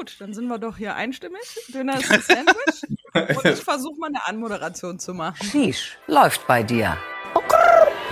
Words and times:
gut, 0.00 0.16
dann 0.18 0.32
sind 0.32 0.48
wir 0.48 0.58
doch 0.58 0.78
hier 0.78 0.94
einstimmig. 0.94 1.42
Döner 1.68 1.98
ist 1.98 2.10
ein 2.10 2.22
Sandwich. 2.26 3.36
Und 3.36 3.44
ich 3.44 3.60
versuche 3.62 3.98
mal 4.00 4.06
eine 4.06 4.26
Anmoderation 4.26 4.98
zu 4.98 5.12
machen. 5.12 5.46
Nisch, 5.52 5.98
läuft 6.06 6.46
bei 6.46 6.62
dir. 6.62 6.96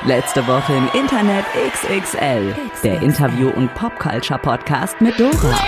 Letzte 0.04 0.46
Woche 0.46 0.74
im 0.74 0.88
Internet 0.92 1.46
XXL. 1.72 2.54
Der 2.84 3.00
Interview- 3.02 3.50
und 3.50 3.72
Popculture-Podcast 3.74 5.00
mit 5.00 5.18
Dora. 5.18 5.58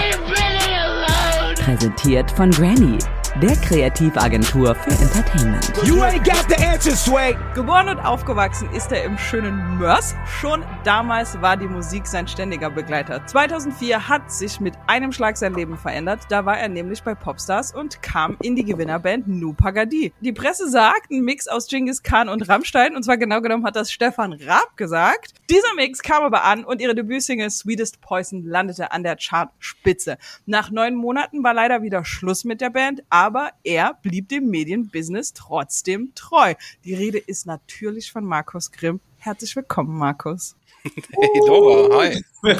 Präsentiert 1.64 2.30
von 2.30 2.50
Granny, 2.50 2.98
der 3.40 3.56
Kreativagentur 3.56 4.74
für 4.74 4.90
Entertainment. 4.90 5.72
You 5.84 6.02
ain't 6.02 6.24
got 6.24 6.44
the 6.48 6.62
answer, 6.64 6.96
Sway. 6.96 7.36
Geboren 7.54 7.88
und 7.88 7.98
aufgewachsen 7.98 8.68
ist 8.72 8.90
er 8.92 9.04
im 9.04 9.16
schönen 9.16 9.78
Mörs. 9.78 10.14
Schon 10.40 10.64
damals 10.84 11.40
war 11.40 11.56
die 11.56 11.68
Musik 11.68 12.06
sein 12.06 12.26
ständiger 12.26 12.70
Begleiter. 12.70 13.24
2004 13.26 14.08
hat 14.08 14.30
sich 14.32 14.60
mit 14.60 14.74
einem 14.86 15.12
Schlag 15.12 15.36
sein 15.36 15.54
Leben 15.54 15.78
verändert. 15.78 16.20
Da 16.28 16.44
war 16.44 16.58
er 16.58 16.68
nämlich 16.68 17.02
bei 17.02 17.14
Popstars 17.14 17.74
und 17.74 18.02
kam 18.02 18.36
in 18.42 18.56
die 18.56 18.64
Gewinnerband 18.64 19.28
Nu 19.28 19.52
Pagadi. 19.52 20.12
Die 20.20 20.32
Presse 20.32 20.68
sagt, 20.68 21.10
ein 21.10 21.22
Mix 21.22 21.46
aus 21.46 21.68
Genghis 21.68 22.02
Khan 22.02 22.28
und 22.28 22.48
Rammstein. 22.48 22.96
Und 22.96 23.04
zwar 23.04 23.16
genau 23.16 23.40
genommen 23.40 23.64
hat 23.64 23.76
das 23.76 23.92
Stefan 23.92 24.32
Raab 24.32 24.76
gesagt. 24.76 25.34
Dieser 25.48 25.74
Mix 25.76 26.02
kam 26.02 26.24
aber 26.24 26.44
an 26.44 26.64
und 26.64 26.80
ihre 26.80 26.94
Debütsingle 26.94 27.50
Sweetest 27.50 28.00
Poison 28.00 28.44
landete 28.44 28.92
an 28.92 29.02
der 29.02 29.16
Chartspitze. 29.16 30.18
Nach 30.46 30.70
neun 30.70 30.94
Monaten 30.94 31.44
war 31.44 31.54
leider 31.54 31.82
wieder 31.82 32.04
Schluss 32.04 32.44
mit 32.44 32.60
der 32.60 32.70
Band, 32.70 33.02
aber 33.08 33.29
er 33.62 33.94
blieb 34.02 34.28
dem 34.28 34.48
Medienbusiness 34.48 35.32
trotzdem 35.32 36.12
treu. 36.14 36.54
Die 36.84 36.94
Rede 36.94 37.18
ist 37.18 37.46
natürlich 37.46 38.10
von 38.12 38.24
Markus 38.24 38.70
Grimm. 38.72 39.00
Herzlich 39.18 39.54
willkommen, 39.56 39.96
Markus. 39.96 40.56
Hey 40.82 41.40
Dora, 41.46 41.98
hi. 41.98 42.24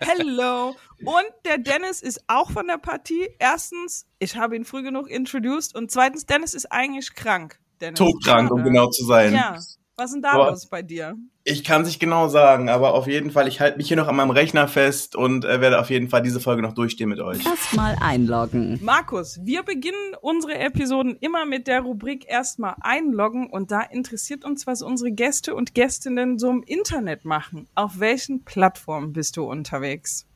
Hello. 0.00 0.76
Und 1.02 1.26
der 1.46 1.56
Dennis 1.56 2.02
ist 2.02 2.22
auch 2.26 2.50
von 2.50 2.66
der 2.66 2.76
Partie. 2.76 3.30
Erstens, 3.38 4.06
ich 4.18 4.36
habe 4.36 4.54
ihn 4.54 4.66
früh 4.66 4.82
genug 4.82 5.08
introduced. 5.08 5.74
Und 5.74 5.90
zweitens, 5.90 6.26
Dennis 6.26 6.52
ist 6.52 6.70
eigentlich 6.70 7.14
krank. 7.14 7.58
Dennis. 7.80 7.98
Todkrank, 7.98 8.50
um 8.50 8.62
genau 8.62 8.88
zu 8.90 9.06
sein. 9.06 9.32
Ja. 9.32 9.56
Was 9.96 10.10
ist 10.10 10.14
denn 10.14 10.22
da 10.22 10.32
Aber- 10.32 10.50
los 10.50 10.66
bei 10.66 10.82
dir? 10.82 11.16
Ich 11.50 11.64
kann 11.64 11.82
es 11.82 11.88
nicht 11.88 11.98
genau 11.98 12.28
sagen, 12.28 12.68
aber 12.68 12.94
auf 12.94 13.08
jeden 13.08 13.32
Fall, 13.32 13.48
ich 13.48 13.58
halte 13.58 13.76
mich 13.76 13.88
hier 13.88 13.96
noch 13.96 14.06
an 14.06 14.14
meinem 14.14 14.30
Rechner 14.30 14.68
fest 14.68 15.16
und 15.16 15.44
äh, 15.44 15.60
werde 15.60 15.80
auf 15.80 15.90
jeden 15.90 16.08
Fall 16.08 16.22
diese 16.22 16.38
Folge 16.38 16.62
noch 16.62 16.74
durchstehen 16.74 17.08
mit 17.08 17.18
euch. 17.18 17.44
Erstmal 17.44 17.96
einloggen. 18.00 18.78
Markus, 18.80 19.40
wir 19.42 19.64
beginnen 19.64 20.14
unsere 20.20 20.54
Episoden 20.54 21.16
immer 21.18 21.46
mit 21.46 21.66
der 21.66 21.80
Rubrik 21.80 22.24
erstmal 22.28 22.76
einloggen 22.80 23.50
und 23.50 23.72
da 23.72 23.80
interessiert 23.80 24.44
uns, 24.44 24.68
was 24.68 24.80
unsere 24.80 25.10
Gäste 25.10 25.56
und 25.56 25.74
Gästinnen 25.74 26.38
so 26.38 26.50
im 26.50 26.62
Internet 26.62 27.24
machen. 27.24 27.66
Auf 27.74 27.98
welchen 27.98 28.44
Plattformen 28.44 29.12
bist 29.12 29.36
du 29.36 29.42
unterwegs? 29.42 30.26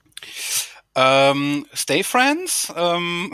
Ähm, 0.97 1.67
Stay 1.75 2.03
Friends. 2.05 2.73
Ähm, 2.77 3.33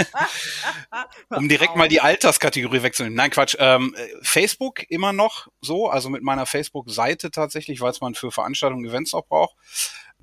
um 1.30 1.48
direkt 1.48 1.76
mal 1.76 1.88
die 1.88 2.00
Alterskategorie 2.00 2.82
wechseln. 2.82 3.14
Nein, 3.14 3.30
Quatsch. 3.30 3.56
Ähm, 3.58 3.94
äh, 3.96 4.06
Facebook 4.22 4.88
immer 4.90 5.12
noch 5.12 5.48
so, 5.60 5.88
also 5.88 6.10
mit 6.10 6.22
meiner 6.22 6.46
Facebook-Seite 6.46 7.30
tatsächlich, 7.30 7.80
weil 7.80 7.90
es 7.90 8.00
man 8.00 8.14
für 8.14 8.30
Veranstaltungen, 8.30 8.84
Events 8.84 9.14
auch 9.14 9.26
braucht. 9.26 9.56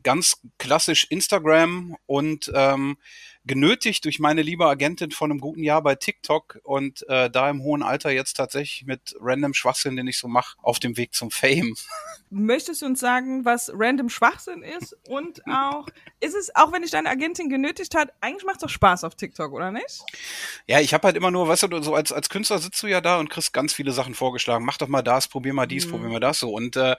Ganz 0.04 0.42
klassisch 0.58 1.06
Instagram 1.10 1.96
und 2.06 2.52
ähm, 2.54 2.98
genötigt 3.46 4.06
durch 4.06 4.20
meine 4.20 4.42
liebe 4.42 4.66
Agentin 4.66 5.12
von 5.12 5.32
einem 5.32 5.40
guten 5.40 5.64
Jahr 5.64 5.82
bei 5.82 5.96
TikTok 5.96 6.60
und 6.64 7.08
äh, 7.10 7.30
da 7.30 7.50
im 7.50 7.62
hohen 7.62 7.84
Alter 7.84 8.12
jetzt 8.12 8.36
tatsächlich 8.38 8.86
mit 8.86 9.16
random 9.20 9.54
Schwachsinn, 9.54 9.96
den 9.96 10.08
ich 10.08 10.18
so 10.18 10.28
mache, 10.28 10.58
auf 10.62 10.80
dem 10.80 10.96
Weg 10.98 11.14
zum 11.14 11.30
Fame. 11.32 11.74
Möchtest 12.30 12.82
du 12.82 12.86
uns 12.88 13.00
sagen, 13.00 13.46
was 13.46 13.72
random 13.74 14.10
Schwachsinn 14.10 14.64
ist? 14.64 14.98
Und 15.08 15.42
auch, 15.48 15.86
ist 16.20 16.34
es, 16.36 16.56
auch 16.56 16.72
wenn 16.72 16.82
dich 16.82 16.92
deine 16.92 17.10
Agentin 17.10 17.48
genötigt 17.50 17.96
hat, 17.96 18.12
eigentlich 18.22 18.46
macht 18.46 18.56
es 18.56 18.62
doch 18.62 18.70
Spaß 18.70 19.04
auf 19.04 19.16
TikTok, 19.16 19.52
oder 19.52 19.72
nicht? 19.72 20.02
Ja, 20.66 20.80
ich 20.80 20.94
habe 20.94 21.06
halt 21.08 21.18
immer 21.18 21.30
nur, 21.30 21.48
weißt 21.48 21.64
du, 21.64 21.82
so 21.84 21.94
als, 21.94 22.12
als 22.12 22.30
Künstler 22.30 22.58
sitzt 22.60 22.82
du 22.82 22.88
ja 22.88 23.02
da 23.02 23.20
und 23.20 23.30
kriegst 23.30 23.54
ganz 23.54 23.74
viele 23.74 23.92
Sachen 23.92 24.16
vorgeschlagen. 24.16 24.66
Mach 24.66 24.78
doch 24.78 24.88
mal 24.88 25.04
das, 25.04 25.28
probier 25.28 25.54
mal 25.54 25.68
dies, 25.68 25.86
Mhm. 25.86 25.92
probier 25.92 26.10
mal 26.10 26.20
das 26.20 26.40
so. 26.40 26.52
Und 26.52 26.76
äh, 26.76 26.96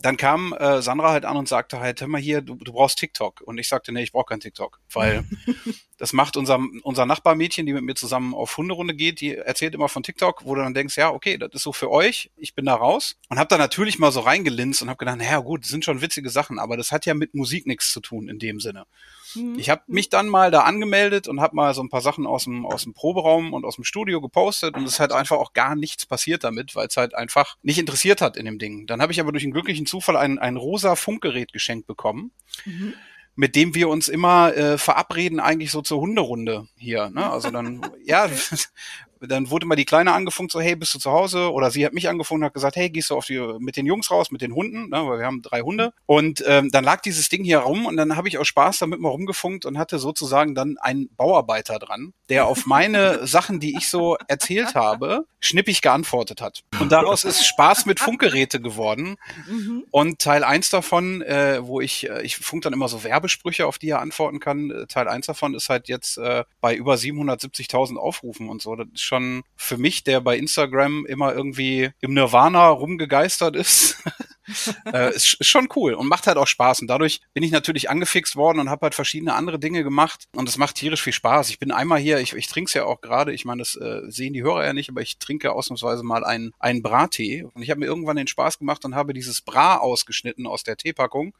dann 0.00 0.16
kam 0.16 0.54
äh, 0.54 0.80
Sandra 0.80 1.10
halt 1.10 1.24
an 1.26 1.36
und 1.36 1.48
sagte 1.48 1.80
halt, 1.80 2.00
hör 2.00 2.08
mal 2.08 2.20
hier, 2.20 2.40
du, 2.40 2.54
du 2.54 2.72
brauchst 2.72 2.98
TikTok. 2.98 3.42
Und 3.42 3.58
ich 3.58 3.68
sagte, 3.68 3.92
nee, 3.92 4.02
ich 4.02 4.12
brauche 4.12 4.26
kein 4.26 4.40
TikTok, 4.40 4.80
weil 4.92 5.24
das 6.00 6.14
macht 6.14 6.38
unser, 6.38 6.58
unser 6.82 7.04
Nachbarmädchen, 7.04 7.66
die 7.66 7.74
mit 7.74 7.84
mir 7.84 7.94
zusammen 7.94 8.32
auf 8.32 8.56
Hunderunde 8.56 8.94
geht, 8.94 9.20
die 9.20 9.36
erzählt 9.36 9.74
immer 9.74 9.88
von 9.88 10.02
TikTok, 10.02 10.46
wo 10.46 10.54
du 10.54 10.62
dann 10.62 10.72
denkst, 10.72 10.96
ja, 10.96 11.10
okay, 11.10 11.36
das 11.36 11.50
ist 11.52 11.62
so 11.62 11.74
für 11.74 11.90
euch, 11.90 12.30
ich 12.36 12.54
bin 12.54 12.64
da 12.64 12.74
raus. 12.74 13.16
Und 13.28 13.38
habe 13.38 13.48
da 13.48 13.58
natürlich 13.58 13.98
mal 13.98 14.10
so 14.10 14.20
reingelinst 14.20 14.80
und 14.80 14.88
habe 14.88 14.96
gedacht, 14.96 15.18
naja 15.18 15.38
gut, 15.40 15.62
das 15.62 15.68
sind 15.68 15.84
schon 15.84 16.00
witzige 16.00 16.30
Sachen, 16.30 16.58
aber 16.58 16.78
das 16.78 16.90
hat 16.90 17.04
ja 17.04 17.12
mit 17.12 17.34
Musik 17.34 17.66
nichts 17.66 17.92
zu 17.92 18.00
tun 18.00 18.28
in 18.28 18.38
dem 18.38 18.60
Sinne. 18.60 18.86
Mhm. 19.34 19.58
Ich 19.58 19.68
habe 19.68 19.82
mich 19.88 20.08
dann 20.08 20.28
mal 20.28 20.50
da 20.50 20.62
angemeldet 20.62 21.28
und 21.28 21.42
habe 21.42 21.54
mal 21.54 21.74
so 21.74 21.82
ein 21.82 21.90
paar 21.90 22.00
Sachen 22.00 22.26
aus 22.26 22.44
dem, 22.44 22.64
aus 22.64 22.84
dem 22.84 22.94
Proberaum 22.94 23.52
und 23.52 23.66
aus 23.66 23.74
dem 23.74 23.84
Studio 23.84 24.22
gepostet 24.22 24.76
und 24.76 24.84
es 24.84 24.94
ist 24.94 25.00
halt 25.00 25.12
einfach 25.12 25.36
auch 25.36 25.52
gar 25.52 25.76
nichts 25.76 26.06
passiert 26.06 26.44
damit, 26.44 26.74
weil 26.74 26.86
es 26.86 26.96
halt 26.96 27.14
einfach 27.14 27.56
nicht 27.62 27.78
interessiert 27.78 28.22
hat 28.22 28.38
in 28.38 28.46
dem 28.46 28.58
Ding. 28.58 28.86
Dann 28.86 29.02
habe 29.02 29.12
ich 29.12 29.20
aber 29.20 29.32
durch 29.32 29.44
einen 29.44 29.52
glücklichen 29.52 29.84
Zufall 29.84 30.16
ein, 30.16 30.38
ein 30.38 30.56
rosa 30.56 30.96
Funkgerät 30.96 31.52
geschenkt 31.52 31.86
bekommen, 31.86 32.32
Mhm. 32.64 32.94
Mit 33.34 33.56
dem 33.56 33.74
wir 33.74 33.88
uns 33.88 34.08
immer 34.08 34.54
äh, 34.56 34.78
verabreden, 34.78 35.40
eigentlich 35.40 35.70
so 35.70 35.82
zur 35.82 36.00
Hunderunde 36.00 36.66
hier. 36.76 37.10
Ne? 37.10 37.30
Also 37.30 37.50
dann, 37.50 37.80
ja, 38.04 38.28
dann 39.20 39.50
wurde 39.50 39.66
mal 39.66 39.76
die 39.76 39.84
Kleine 39.84 40.12
angefunkt, 40.12 40.52
so, 40.52 40.60
hey, 40.60 40.76
bist 40.76 40.94
du 40.94 40.98
zu 40.98 41.10
Hause? 41.10 41.52
Oder 41.52 41.70
sie 41.70 41.84
hat 41.84 41.92
mich 41.92 42.08
angefunkt 42.08 42.40
und 42.40 42.46
hat 42.46 42.54
gesagt, 42.54 42.76
hey, 42.76 42.90
gehst 42.90 43.10
du 43.10 43.16
auf 43.16 43.26
die, 43.26 43.38
mit 43.58 43.76
den 43.76 43.86
Jungs 43.86 44.10
raus, 44.10 44.30
mit 44.30 44.40
den 44.40 44.54
Hunden, 44.54 44.88
ne? 44.88 45.06
weil 45.06 45.18
wir 45.18 45.26
haben 45.26 45.42
drei 45.42 45.60
Hunde. 45.60 45.92
Und 46.06 46.42
ähm, 46.46 46.70
dann 46.70 46.84
lag 46.84 47.00
dieses 47.02 47.28
Ding 47.28 47.44
hier 47.44 47.58
rum 47.58 47.86
und 47.86 47.96
dann 47.96 48.16
habe 48.16 48.28
ich 48.28 48.38
aus 48.38 48.48
Spaß 48.48 48.78
damit 48.78 49.00
mal 49.00 49.10
rumgefunkt 49.10 49.66
und 49.66 49.78
hatte 49.78 49.98
sozusagen 49.98 50.54
dann 50.54 50.76
einen 50.78 51.08
Bauarbeiter 51.16 51.78
dran, 51.78 52.12
der 52.28 52.46
auf 52.46 52.66
meine 52.66 53.26
Sachen, 53.26 53.60
die 53.60 53.76
ich 53.76 53.88
so 53.88 54.16
erzählt 54.28 54.74
habe, 54.74 55.26
schnippig 55.40 55.82
geantwortet 55.82 56.40
hat. 56.40 56.62
Und 56.78 56.92
daraus 56.92 57.24
ist 57.24 57.46
Spaß 57.46 57.86
mit 57.86 58.00
Funkgeräte 58.00 58.60
geworden. 58.60 59.16
Mhm. 59.46 59.84
Und 59.90 60.18
Teil 60.18 60.44
eins 60.44 60.70
davon, 60.70 61.22
äh, 61.22 61.58
wo 61.62 61.80
ich, 61.80 62.08
äh, 62.08 62.22
ich 62.22 62.36
funk 62.36 62.62
dann 62.62 62.72
immer 62.72 62.88
so 62.88 63.04
Werbesprüche, 63.04 63.66
auf 63.66 63.78
die 63.78 63.90
er 63.90 64.00
antworten 64.00 64.40
kann. 64.40 64.70
Äh, 64.70 64.86
Teil 64.86 65.08
eins 65.08 65.26
davon 65.26 65.54
ist 65.54 65.68
halt 65.68 65.88
jetzt 65.88 66.18
äh, 66.18 66.44
bei 66.60 66.74
über 66.74 66.94
770.000 66.94 67.96
Aufrufen 67.96 68.48
und 68.48 68.62
so. 68.62 68.76
Das 68.76 69.00
schon 69.10 69.42
für 69.56 69.76
mich, 69.76 70.04
der 70.04 70.20
bei 70.20 70.36
Instagram 70.36 71.04
immer 71.04 71.34
irgendwie 71.34 71.90
im 72.00 72.14
Nirvana 72.14 72.68
rumgegeistert 72.68 73.56
ist, 73.56 74.02
äh, 74.92 75.14
ist, 75.14 75.34
ist 75.34 75.48
schon 75.48 75.68
cool 75.76 75.94
und 75.94 76.08
macht 76.08 76.26
halt 76.26 76.36
auch 76.36 76.46
Spaß. 76.46 76.80
Und 76.80 76.88
dadurch 76.88 77.20
bin 77.34 77.42
ich 77.42 77.50
natürlich 77.50 77.90
angefixt 77.90 78.36
worden 78.36 78.58
und 78.60 78.70
habe 78.70 78.86
halt 78.86 78.94
verschiedene 78.94 79.34
andere 79.34 79.58
Dinge 79.58 79.82
gemacht. 79.82 80.28
Und 80.34 80.48
es 80.48 80.56
macht 80.56 80.76
tierisch 80.76 81.02
viel 81.02 81.12
Spaß. 81.12 81.50
Ich 81.50 81.58
bin 81.58 81.72
einmal 81.72 81.98
hier, 81.98 82.20
ich, 82.20 82.32
ich 82.34 82.48
trinke 82.48 82.68
es 82.68 82.74
ja 82.74 82.84
auch 82.84 83.00
gerade, 83.00 83.32
ich 83.32 83.44
meine, 83.44 83.60
das 83.60 83.76
äh, 83.76 84.02
sehen 84.08 84.32
die 84.32 84.42
Hörer 84.42 84.64
ja 84.64 84.72
nicht, 84.72 84.90
aber 84.90 85.00
ich 85.00 85.18
trinke 85.18 85.52
ausnahmsweise 85.52 86.02
mal 86.02 86.24
einen, 86.24 86.52
einen 86.58 86.82
Brattee. 86.82 87.44
Und 87.44 87.62
ich 87.62 87.70
habe 87.70 87.80
mir 87.80 87.86
irgendwann 87.86 88.16
den 88.16 88.26
Spaß 88.26 88.58
gemacht 88.58 88.84
und 88.84 88.94
habe 88.94 89.14
dieses 89.14 89.40
Bra 89.40 89.78
ausgeschnitten 89.78 90.46
aus 90.46 90.64
der 90.64 90.76
Teepackung, 90.76 91.34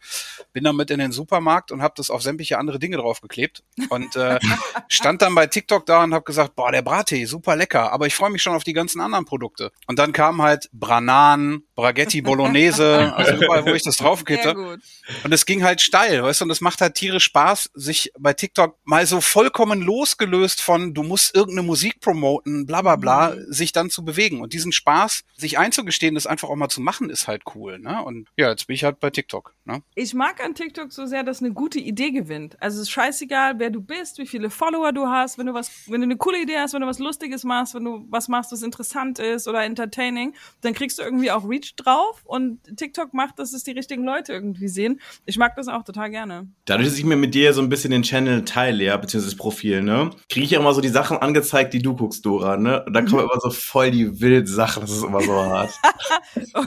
bin 0.52 0.64
damit 0.64 0.90
in 0.90 0.98
den 0.98 1.12
Supermarkt 1.12 1.72
und 1.72 1.82
habe 1.82 1.94
das 1.96 2.10
auf 2.10 2.22
sämtliche 2.22 2.58
andere 2.58 2.78
Dinge 2.78 2.96
draufgeklebt. 2.96 3.62
Und 3.88 4.16
äh, 4.16 4.38
stand 4.88 5.22
dann 5.22 5.34
bei 5.34 5.46
TikTok 5.46 5.86
da 5.86 6.04
und 6.04 6.14
habe 6.14 6.24
gesagt, 6.24 6.54
boah, 6.56 6.72
der 6.72 6.82
Brattee, 6.82 7.24
super 7.24 7.56
lecker, 7.56 7.92
aber 7.92 8.06
ich 8.06 8.14
freue 8.14 8.30
mich 8.30 8.42
schon 8.42 8.54
auf 8.54 8.64
die 8.64 8.72
ganzen 8.72 9.00
anderen 9.00 9.24
Produkte. 9.24 9.72
Und 9.86 9.98
dann 9.98 10.12
kamen 10.12 10.42
halt 10.42 10.68
Branan, 10.72 11.62
Braghetti 11.80 12.20
Bolognese, 12.20 13.14
also 13.14 13.34
überall, 13.34 13.64
wo 13.64 13.74
ich 13.74 13.82
das 13.82 13.98
gut. 13.98 14.80
Und 15.24 15.32
es 15.32 15.46
ging 15.46 15.64
halt 15.64 15.80
steil, 15.80 16.22
weißt 16.22 16.40
du, 16.40 16.44
und 16.44 16.50
es 16.50 16.60
macht 16.60 16.80
halt 16.80 16.94
tierisch 16.94 17.24
Spaß, 17.24 17.70
sich 17.74 18.12
bei 18.18 18.32
TikTok 18.32 18.76
mal 18.84 19.06
so 19.06 19.20
vollkommen 19.20 19.80
losgelöst 19.80 20.60
von, 20.60 20.94
du 20.94 21.02
musst 21.02 21.34
irgendeine 21.34 21.66
Musik 21.66 22.00
promoten, 22.00 22.66
bla 22.66 22.82
bla 22.82 22.96
bla, 22.96 23.34
sich 23.48 23.72
dann 23.72 23.90
zu 23.90 24.04
bewegen. 24.04 24.40
Und 24.40 24.52
diesen 24.52 24.72
Spaß, 24.72 25.22
sich 25.36 25.58
einzugestehen, 25.58 26.14
das 26.14 26.26
einfach 26.26 26.48
auch 26.48 26.56
mal 26.56 26.68
zu 26.68 26.80
machen, 26.80 27.10
ist 27.10 27.28
halt 27.28 27.42
cool, 27.54 27.78
ne? 27.78 28.02
Und 28.02 28.28
ja, 28.36 28.50
jetzt 28.50 28.66
bin 28.66 28.74
ich 28.74 28.84
halt 28.84 29.00
bei 29.00 29.10
TikTok, 29.10 29.54
ne? 29.64 29.82
Ich 29.94 30.14
mag 30.14 30.42
an 30.44 30.54
TikTok 30.54 30.92
so 30.92 31.06
sehr, 31.06 31.22
dass 31.22 31.40
eine 31.40 31.52
gute 31.52 31.78
Idee 31.78 32.10
gewinnt. 32.10 32.60
Also 32.60 32.76
es 32.76 32.82
ist 32.82 32.90
scheißegal, 32.90 33.58
wer 33.58 33.70
du 33.70 33.80
bist, 33.80 34.18
wie 34.18 34.26
viele 34.26 34.50
Follower 34.50 34.92
du 34.92 35.06
hast, 35.06 35.38
wenn 35.38 35.46
du 35.46 35.54
was, 35.54 35.70
wenn 35.86 36.00
du 36.00 36.06
eine 36.06 36.16
coole 36.16 36.42
Idee 36.42 36.58
hast, 36.58 36.74
wenn 36.74 36.82
du 36.82 36.86
was 36.86 36.98
Lustiges 36.98 37.44
machst, 37.44 37.74
wenn 37.74 37.84
du 37.84 38.06
was 38.10 38.28
machst, 38.28 38.52
was 38.52 38.62
interessant 38.62 39.18
ist 39.18 39.48
oder 39.48 39.64
entertaining, 39.64 40.34
dann 40.60 40.74
kriegst 40.74 40.98
du 40.98 41.02
irgendwie 41.02 41.30
auch 41.30 41.48
Reach 41.48 41.69
drauf 41.76 42.22
und 42.24 42.60
TikTok 42.76 43.14
macht, 43.14 43.38
dass 43.38 43.52
es 43.52 43.64
die 43.64 43.72
richtigen 43.72 44.04
Leute 44.04 44.32
irgendwie 44.32 44.68
sehen. 44.68 45.00
Ich 45.26 45.38
mag 45.38 45.54
das 45.56 45.68
auch 45.68 45.84
total 45.84 46.10
gerne. 46.10 46.48
Dadurch, 46.64 46.88
dass 46.88 46.98
ich 46.98 47.04
mir 47.04 47.16
mit 47.16 47.34
dir 47.34 47.52
so 47.52 47.62
ein 47.62 47.68
bisschen 47.68 47.90
den 47.90 48.02
Channel 48.02 48.44
teile, 48.44 48.84
ja, 48.84 48.96
beziehungsweise 48.96 49.34
das 49.34 49.38
Profil, 49.38 49.82
ne, 49.82 50.10
kriege 50.28 50.44
ich 50.44 50.52
ja 50.52 50.60
immer 50.60 50.74
so 50.74 50.80
die 50.80 50.88
Sachen 50.88 51.18
angezeigt, 51.18 51.74
die 51.74 51.82
du 51.82 51.94
guckst, 51.94 52.24
Dora, 52.24 52.56
ne? 52.56 52.84
Und 52.84 52.92
da 52.92 53.02
kommen 53.02 53.24
immer 53.24 53.40
so 53.40 53.50
voll 53.50 53.90
die 53.90 54.20
wild 54.20 54.48
Sachen, 54.48 54.82
das 54.82 54.90
ist 54.90 55.04
immer 55.04 55.20
so 55.20 55.34
hart. 55.34 55.72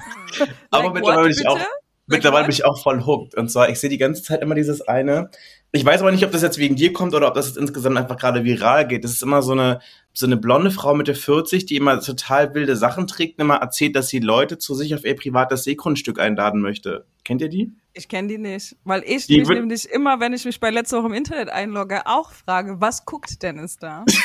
Aber 0.71 0.85
Like 0.85 0.94
mittlerweile 0.94 1.17
what, 1.17 1.23
bin 1.29 1.38
ich 1.39 1.47
auch, 1.47 1.59
mittlerweile 2.07 2.45
bin 2.45 2.53
ich 2.53 2.65
auch 2.65 2.81
voll 2.81 3.05
hooked. 3.05 3.35
Und 3.35 3.50
zwar, 3.50 3.69
ich 3.69 3.79
sehe 3.79 3.89
die 3.89 3.97
ganze 3.97 4.23
Zeit 4.23 4.41
immer 4.41 4.55
dieses 4.55 4.81
eine, 4.81 5.29
Ich 5.75 5.83
weiß 5.83 6.01
aber 6.01 6.11
nicht, 6.11 6.23
ob 6.23 6.31
das 6.31 6.43
jetzt 6.43 6.59
wegen 6.59 6.75
dir 6.75 6.93
kommt 6.93 7.15
oder 7.15 7.27
ob 7.27 7.33
das 7.33 7.47
jetzt 7.47 7.57
insgesamt 7.57 7.97
einfach 7.97 8.15
gerade 8.15 8.43
viral 8.43 8.87
geht. 8.87 9.03
Das 9.03 9.11
ist 9.11 9.23
immer 9.23 9.41
so 9.41 9.53
eine, 9.53 9.79
so 10.13 10.27
eine 10.27 10.37
blonde 10.37 10.69
Frau 10.69 10.93
Mitte 10.93 11.15
40, 11.15 11.65
die 11.65 11.77
immer 11.77 11.99
total 11.99 12.53
wilde 12.53 12.75
Sachen 12.75 13.07
trägt 13.07 13.39
und 13.39 13.45
immer 13.45 13.55
erzählt, 13.55 13.95
dass 13.95 14.07
sie 14.07 14.19
Leute 14.19 14.59
zu 14.59 14.75
sich 14.75 14.93
auf 14.93 15.03
ihr 15.03 15.15
privates 15.15 15.63
Seegrundstück 15.63 16.19
einladen 16.19 16.61
möchte. 16.61 17.07
Kennt 17.23 17.41
ihr 17.41 17.49
die? 17.49 17.71
Ich 17.93 18.07
kenne 18.07 18.27
die 18.27 18.37
nicht, 18.37 18.75
weil 18.83 19.03
ich 19.03 19.25
Die 19.25 19.39
mich 19.39 19.49
nämlich 19.49 19.89
immer, 19.89 20.19
wenn 20.19 20.33
ich 20.33 20.45
mich 20.45 20.59
bei 20.59 20.69
letzter 20.69 20.99
Woche 20.99 21.07
im 21.07 21.13
Internet 21.13 21.49
einlogge, 21.49 22.05
auch 22.05 22.31
frage, 22.31 22.79
was 22.79 23.05
guckt 23.05 23.41
Dennis 23.41 23.77
da? 23.79 24.05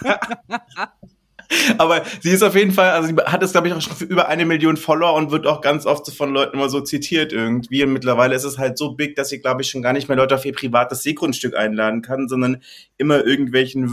Aber 1.78 2.02
sie 2.20 2.30
ist 2.30 2.42
auf 2.42 2.54
jeden 2.54 2.72
Fall, 2.72 2.90
also 2.90 3.08
sie 3.08 3.14
hat 3.16 3.42
es, 3.42 3.52
glaube 3.52 3.68
ich, 3.68 3.74
auch 3.74 3.80
schon 3.80 3.96
für 3.96 4.04
über 4.04 4.28
eine 4.28 4.44
Million 4.44 4.76
Follower 4.76 5.14
und 5.14 5.30
wird 5.30 5.46
auch 5.46 5.60
ganz 5.60 5.86
oft 5.86 6.10
von 6.12 6.32
Leuten 6.32 6.56
immer 6.56 6.68
so 6.68 6.80
zitiert 6.80 7.32
irgendwie. 7.32 7.82
Und 7.84 7.92
mittlerweile 7.92 8.34
ist 8.34 8.44
es 8.44 8.58
halt 8.58 8.76
so 8.78 8.92
big, 8.92 9.16
dass 9.16 9.30
sie, 9.30 9.40
glaube 9.40 9.62
ich, 9.62 9.70
schon 9.70 9.82
gar 9.82 9.92
nicht 9.92 10.08
mehr 10.08 10.16
Leute 10.16 10.34
auf 10.34 10.44
ihr 10.44 10.52
privates 10.52 11.02
Seegrundstück 11.02 11.56
einladen 11.56 12.02
kann, 12.02 12.28
sondern 12.28 12.62
immer 12.96 13.24
irgendwelchen 13.24 13.88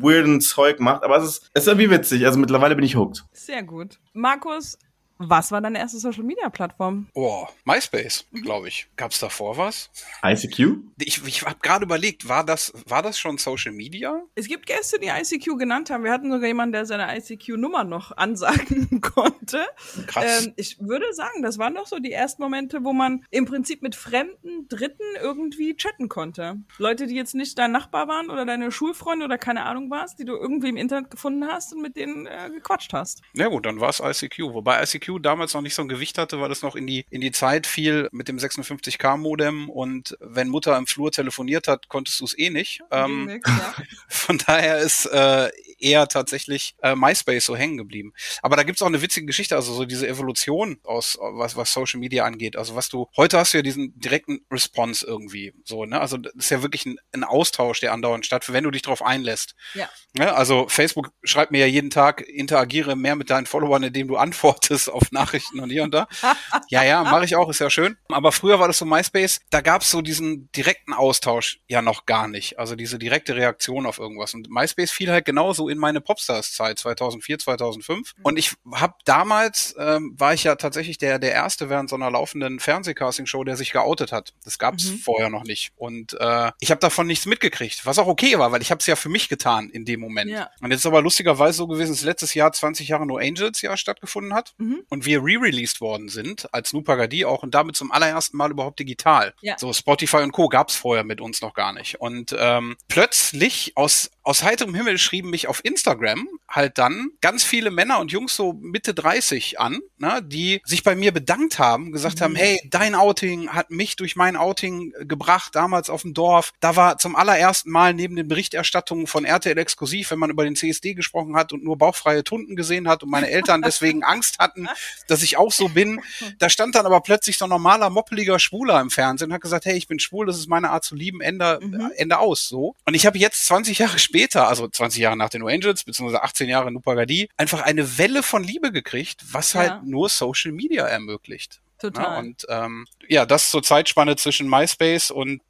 weirden 0.00 0.40
Zeug 0.40 0.80
macht. 0.80 1.02
Aber 1.02 1.16
es 1.16 1.24
ist, 1.24 1.50
es 1.52 1.62
ist 1.62 1.68
irgendwie 1.68 1.90
witzig. 1.90 2.24
Also 2.26 2.38
mittlerweile 2.38 2.74
bin 2.74 2.84
ich 2.84 2.96
hooked. 2.96 3.24
Sehr 3.32 3.62
gut. 3.62 3.98
Markus, 4.12 4.78
was 5.18 5.52
war 5.52 5.60
deine 5.60 5.78
erste 5.78 5.98
Social 5.98 6.24
Media 6.24 6.48
Plattform? 6.50 7.08
Oh, 7.14 7.46
MySpace, 7.64 8.26
glaube 8.42 8.68
ich. 8.68 8.88
Gab's 8.96 9.20
davor 9.20 9.56
was? 9.56 9.90
ICQ? 10.24 10.78
Ich, 10.98 11.24
ich 11.24 11.42
habe 11.42 11.58
gerade 11.62 11.84
überlegt, 11.84 12.28
war 12.28 12.44
das, 12.44 12.72
war 12.86 13.02
das 13.02 13.18
schon 13.18 13.38
Social 13.38 13.72
Media? 13.72 14.22
Es 14.34 14.48
gibt 14.48 14.66
Gäste, 14.66 14.98
die 14.98 15.08
ICQ 15.08 15.56
genannt 15.58 15.90
haben. 15.90 16.04
Wir 16.04 16.12
hatten 16.12 16.30
sogar 16.30 16.48
jemanden, 16.48 16.72
der 16.72 16.86
seine 16.86 17.16
ICQ-Nummer 17.16 17.84
noch 17.84 18.16
ansagen 18.16 19.00
konnte. 19.00 19.64
Krass. 20.06 20.46
Ähm, 20.46 20.54
ich 20.56 20.80
würde 20.80 21.06
sagen, 21.12 21.42
das 21.42 21.58
waren 21.58 21.74
doch 21.74 21.86
so 21.86 21.98
die 21.98 22.12
ersten 22.12 22.42
Momente, 22.42 22.84
wo 22.84 22.92
man 22.92 23.24
im 23.30 23.44
Prinzip 23.44 23.82
mit 23.82 23.94
fremden 23.94 24.68
Dritten 24.68 25.02
irgendwie 25.20 25.76
chatten 25.76 26.08
konnte. 26.08 26.56
Leute, 26.78 27.06
die 27.06 27.14
jetzt 27.14 27.34
nicht 27.34 27.56
dein 27.58 27.72
Nachbar 27.72 28.08
waren 28.08 28.30
oder 28.30 28.44
deine 28.44 28.72
Schulfreunde 28.72 29.24
oder 29.24 29.38
keine 29.38 29.64
Ahnung 29.64 29.90
warst, 29.90 30.18
die 30.18 30.24
du 30.24 30.34
irgendwie 30.34 30.68
im 30.68 30.76
Internet 30.76 31.10
gefunden 31.10 31.46
hast 31.46 31.72
und 31.72 31.82
mit 31.82 31.96
denen 31.96 32.26
äh, 32.26 32.50
gequatscht 32.52 32.92
hast. 32.92 33.22
Ja 33.34 33.48
gut, 33.48 33.64
dann 33.66 33.80
war 33.80 33.90
es 33.90 34.00
ICQ. 34.00 34.54
Wobei 34.54 34.82
ICQ 34.82 35.03
damals 35.18 35.54
noch 35.54 35.62
nicht 35.62 35.74
so 35.74 35.82
ein 35.82 35.88
Gewicht 35.88 36.18
hatte, 36.18 36.40
weil 36.40 36.50
es 36.50 36.62
noch 36.62 36.76
in 36.76 36.86
die, 36.86 37.04
in 37.10 37.20
die 37.20 37.32
Zeit 37.32 37.66
fiel 37.66 38.08
mit 38.12 38.28
dem 38.28 38.38
56K-Modem 38.38 39.70
und 39.70 40.16
wenn 40.20 40.48
Mutter 40.48 40.76
im 40.76 40.86
Flur 40.86 41.10
telefoniert 41.12 41.68
hat, 41.68 41.88
konntest 41.88 42.20
du 42.20 42.24
es 42.24 42.38
eh 42.38 42.50
nicht. 42.50 42.80
Ähm, 42.90 43.26
Nix, 43.26 43.48
ja. 43.48 43.74
von 44.08 44.38
daher 44.38 44.78
ist 44.78 45.06
äh, 45.06 45.50
eher 45.84 46.08
tatsächlich 46.08 46.74
äh, 46.82 46.94
MySpace 46.94 47.44
so 47.44 47.56
hängen 47.56 47.76
geblieben. 47.76 48.12
Aber 48.42 48.56
da 48.56 48.62
gibt's 48.62 48.82
auch 48.82 48.86
eine 48.86 49.02
witzige 49.02 49.26
Geschichte, 49.26 49.54
also 49.54 49.72
so 49.74 49.84
diese 49.84 50.08
Evolution 50.08 50.78
aus 50.84 51.18
was, 51.20 51.56
was 51.56 51.72
Social 51.72 52.00
Media 52.00 52.24
angeht. 52.24 52.56
Also 52.56 52.74
was 52.74 52.88
du, 52.88 53.08
heute 53.16 53.38
hast 53.38 53.52
du 53.52 53.58
ja 53.58 53.62
diesen 53.62 53.98
direkten 53.98 54.40
Response 54.50 55.06
irgendwie. 55.06 55.52
So, 55.64 55.84
ne? 55.84 56.00
Also 56.00 56.16
das 56.16 56.32
ist 56.34 56.50
ja 56.50 56.62
wirklich 56.62 56.86
ein, 56.86 56.96
ein 57.12 57.24
Austausch, 57.24 57.80
der 57.80 57.92
andauernd 57.92 58.26
stattfindet, 58.26 58.56
wenn 58.56 58.64
du 58.64 58.70
dich 58.70 58.82
darauf 58.82 59.02
einlässt. 59.02 59.54
Ja. 59.74 59.88
Ja, 60.16 60.34
also 60.34 60.68
Facebook 60.68 61.10
schreibt 61.24 61.50
mir 61.50 61.58
ja 61.58 61.66
jeden 61.66 61.90
Tag, 61.90 62.20
interagiere 62.20 62.94
mehr 62.94 63.16
mit 63.16 63.30
deinen 63.30 63.46
Followern, 63.46 63.82
indem 63.82 64.06
du 64.06 64.16
antwortest 64.16 64.88
auf 64.88 65.10
Nachrichten 65.10 65.58
und 65.58 65.70
hier 65.70 65.82
und 65.82 65.92
da. 65.92 66.06
ja, 66.68 66.84
ja, 66.84 67.02
mache 67.02 67.24
ich 67.24 67.34
auch, 67.34 67.50
ist 67.50 67.58
ja 67.58 67.68
schön. 67.68 67.96
Aber 68.08 68.30
früher 68.30 68.60
war 68.60 68.68
das 68.68 68.78
so 68.78 68.84
MySpace, 68.84 69.40
da 69.50 69.60
gab's 69.60 69.90
so 69.90 70.02
diesen 70.02 70.52
direkten 70.52 70.92
Austausch 70.92 71.58
ja 71.66 71.82
noch 71.82 72.06
gar 72.06 72.28
nicht. 72.28 72.60
Also 72.60 72.76
diese 72.76 72.98
direkte 72.98 73.34
Reaktion 73.34 73.86
auf 73.86 73.98
irgendwas. 73.98 74.34
Und 74.34 74.48
MySpace 74.50 74.92
fiel 74.92 75.10
halt 75.10 75.24
genauso 75.24 75.68
in 75.68 75.73
meine 75.78 76.00
Popstars-Zeit 76.00 76.78
2004, 76.78 77.38
2005. 77.38 78.14
Und 78.22 78.38
ich 78.38 78.52
habe 78.74 78.94
damals, 79.04 79.74
ähm, 79.78 80.14
war 80.18 80.34
ich 80.34 80.44
ja 80.44 80.54
tatsächlich 80.56 80.98
der, 80.98 81.18
der 81.18 81.32
Erste 81.32 81.68
während 81.68 81.90
so 81.90 81.96
einer 81.96 82.10
laufenden 82.10 82.60
Fernsehcasting-Show, 82.60 83.44
der 83.44 83.56
sich 83.56 83.72
geoutet 83.72 84.12
hat. 84.12 84.34
Das 84.44 84.58
gab's 84.58 84.84
Mhm. 84.90 84.98
vorher 84.98 85.30
noch 85.30 85.44
nicht. 85.44 85.72
Und 85.76 86.14
äh, 86.20 86.50
ich 86.60 86.70
habe 86.70 86.80
davon 86.80 87.06
nichts 87.06 87.26
mitgekriegt, 87.26 87.86
was 87.86 87.98
auch 87.98 88.06
okay 88.06 88.38
war, 88.38 88.52
weil 88.52 88.62
ich 88.62 88.70
habe 88.70 88.80
es 88.80 88.86
ja 88.86 88.96
für 88.96 89.08
mich 89.08 89.28
getan 89.28 89.70
in 89.70 89.84
dem 89.84 90.00
Moment. 90.00 90.30
Ja. 90.30 90.50
Und 90.60 90.70
jetzt 90.70 90.80
ist 90.80 90.86
aber 90.86 91.02
lustigerweise 91.02 91.56
so 91.58 91.66
gewesen, 91.66 91.92
dass 91.92 92.02
letztes 92.02 92.34
Jahr 92.34 92.52
20 92.52 92.88
Jahre 92.88 93.06
No 93.06 93.16
Angels 93.16 93.60
ja 93.62 93.76
stattgefunden 93.76 94.34
hat 94.34 94.54
Mhm. 94.58 94.82
und 94.88 95.04
wir 95.06 95.20
re-released 95.22 95.80
worden 95.80 96.08
sind 96.08 96.52
als 96.52 96.72
Nupagadi 96.72 97.24
auch 97.24 97.42
und 97.42 97.54
damit 97.54 97.76
zum 97.76 97.90
allerersten 97.92 98.36
Mal 98.36 98.50
überhaupt 98.50 98.78
digital. 98.78 99.34
Ja. 99.40 99.56
So 99.58 99.72
Spotify 99.72 100.18
und 100.18 100.32
Co. 100.32 100.48
gab's 100.48 100.76
vorher 100.76 101.04
mit 101.04 101.20
uns 101.20 101.40
noch 101.40 101.54
gar 101.54 101.72
nicht. 101.72 102.00
Und 102.00 102.34
ähm, 102.38 102.76
plötzlich 102.88 103.72
aus 103.76 104.10
aus 104.24 104.42
heiterem 104.42 104.74
Himmel 104.74 104.98
schrieben 104.98 105.30
mich 105.30 105.46
auf 105.48 105.64
Instagram 105.64 106.28
halt 106.54 106.78
dann 106.78 107.10
ganz 107.20 107.44
viele 107.44 107.70
Männer 107.70 107.98
und 107.98 108.12
Jungs 108.12 108.36
so 108.36 108.52
Mitte 108.52 108.94
30 108.94 109.58
an, 109.58 109.80
ne, 109.98 110.22
die 110.24 110.60
sich 110.64 110.82
bei 110.82 110.94
mir 110.94 111.12
bedankt 111.12 111.58
haben, 111.58 111.92
gesagt 111.92 112.20
haben, 112.20 112.36
hey, 112.36 112.60
dein 112.70 112.94
Outing 112.94 113.50
hat 113.50 113.70
mich 113.70 113.96
durch 113.96 114.16
mein 114.16 114.36
Outing 114.36 114.92
äh, 114.98 115.06
gebracht, 115.06 115.54
damals 115.54 115.90
auf 115.90 116.02
dem 116.02 116.14
Dorf. 116.14 116.52
Da 116.60 116.76
war 116.76 116.98
zum 116.98 117.16
allerersten 117.16 117.70
Mal 117.70 117.94
neben 117.94 118.16
den 118.16 118.28
Berichterstattungen 118.28 119.06
von 119.06 119.24
RTL 119.24 119.58
Exklusiv, 119.58 120.10
wenn 120.10 120.18
man 120.18 120.30
über 120.30 120.44
den 120.44 120.56
CSD 120.56 120.94
gesprochen 120.94 121.36
hat 121.36 121.52
und 121.52 121.64
nur 121.64 121.76
bauchfreie 121.76 122.24
Tunden 122.24 122.56
gesehen 122.56 122.88
hat 122.88 123.02
und 123.02 123.10
meine 123.10 123.30
Eltern 123.30 123.62
deswegen 123.64 124.04
Angst 124.04 124.38
hatten, 124.38 124.68
dass 125.08 125.22
ich 125.22 125.36
auch 125.36 125.52
so 125.52 125.68
bin. 125.68 126.00
Da 126.38 126.48
stand 126.48 126.74
dann 126.74 126.86
aber 126.86 127.00
plötzlich 127.00 127.38
so 127.38 127.46
ein 127.46 127.50
normaler, 127.50 127.90
moppeliger 127.90 128.38
Schwuler 128.38 128.80
im 128.80 128.90
Fernsehen 128.90 129.28
und 129.28 129.34
hat 129.34 129.40
gesagt, 129.40 129.66
hey, 129.66 129.76
ich 129.76 129.86
bin 129.86 129.98
schwul, 129.98 130.26
das 130.26 130.36
ist 130.36 130.48
meine 130.48 130.70
Art 130.70 130.84
zu 130.84 130.94
lieben, 130.94 131.20
Ende, 131.20 131.60
äh, 131.62 131.96
Ende 132.00 132.18
aus, 132.18 132.48
so. 132.48 132.74
Und 132.84 132.94
ich 132.94 133.06
habe 133.06 133.18
jetzt 133.18 133.46
20 133.46 133.78
Jahre 133.78 133.98
später, 133.98 134.13
also 134.46 134.68
20 134.68 135.00
Jahre 135.02 135.16
nach 135.16 135.28
den 135.30 135.40
No 135.42 135.48
Angels, 135.48 135.84
beziehungsweise 135.84 136.22
18 136.22 136.48
Jahre 136.48 136.70
Nupagadi, 136.72 137.28
einfach 137.36 137.62
eine 137.62 137.98
Welle 137.98 138.22
von 138.22 138.42
Liebe 138.44 138.72
gekriegt, 138.72 139.22
was 139.32 139.52
Ja. 139.52 139.60
halt 139.60 139.84
nur 139.84 140.08
Social 140.08 140.52
Media 140.52 140.86
ermöglicht. 140.86 141.60
Total. 141.78 142.04
Ja, 142.04 142.18
und 142.18 142.46
ähm, 142.48 142.86
ja, 143.08 143.26
das 143.26 143.50
zur 143.50 143.62
Zeitspanne 143.62 144.16
zwischen 144.16 144.48
MySpace 144.48 145.10
und 145.10 145.42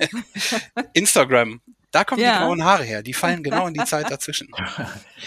Instagram. 0.94 1.60
Da 1.92 2.04
kommen 2.04 2.22
Ja. 2.22 2.38
die 2.38 2.44
grauen 2.44 2.64
Haare 2.64 2.84
her. 2.84 3.02
Die 3.02 3.12
fallen 3.14 3.42
genau 3.42 3.66
in 3.66 3.74
die 3.74 3.84
Zeit 3.84 4.10
dazwischen. 4.10 4.48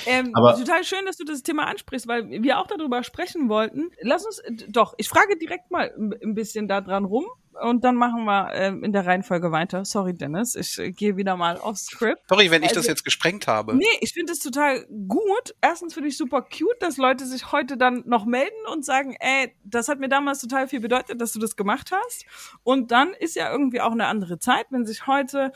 Ähm, 0.06 0.32
Aber- 0.34 0.56
total 0.58 0.84
schön, 0.86 1.06
dass 1.06 1.18
du 1.18 1.26
das 1.26 1.44
Thema 1.44 1.68
ansprichst, 1.68 2.08
weil 2.08 2.30
wir 2.42 2.58
auch 2.58 2.68
darüber 2.68 3.04
sprechen 3.04 3.50
wollten. 3.50 3.92
Lass 4.02 4.26
uns, 4.26 4.42
doch, 4.70 4.94
ich 4.98 5.10
frage 5.10 5.38
direkt 5.38 5.72
mal 5.72 5.94
ein 5.98 6.14
ein 6.24 6.34
bisschen 6.36 6.68
da 6.70 6.80
dran 6.80 7.04
rum 7.06 7.26
und 7.62 7.84
dann 7.84 7.96
machen 7.96 8.26
wir 8.26 8.52
ähm, 8.54 8.84
in 8.84 8.94
der 8.94 9.06
Reihenfolge 9.06 9.52
weiter. 9.52 9.86
Sorry, 9.86 10.14
Dennis, 10.14 10.56
ich 10.56 10.80
äh, 10.80 10.92
gehe 10.92 11.18
wieder 11.18 11.36
mal 11.38 11.58
aufs 11.58 11.86
Script. 11.86 12.22
Sorry, 12.30 12.52
wenn 12.52 12.64
ich 12.64 12.70
das 12.70 12.78
Also- 12.78 12.90
jetzt 12.90 13.04
gesprengt 13.04 13.48
habe. 13.48 13.76
Nee, 13.76 13.86
ich 14.02 14.14
finde 14.14 14.34
es 14.34 14.40
total 14.40 14.86
gut. 15.08 15.56
Erstens 15.62 15.94
finde 15.94 16.10
ich 16.10 16.18
super 16.18 16.42
cute, 16.42 16.82
dass 16.82 16.98
Leute 16.98 17.26
sich 17.26 17.52
heute 17.52 17.78
dann 17.78 18.04
noch 18.06 18.26
melden 18.26 18.56
und 18.72 18.86
sagen, 18.86 19.16
ey, 19.20 19.54
das 19.64 19.88
hat 19.88 20.00
mir 20.00 20.10
damals 20.10 20.40
total 20.42 20.68
viel 20.68 20.80
bedeutet, 20.80 21.20
dass 21.22 21.34
du 21.34 21.40
das 21.40 21.56
gemacht 21.56 21.92
hast. 21.92 22.26
Und 22.64 22.92
dann 22.92 23.14
ist 23.14 23.36
ja 23.36 23.52
irgendwie 23.52 23.82
auch 23.82 23.92
eine 23.92 24.08
andere 24.08 24.40
Zeit, 24.40 24.66
wenn 24.70 24.86
sich 24.86 25.08
heute 25.08 25.52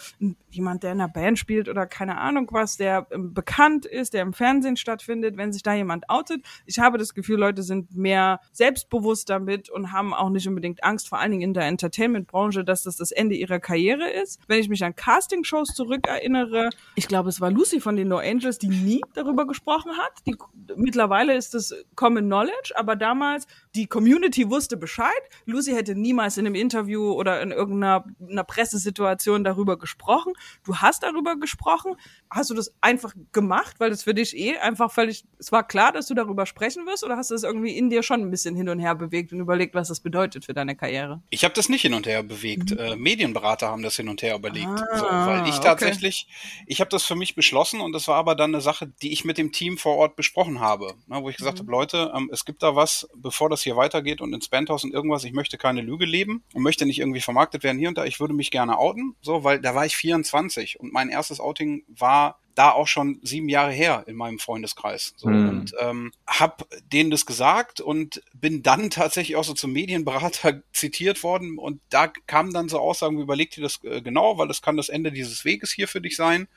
jemand, 0.49 0.83
der 0.83 0.91
in 0.91 1.01
einer 1.01 1.09
Band 1.09 1.37
spielt 1.39 1.69
oder 1.69 1.85
keine 1.85 2.17
Ahnung 2.17 2.47
was, 2.51 2.77
der 2.77 3.07
ähm, 3.11 3.33
bekannt 3.33 3.85
ist, 3.85 4.13
der 4.13 4.21
im 4.21 4.33
Fernsehen 4.33 4.77
stattfindet, 4.77 5.37
wenn 5.37 5.51
sich 5.53 5.63
da 5.63 5.73
jemand 5.73 6.09
outet. 6.09 6.43
Ich 6.65 6.79
habe 6.79 6.97
das 6.97 7.13
Gefühl, 7.13 7.37
Leute 7.39 7.63
sind 7.63 7.95
mehr 7.95 8.39
selbstbewusst 8.51 9.29
damit 9.29 9.69
und 9.69 9.91
haben 9.91 10.13
auch 10.13 10.29
nicht 10.29 10.47
unbedingt 10.47 10.83
Angst, 10.83 11.09
vor 11.09 11.19
allen 11.19 11.31
Dingen 11.31 11.43
in 11.43 11.53
der 11.53 11.67
Entertainment-Branche, 11.87 12.63
dass 12.63 12.83
das 12.83 12.97
das 12.97 13.11
Ende 13.11 13.35
ihrer 13.35 13.59
Karriere 13.59 14.09
ist. 14.09 14.39
Wenn 14.47 14.59
ich 14.59 14.69
mich 14.69 14.83
an 14.83 14.95
Castingshows 14.95 15.69
zurückerinnere, 15.69 16.69
ich 16.95 17.07
glaube, 17.07 17.29
es 17.29 17.41
war 17.41 17.51
Lucy 17.51 17.79
von 17.79 17.95
den 17.95 18.07
No 18.07 18.17
Angels, 18.17 18.57
die 18.57 18.67
nie 18.67 19.01
darüber 19.13 19.47
gesprochen 19.47 19.91
hat. 19.97 20.11
Die, 20.25 20.35
mittlerweile 20.75 21.35
ist 21.35 21.55
es 21.55 21.73
Common 21.95 22.25
Knowledge, 22.25 22.73
aber 22.75 22.95
damals, 22.95 23.47
die 23.75 23.87
Community 23.87 24.49
wusste 24.49 24.77
Bescheid. 24.77 25.07
Lucy 25.45 25.71
hätte 25.71 25.95
niemals 25.95 26.37
in 26.37 26.45
einem 26.45 26.55
Interview 26.55 27.11
oder 27.11 27.41
in 27.41 27.51
irgendeiner 27.51 28.05
einer 28.29 28.43
Pressesituation 28.43 29.43
darüber 29.43 29.77
gesprochen. 29.77 30.33
Du 30.63 30.77
hast 30.77 31.03
darüber 31.03 31.37
gesprochen. 31.37 31.95
Hast 32.29 32.49
du 32.49 32.53
das 32.53 32.73
einfach 32.81 33.13
gemacht, 33.31 33.75
weil 33.79 33.89
das 33.89 34.03
für 34.03 34.13
dich 34.13 34.35
eh 34.37 34.57
einfach 34.57 34.91
völlig, 34.91 35.25
es 35.39 35.51
war 35.51 35.65
klar, 35.65 35.91
dass 35.91 36.07
du 36.07 36.13
darüber 36.13 36.45
sprechen 36.45 36.85
wirst, 36.85 37.03
oder 37.03 37.17
hast 37.17 37.31
du 37.31 37.35
das 37.35 37.43
irgendwie 37.43 37.77
in 37.77 37.89
dir 37.89 38.03
schon 38.03 38.21
ein 38.21 38.31
bisschen 38.31 38.55
hin 38.55 38.69
und 38.69 38.79
her 38.79 38.95
bewegt 38.95 39.31
und 39.31 39.39
überlegt, 39.39 39.75
was 39.75 39.87
das 39.87 39.99
bedeutet 39.99 40.45
für 40.45 40.53
deine 40.53 40.75
Karriere? 40.75 41.21
Ich 41.29 41.43
habe 41.43 41.53
das 41.53 41.69
nicht 41.69 41.76
hin 41.81 41.93
und 41.93 42.05
her 42.07 42.23
bewegt. 42.23 42.71
Äh, 42.71 42.95
Medienberater 42.95 43.67
haben 43.67 43.83
das 43.83 43.95
hin 43.95 44.09
und 44.09 44.21
her 44.21 44.35
überlegt. 44.35 44.67
Mhm. 44.67 44.77
Ah, 44.91 44.97
so, 44.97 45.05
weil 45.05 45.47
ich 45.47 45.55
okay. 45.57 45.67
tatsächlich, 45.67 46.27
ich 46.65 46.79
habe 46.79 46.89
das 46.89 47.03
für 47.05 47.15
mich 47.15 47.35
beschlossen 47.35 47.81
und 47.81 47.91
das 47.93 48.07
war 48.07 48.15
aber 48.15 48.35
dann 48.35 48.53
eine 48.53 48.61
Sache, 48.61 48.87
die 49.01 49.11
ich 49.13 49.25
mit 49.25 49.37
dem 49.37 49.51
Team 49.51 49.77
vor 49.77 49.95
Ort 49.97 50.15
besprochen 50.15 50.59
habe. 50.59 50.95
Ne, 51.07 51.21
wo 51.21 51.29
ich 51.29 51.37
gesagt 51.37 51.57
Mhm. 51.57 51.61
habe, 51.63 51.71
Leute, 51.71 52.11
ähm, 52.15 52.29
es 52.31 52.45
gibt 52.45 52.63
da 52.63 52.75
was, 52.75 53.07
bevor 53.15 53.49
das 53.49 53.61
hier 53.61 53.75
weitergeht 53.75 54.21
und 54.21 54.33
ins 54.33 54.49
Bandhaus 54.49 54.83
und 54.83 54.93
irgendwas, 54.93 55.23
ich 55.23 55.33
möchte 55.33 55.57
keine 55.57 55.81
Lüge 55.81 56.05
leben 56.05 56.43
und 56.53 56.63
möchte 56.63 56.85
nicht 56.85 56.99
irgendwie 56.99 57.21
vermarktet 57.21 57.63
werden 57.63 57.77
hier 57.79 57.89
und 57.89 57.97
da. 57.97 58.05
Ich 58.05 58.19
würde 58.19 58.33
mich 58.33 58.51
gerne 58.51 58.77
outen, 58.77 59.15
so, 59.21 59.43
weil 59.43 59.59
da 59.61 59.75
war 59.75 59.85
ich 59.85 59.95
24 59.97 60.79
und 60.79 60.93
mein 60.93 61.09
erstes 61.09 61.39
Outing 61.39 61.83
war 61.87 62.39
da 62.57 62.71
auch 62.71 62.87
schon 62.87 63.19
sieben 63.21 63.49
Jahre 63.49 63.71
her 63.71 64.03
in 64.07 64.15
meinem 64.15 64.39
Freundeskreis. 64.39 65.13
So, 65.15 65.27
Hm. 65.27 65.49
Und 65.49 65.73
ähm, 65.79 66.11
hab 66.25 66.67
denen 66.91 67.11
das 67.11 67.25
gesagt 67.25 67.81
und 67.81 68.21
bin 68.33 68.63
dann 68.63 68.89
tatsächlich 68.89 69.35
auch 69.35 69.43
so 69.43 69.53
zum 69.53 69.73
Medienberater 69.73 70.61
zitiert 70.73 71.23
worden 71.23 71.57
und 71.57 71.81
da 71.89 72.07
kamen 72.07 72.53
dann 72.53 72.69
so 72.69 72.79
Aussagen, 72.79 73.17
wie 73.17 73.23
überleg 73.23 73.51
dir 73.51 73.61
das 73.61 73.83
äh, 73.83 74.01
genau, 74.01 74.37
weil 74.37 74.47
das 74.47 74.61
kann 74.61 74.77
das 74.77 74.89
Ende 74.89 75.11
dieses 75.11 75.45
Weges 75.45 75.71
hier 75.71 75.87
für 75.87 76.01
dich 76.01 76.15
sein. 76.15 76.47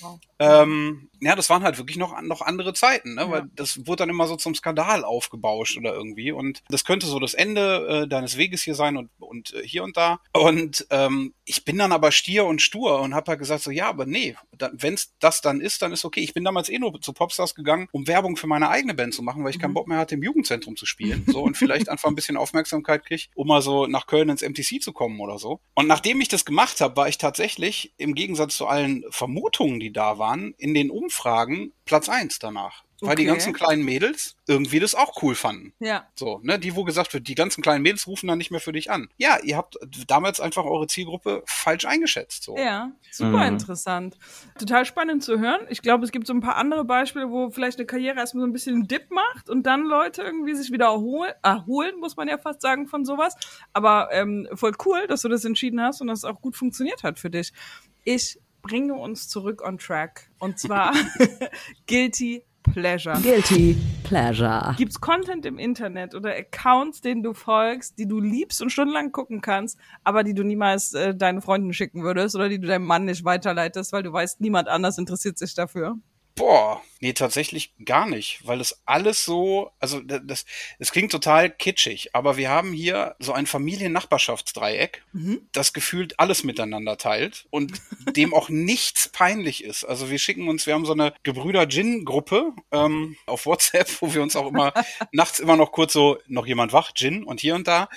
Wow. 0.00 0.20
Ähm, 0.38 1.08
ja, 1.20 1.34
das 1.34 1.48
waren 1.48 1.62
halt 1.62 1.78
wirklich 1.78 1.96
noch, 1.96 2.20
noch 2.20 2.42
andere 2.42 2.74
Zeiten, 2.74 3.14
ne? 3.14 3.22
Ja. 3.22 3.30
weil 3.30 3.50
das 3.54 3.86
wurde 3.86 4.02
dann 4.02 4.10
immer 4.10 4.26
so 4.26 4.36
zum 4.36 4.54
Skandal 4.54 5.04
aufgebauscht 5.04 5.78
oder 5.78 5.94
irgendwie 5.94 6.32
und 6.32 6.62
das 6.68 6.84
könnte 6.84 7.06
so 7.06 7.18
das 7.18 7.32
Ende 7.32 8.02
äh, 8.04 8.08
deines 8.08 8.36
Weges 8.36 8.62
hier 8.62 8.74
sein 8.74 8.96
und, 8.96 9.10
und 9.18 9.54
äh, 9.54 9.66
hier 9.66 9.84
und 9.84 9.96
da 9.96 10.20
und 10.32 10.86
ähm, 10.90 11.32
ich 11.48 11.64
bin 11.64 11.78
dann 11.78 11.92
aber 11.92 12.10
stier 12.10 12.44
und 12.44 12.60
stur 12.60 13.00
und 13.00 13.14
habe 13.14 13.30
halt 13.30 13.38
gesagt 13.38 13.62
so, 13.62 13.70
ja, 13.70 13.88
aber 13.88 14.04
nee, 14.04 14.34
wenn 14.72 14.94
es 14.94 15.14
das 15.20 15.40
dann 15.40 15.60
ist, 15.60 15.80
dann 15.80 15.92
ist 15.92 16.04
okay. 16.04 16.20
Ich 16.20 16.34
bin 16.34 16.44
damals 16.44 16.68
eh 16.68 16.78
nur 16.78 17.00
zu 17.00 17.12
Popstars 17.12 17.54
gegangen, 17.54 17.88
um 17.92 18.08
Werbung 18.08 18.36
für 18.36 18.48
meine 18.48 18.68
eigene 18.68 18.94
Band 18.94 19.14
zu 19.14 19.22
machen, 19.22 19.44
weil 19.44 19.50
ich 19.50 19.58
mhm. 19.58 19.62
keinen 19.62 19.74
Bock 19.74 19.86
mehr 19.86 19.98
hatte, 19.98 20.16
im 20.16 20.24
Jugendzentrum 20.24 20.76
zu 20.76 20.86
spielen. 20.86 21.24
So 21.26 21.42
und 21.42 21.56
vielleicht 21.56 21.88
einfach 21.88 22.08
ein 22.08 22.16
bisschen 22.16 22.36
Aufmerksamkeit 22.36 23.06
kriege, 23.06 23.24
um 23.34 23.46
mal 23.46 23.62
so 23.62 23.86
nach 23.86 24.08
Köln 24.08 24.28
ins 24.28 24.42
MTC 24.42 24.82
zu 24.82 24.92
kommen 24.92 25.20
oder 25.20 25.38
so. 25.38 25.60
Und 25.74 25.86
nachdem 25.86 26.20
ich 26.20 26.28
das 26.28 26.44
gemacht 26.44 26.80
habe, 26.80 26.96
war 26.96 27.08
ich 27.08 27.18
tatsächlich 27.18 27.92
im 27.96 28.14
Gegensatz 28.14 28.56
zu 28.56 28.66
allen 28.66 29.04
Vermutungen, 29.10 29.78
die 29.78 29.92
da 29.92 30.18
waren, 30.18 30.52
in 30.58 30.74
den 30.74 30.90
Umfragen 30.90 31.72
Platz 31.84 32.08
eins 32.08 32.40
danach. 32.40 32.85
Weil 33.00 33.10
okay. 33.10 33.22
die 33.22 33.24
ganzen 33.26 33.52
kleinen 33.52 33.84
Mädels 33.84 34.36
irgendwie 34.46 34.80
das 34.80 34.94
auch 34.94 35.22
cool 35.22 35.34
fanden. 35.34 35.74
Ja. 35.80 36.06
So, 36.14 36.40
ne, 36.42 36.58
die, 36.58 36.76
wo 36.76 36.84
gesagt 36.84 37.12
wird, 37.12 37.28
die 37.28 37.34
ganzen 37.34 37.62
kleinen 37.62 37.82
Mädels 37.82 38.06
rufen 38.06 38.26
dann 38.26 38.38
nicht 38.38 38.50
mehr 38.50 38.60
für 38.60 38.72
dich 38.72 38.90
an. 38.90 39.08
Ja, 39.18 39.38
ihr 39.42 39.56
habt 39.56 39.76
damals 40.06 40.40
einfach 40.40 40.64
eure 40.64 40.86
Zielgruppe 40.86 41.42
falsch 41.46 41.84
eingeschätzt. 41.84 42.44
So. 42.44 42.56
Ja, 42.56 42.92
super 43.10 43.38
mhm. 43.38 43.54
interessant. 43.54 44.16
Total 44.58 44.86
spannend 44.86 45.22
zu 45.22 45.38
hören. 45.38 45.66
Ich 45.68 45.82
glaube, 45.82 46.04
es 46.04 46.12
gibt 46.12 46.26
so 46.26 46.32
ein 46.32 46.40
paar 46.40 46.56
andere 46.56 46.84
Beispiele, 46.84 47.30
wo 47.30 47.50
vielleicht 47.50 47.78
eine 47.78 47.86
Karriere 47.86 48.18
erstmal 48.18 48.42
so 48.42 48.48
ein 48.48 48.52
bisschen 48.52 48.74
einen 48.74 48.88
Dip 48.88 49.10
macht 49.10 49.50
und 49.50 49.64
dann 49.64 49.84
Leute 49.84 50.22
irgendwie 50.22 50.54
sich 50.54 50.72
wieder 50.72 50.86
erholen, 50.86 51.34
erholen 51.42 51.98
muss 52.00 52.16
man 52.16 52.28
ja 52.28 52.38
fast 52.38 52.62
sagen, 52.62 52.86
von 52.86 53.04
sowas. 53.04 53.34
Aber 53.72 54.08
ähm, 54.12 54.48
voll 54.54 54.72
cool, 54.86 55.06
dass 55.06 55.22
du 55.22 55.28
das 55.28 55.44
entschieden 55.44 55.82
hast 55.82 56.00
und 56.00 56.06
dass 56.06 56.20
es 56.20 56.24
auch 56.24 56.40
gut 56.40 56.56
funktioniert 56.56 57.02
hat 57.02 57.18
für 57.18 57.30
dich. 57.30 57.52
Ich 58.04 58.38
bringe 58.62 58.94
uns 58.94 59.28
zurück 59.28 59.62
on 59.62 59.78
track. 59.78 60.30
Und 60.38 60.58
zwar 60.58 60.92
Guilty 61.86 62.42
Pleasure. 62.72 63.18
Guilty 63.22 63.76
Pleasure. 64.04 64.74
Gibt's 64.76 65.00
Content 65.00 65.46
im 65.46 65.58
Internet 65.58 66.14
oder 66.14 66.34
Accounts, 66.34 67.00
denen 67.00 67.22
du 67.22 67.34
folgst, 67.34 67.98
die 67.98 68.06
du 68.06 68.20
liebst 68.20 68.62
und 68.62 68.70
stundenlang 68.70 69.12
gucken 69.12 69.40
kannst, 69.40 69.78
aber 70.04 70.24
die 70.24 70.34
du 70.34 70.42
niemals 70.42 70.94
äh, 70.94 71.14
deinen 71.14 71.42
Freunden 71.42 71.72
schicken 71.72 72.02
würdest 72.02 72.36
oder 72.36 72.48
die 72.48 72.60
du 72.60 72.66
deinem 72.66 72.86
Mann 72.86 73.04
nicht 73.04 73.24
weiterleitest, 73.24 73.92
weil 73.92 74.02
du 74.02 74.12
weißt, 74.12 74.40
niemand 74.40 74.68
anders 74.68 74.98
interessiert 74.98 75.38
sich 75.38 75.54
dafür? 75.54 75.96
Boah, 76.34 76.82
nee, 77.00 77.12
tatsächlich 77.12 77.72
gar 77.84 78.06
nicht, 78.06 78.40
weil 78.44 78.58
das 78.58 78.80
alles 78.86 79.24
so, 79.24 79.70
also 79.80 80.00
das, 80.00 80.46
das 80.78 80.92
klingt 80.92 81.12
total 81.12 81.50
kitschig, 81.50 82.14
aber 82.14 82.36
wir 82.36 82.48
haben 82.48 82.72
hier 82.72 83.16
so 83.18 83.32
ein 83.32 83.46
Familiennachbarschaftsdreieck, 83.46 85.02
mhm. 85.12 85.42
das 85.52 85.72
gefühlt 85.72 86.18
alles 86.18 86.44
miteinander 86.44 86.96
teilt 86.98 87.46
und 87.50 87.72
dem 88.16 88.34
auch 88.34 88.48
nichts 88.48 89.08
peinlich 89.08 89.64
ist. 89.64 89.84
Also 89.84 90.10
wir 90.10 90.18
schicken 90.18 90.48
uns, 90.48 90.66
wir 90.66 90.74
haben 90.74 90.86
so 90.86 90.92
eine 90.92 91.12
Gebrüder-Gin-Gruppe 91.22 92.52
ähm, 92.72 93.16
auf 93.26 93.46
WhatsApp, 93.46 93.90
wo 94.00 94.14
wir 94.14 94.22
uns 94.22 94.36
auch 94.36 94.48
immer 94.48 94.72
nachts 95.12 95.38
immer 95.38 95.56
noch 95.56 95.72
kurz 95.72 95.92
so, 95.92 96.18
noch 96.26 96.46
jemand 96.46 96.72
wach, 96.72 96.92
Gin 96.94 97.24
und 97.24 97.40
hier 97.40 97.54
und 97.54 97.66
da. 97.66 97.88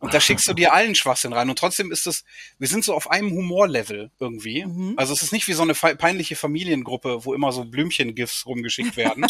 Und 0.00 0.14
da 0.14 0.20
schickst 0.20 0.46
du 0.48 0.54
dir 0.54 0.72
allen 0.72 0.94
Schwachsinn 0.94 1.32
rein. 1.32 1.50
Und 1.50 1.58
trotzdem 1.58 1.90
ist 1.90 2.06
es, 2.06 2.24
wir 2.58 2.68
sind 2.68 2.84
so 2.84 2.94
auf 2.94 3.10
einem 3.10 3.30
Humorlevel 3.32 4.10
irgendwie. 4.20 4.64
Mhm. 4.64 4.94
Also 4.96 5.12
es 5.12 5.22
ist 5.22 5.32
nicht 5.32 5.48
wie 5.48 5.54
so 5.54 5.62
eine 5.62 5.74
peinliche 5.74 6.36
Familiengruppe, 6.36 7.24
wo 7.24 7.34
immer 7.34 7.52
so 7.52 7.64
Blümchen-GIFs 7.64 8.46
rumgeschickt 8.58 8.96
werden. 8.96 9.26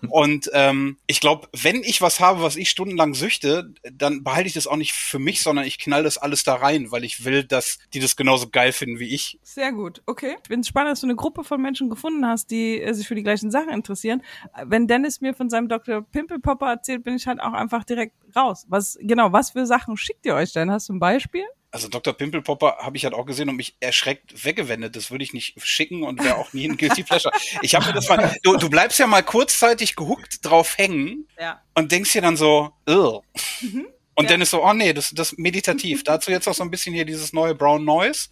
und 0.08 0.50
ähm, 0.52 0.98
ich 1.06 1.20
glaube, 1.20 1.48
wenn 1.52 1.82
ich 1.82 2.00
was 2.00 2.20
habe, 2.20 2.42
was 2.42 2.56
ich 2.56 2.68
stundenlang 2.68 3.14
süchte, 3.14 3.72
dann 3.90 4.24
behalte 4.24 4.48
ich 4.48 4.54
das 4.54 4.66
auch 4.66 4.76
nicht 4.76 4.92
für 4.92 5.18
mich, 5.18 5.42
sondern 5.42 5.64
ich 5.64 5.78
knall 5.78 6.02
das 6.02 6.18
alles 6.18 6.44
da 6.44 6.54
rein, 6.54 6.90
weil 6.90 7.04
ich 7.04 7.24
will, 7.24 7.44
dass 7.44 7.78
die 7.94 8.00
das 8.00 8.16
genauso 8.16 8.48
geil 8.50 8.72
finden 8.72 8.98
wie 8.98 9.14
ich. 9.14 9.38
Sehr 9.42 9.72
gut, 9.72 10.02
okay. 10.06 10.36
Ich 10.42 10.48
finde 10.48 10.60
es 10.60 10.68
spannend, 10.68 10.92
dass 10.92 11.00
du 11.00 11.06
eine 11.06 11.16
Gruppe 11.16 11.44
von 11.44 11.60
Menschen 11.60 11.88
gefunden 11.88 12.26
hast, 12.26 12.50
die 12.50 12.80
äh, 12.80 12.92
sich 12.92 13.06
für 13.06 13.14
die 13.14 13.22
gleichen 13.22 13.50
Sachen 13.50 13.70
interessieren. 13.70 14.22
Wenn 14.64 14.86
Dennis 14.86 15.20
mir 15.20 15.34
von 15.34 15.48
seinem 15.48 15.68
Dr. 15.68 16.02
Pimpelpopper 16.02 16.68
erzählt, 16.68 17.04
bin 17.04 17.14
ich 17.14 17.26
halt 17.26 17.40
auch 17.40 17.52
einfach 17.52 17.84
direkt 17.84 18.14
raus. 18.34 18.66
Was 18.68 18.98
genau, 19.00 19.32
was 19.32 19.50
für 19.50 19.66
Sachen 19.66 19.96
schickt 19.96 20.26
ihr 20.26 20.34
euch 20.34 20.52
denn? 20.52 20.70
Hast 20.70 20.88
du 20.88 20.94
ein 20.94 21.00
Beispiel? 21.00 21.44
Also 21.72 21.88
Dr. 21.88 22.12
Pimpelpopper 22.12 22.76
habe 22.80 22.98
ich 22.98 23.04
halt 23.04 23.14
auch 23.14 23.24
gesehen 23.24 23.48
und 23.48 23.56
mich 23.56 23.76
erschreckt 23.80 24.44
weggewendet. 24.44 24.94
Das 24.94 25.10
würde 25.10 25.24
ich 25.24 25.32
nicht 25.32 25.54
schicken 25.64 26.02
und 26.02 26.22
wäre 26.22 26.36
auch 26.36 26.52
nie 26.52 26.68
ein 26.68 26.76
Guilty 26.76 27.02
Pleasure. 27.02 27.34
Ich 27.62 27.74
habe 27.74 27.86
mir 27.86 27.94
das 27.94 28.08
mal, 28.10 28.36
du, 28.42 28.58
du 28.58 28.68
bleibst 28.68 28.98
ja 28.98 29.06
mal 29.06 29.22
kurzzeitig 29.22 29.96
gehuckt 29.96 30.40
drauf 30.42 30.76
hängen 30.76 31.26
ja. 31.40 31.62
und 31.74 31.90
denkst 31.90 32.12
dir 32.12 32.20
dann 32.20 32.36
so, 32.36 32.72
Ugh. 32.86 33.22
Mhm. 33.62 33.86
Und 34.14 34.24
ja. 34.24 34.30
dann 34.32 34.42
ist 34.42 34.50
so, 34.50 34.62
oh 34.62 34.74
nee, 34.74 34.92
das, 34.92 35.10
das 35.10 35.36
meditativ. 35.38 36.04
Dazu 36.04 36.30
jetzt 36.30 36.46
auch 36.46 36.54
so 36.54 36.62
ein 36.62 36.70
bisschen 36.70 36.94
hier 36.94 37.06
dieses 37.06 37.32
neue 37.32 37.54
Brown 37.54 37.84
Noise 37.84 38.28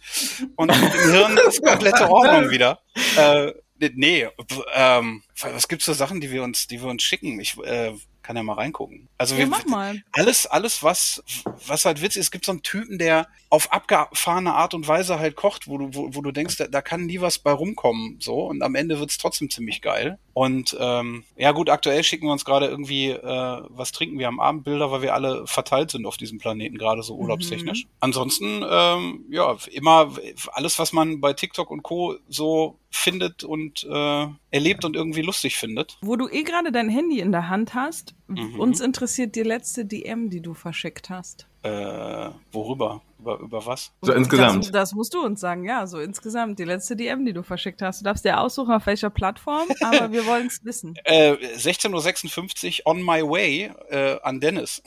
und 0.55 0.71
im 0.71 0.91
Hirn 0.91 1.39
ist 1.47 1.63
komplette 1.63 2.09
Ordnung 2.09 2.49
wieder. 2.51 2.79
Äh, 3.17 3.53
nee, 3.95 4.27
ähm, 4.75 5.23
was 5.41 5.67
gibt's 5.67 5.85
für 5.85 5.95
Sachen, 5.95 6.21
die 6.21 6.29
wir 6.29 6.43
uns, 6.43 6.67
die 6.67 6.79
wir 6.79 6.89
uns 6.89 7.01
schicken? 7.01 7.39
Ich 7.39 7.57
äh, 7.57 7.93
kann 8.21 8.35
ja 8.35 8.43
mal 8.43 8.53
reingucken. 8.53 9.07
Also 9.17 9.35
ja, 9.35 9.49
wir, 9.49 9.67
mal. 9.67 10.01
alles, 10.11 10.45
alles, 10.45 10.83
was, 10.83 11.23
was 11.67 11.85
halt 11.85 12.01
witzig 12.01 12.19
ist, 12.19 12.27
es 12.27 12.31
gibt 12.31 12.45
so 12.45 12.51
einen 12.51 12.61
Typen, 12.61 12.97
der 12.97 13.27
auf 13.49 13.71
abgefahrene 13.73 14.53
Art 14.53 14.73
und 14.73 14.87
Weise 14.87 15.19
halt 15.19 15.35
kocht, 15.35 15.67
wo 15.67 15.77
du, 15.77 15.93
wo, 15.93 16.13
wo 16.13 16.21
du 16.21 16.31
denkst, 16.31 16.57
da, 16.57 16.67
da 16.67 16.81
kann 16.81 17.05
nie 17.05 17.21
was 17.21 17.39
bei 17.39 17.51
rumkommen, 17.51 18.17
so. 18.19 18.45
Und 18.45 18.61
am 18.61 18.75
Ende 18.75 18.99
wird's 18.99 19.17
trotzdem 19.17 19.49
ziemlich 19.49 19.81
geil. 19.81 20.19
Und 20.33 20.75
ähm, 20.79 21.23
ja 21.35 21.51
gut, 21.51 21.69
aktuell 21.69 22.03
schicken 22.03 22.27
wir 22.27 22.31
uns 22.31 22.45
gerade 22.45 22.67
irgendwie, 22.67 23.09
äh, 23.09 23.61
was 23.69 23.91
trinken 23.91 24.17
wir 24.17 24.27
am 24.27 24.39
Abend 24.39 24.63
Bilder, 24.63 24.91
weil 24.91 25.01
wir 25.01 25.13
alle 25.13 25.45
verteilt 25.45 25.91
sind 25.91 26.05
auf 26.05 26.17
diesem 26.17 26.37
Planeten, 26.37 26.77
gerade 26.77 27.03
so 27.03 27.15
urlaubstechnisch. 27.15 27.85
Mhm. 27.85 27.89
Ansonsten, 27.99 28.65
ähm, 28.69 29.25
ja, 29.29 29.57
immer 29.71 30.13
alles, 30.53 30.79
was 30.79 30.93
man 30.93 31.19
bei 31.19 31.33
TikTok 31.33 31.69
und 31.69 31.83
Co. 31.83 32.15
so 32.29 32.77
findet 32.89 33.43
und 33.43 33.83
äh, 33.83 34.27
erlebt 34.51 34.85
und 34.85 34.95
irgendwie 34.95 35.21
lustig 35.21 35.57
findet. 35.57 35.97
Wo 36.01 36.15
du 36.15 36.29
eh 36.29 36.43
gerade 36.43 36.71
dein 36.71 36.89
Handy 36.89 37.19
in 37.19 37.31
der 37.31 37.49
Hand 37.49 37.73
hast, 37.73 38.15
mhm. 38.27 38.59
uns 38.59 38.79
interessiert 38.79 39.35
die 39.35 39.43
letzte 39.43 39.85
DM, 39.85 40.29
die 40.29 40.41
du 40.41 40.53
verschickt 40.53 41.09
hast. 41.09 41.47
Äh, 41.63 42.29
worüber? 42.51 43.01
Über, 43.19 43.39
über 43.39 43.65
was? 43.67 43.91
So 44.01 44.13
insgesamt. 44.13 44.65
Das, 44.65 44.71
das, 44.71 44.93
musst 44.93 45.13
du 45.13 45.23
uns 45.23 45.39
sagen, 45.39 45.63
ja, 45.63 45.85
so 45.85 45.99
insgesamt. 45.99 46.57
Die 46.57 46.63
letzte 46.63 46.95
DM, 46.95 47.23
die 47.23 47.33
du 47.33 47.43
verschickt 47.43 47.83
hast. 47.83 48.01
Du 48.01 48.05
darfst 48.05 48.25
dir 48.25 48.39
aussuchen, 48.39 48.73
auf 48.73 48.87
welcher 48.87 49.11
Plattform, 49.11 49.67
aber 49.81 50.11
wir 50.11 50.25
wollen 50.25 50.47
es 50.47 50.65
wissen. 50.65 50.95
Äh, 51.03 51.33
16.56 51.33 52.79
Uhr 52.79 52.87
on 52.87 53.03
my 53.03 53.21
way 53.21 53.71
äh, 53.89 54.19
an 54.23 54.39
Dennis. 54.39 54.81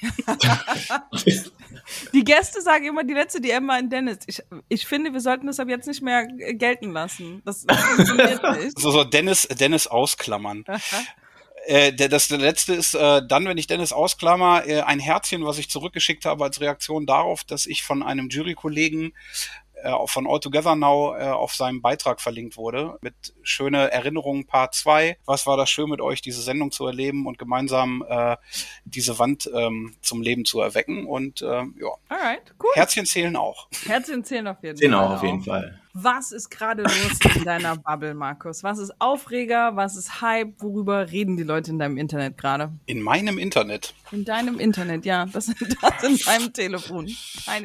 die 2.14 2.24
Gäste 2.24 2.62
sagen 2.62 2.86
immer, 2.86 3.04
die 3.04 3.12
letzte 3.12 3.42
DM 3.42 3.68
war 3.68 3.76
an 3.76 3.90
Dennis. 3.90 4.20
Ich, 4.26 4.42
ich 4.70 4.86
finde, 4.86 5.12
wir 5.12 5.20
sollten 5.20 5.46
das 5.46 5.60
ab 5.60 5.68
jetzt 5.68 5.86
nicht 5.86 6.00
mehr 6.00 6.26
gelten 6.26 6.90
lassen. 6.92 7.42
Das 7.44 7.66
funktioniert 7.68 8.42
nicht. 8.62 8.78
So, 8.78 8.90
so 8.92 9.04
Dennis, 9.04 9.46
Dennis 9.48 9.86
ausklammern. 9.86 10.64
Äh, 11.66 11.92
der, 11.92 12.08
das 12.08 12.28
der 12.28 12.38
letzte 12.38 12.74
ist 12.74 12.94
äh, 12.94 13.22
dann, 13.26 13.46
wenn 13.46 13.58
ich 13.58 13.66
Dennis 13.66 13.92
ausklammer, 13.92 14.66
äh, 14.66 14.82
ein 14.82 15.00
Herzchen, 15.00 15.44
was 15.44 15.58
ich 15.58 15.70
zurückgeschickt 15.70 16.24
habe 16.24 16.44
als 16.44 16.60
Reaktion 16.60 17.06
darauf, 17.06 17.44
dass 17.44 17.66
ich 17.66 17.82
von 17.82 18.02
einem 18.02 18.28
Jurykollegen 18.28 19.12
äh, 19.84 19.92
von 20.06 20.26
All 20.26 20.40
Together 20.40 20.74
Now 20.74 21.14
äh, 21.16 21.24
auf 21.24 21.54
seinem 21.54 21.82
Beitrag 21.82 22.20
verlinkt 22.20 22.56
wurde 22.56 22.98
mit 23.02 23.14
schöne 23.42 23.90
Erinnerungen 23.92 24.46
Part 24.46 24.74
2. 24.74 25.18
Was 25.26 25.46
war 25.46 25.56
das 25.56 25.70
schön 25.70 25.90
mit 25.90 26.00
euch, 26.00 26.22
diese 26.22 26.42
Sendung 26.42 26.70
zu 26.70 26.86
erleben 26.86 27.26
und 27.26 27.38
gemeinsam 27.38 28.04
äh, 28.08 28.36
diese 28.84 29.18
Wand 29.18 29.50
ähm, 29.54 29.94
zum 30.00 30.22
Leben 30.22 30.44
zu 30.44 30.60
erwecken 30.60 31.06
und 31.06 31.42
äh, 31.42 31.46
ja. 31.46 31.94
Alright, 32.08 32.54
cool. 32.62 32.70
Herzchen 32.74 33.06
zählen 33.06 33.36
auch. 33.36 33.68
Herzchen 33.86 34.24
zählen 34.24 34.48
auf 34.48 34.62
jeden 34.62 34.76
Fall. 34.76 34.80
Zählen 34.80 34.94
auch 34.94 35.10
auf 35.10 35.22
jeden 35.22 35.42
Fall. 35.42 35.80
Was 35.96 36.32
ist 36.32 36.50
gerade 36.50 36.82
los 36.82 37.36
in 37.36 37.44
deiner 37.44 37.76
Bubble, 37.76 38.14
Markus? 38.14 38.64
Was 38.64 38.78
ist 38.78 38.92
Aufreger? 38.98 39.76
Was 39.76 39.96
ist 39.96 40.20
Hype? 40.20 40.60
Worüber 40.60 41.12
reden 41.12 41.36
die 41.36 41.44
Leute 41.44 41.70
in 41.70 41.78
deinem 41.78 41.98
Internet 41.98 42.36
gerade? 42.36 42.72
In 42.86 43.00
meinem 43.00 43.38
Internet. 43.38 43.94
In 44.10 44.24
deinem 44.24 44.58
Internet, 44.58 45.04
ja. 45.04 45.26
Das, 45.26 45.46
das 45.80 46.02
in 46.02 46.18
deinem 46.18 46.52
Telefon. 46.52 47.08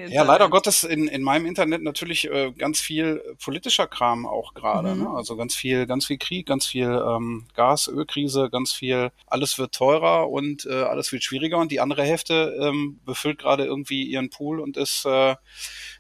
ja, 0.09 0.21
leider 0.21 0.48
Gottes 0.48 0.83
in, 0.83 1.07
in 1.07 1.24
meinem 1.24 1.48
Internet 1.48 1.81
natürlich 1.81 2.29
äh, 2.29 2.51
ganz 2.51 2.79
viel 2.79 3.19
politischer 3.43 3.88
Kram 3.88 4.27
auch 4.27 4.53
gerade. 4.53 4.93
Mhm. 4.93 5.03
Ne? 5.03 5.09
Also 5.09 5.36
ganz 5.36 5.55
viel, 5.55 5.88
ganz 5.88 6.05
viel 6.05 6.19
Krieg, 6.19 6.45
ganz 6.45 6.67
viel 6.67 6.88
ähm, 6.88 7.48
Gas, 7.55 7.88
Ölkrise, 7.88 8.50
ganz 8.51 8.71
viel, 8.71 9.12
alles 9.25 9.57
wird 9.57 9.74
teurer 9.74 10.29
und 10.29 10.67
äh, 10.67 10.83
alles 10.83 11.12
wird 11.12 11.24
schwieriger 11.24 11.57
und 11.57 11.71
die 11.71 11.79
andere 11.79 12.03
Hälfte 12.03 12.55
ähm, 12.62 13.00
befüllt 13.05 13.39
gerade 13.39 13.65
irgendwie 13.65 14.03
ihren 14.03 14.29
Pool 14.29 14.59
und 14.59 14.77
ist 14.77 15.03
äh, 15.05 15.36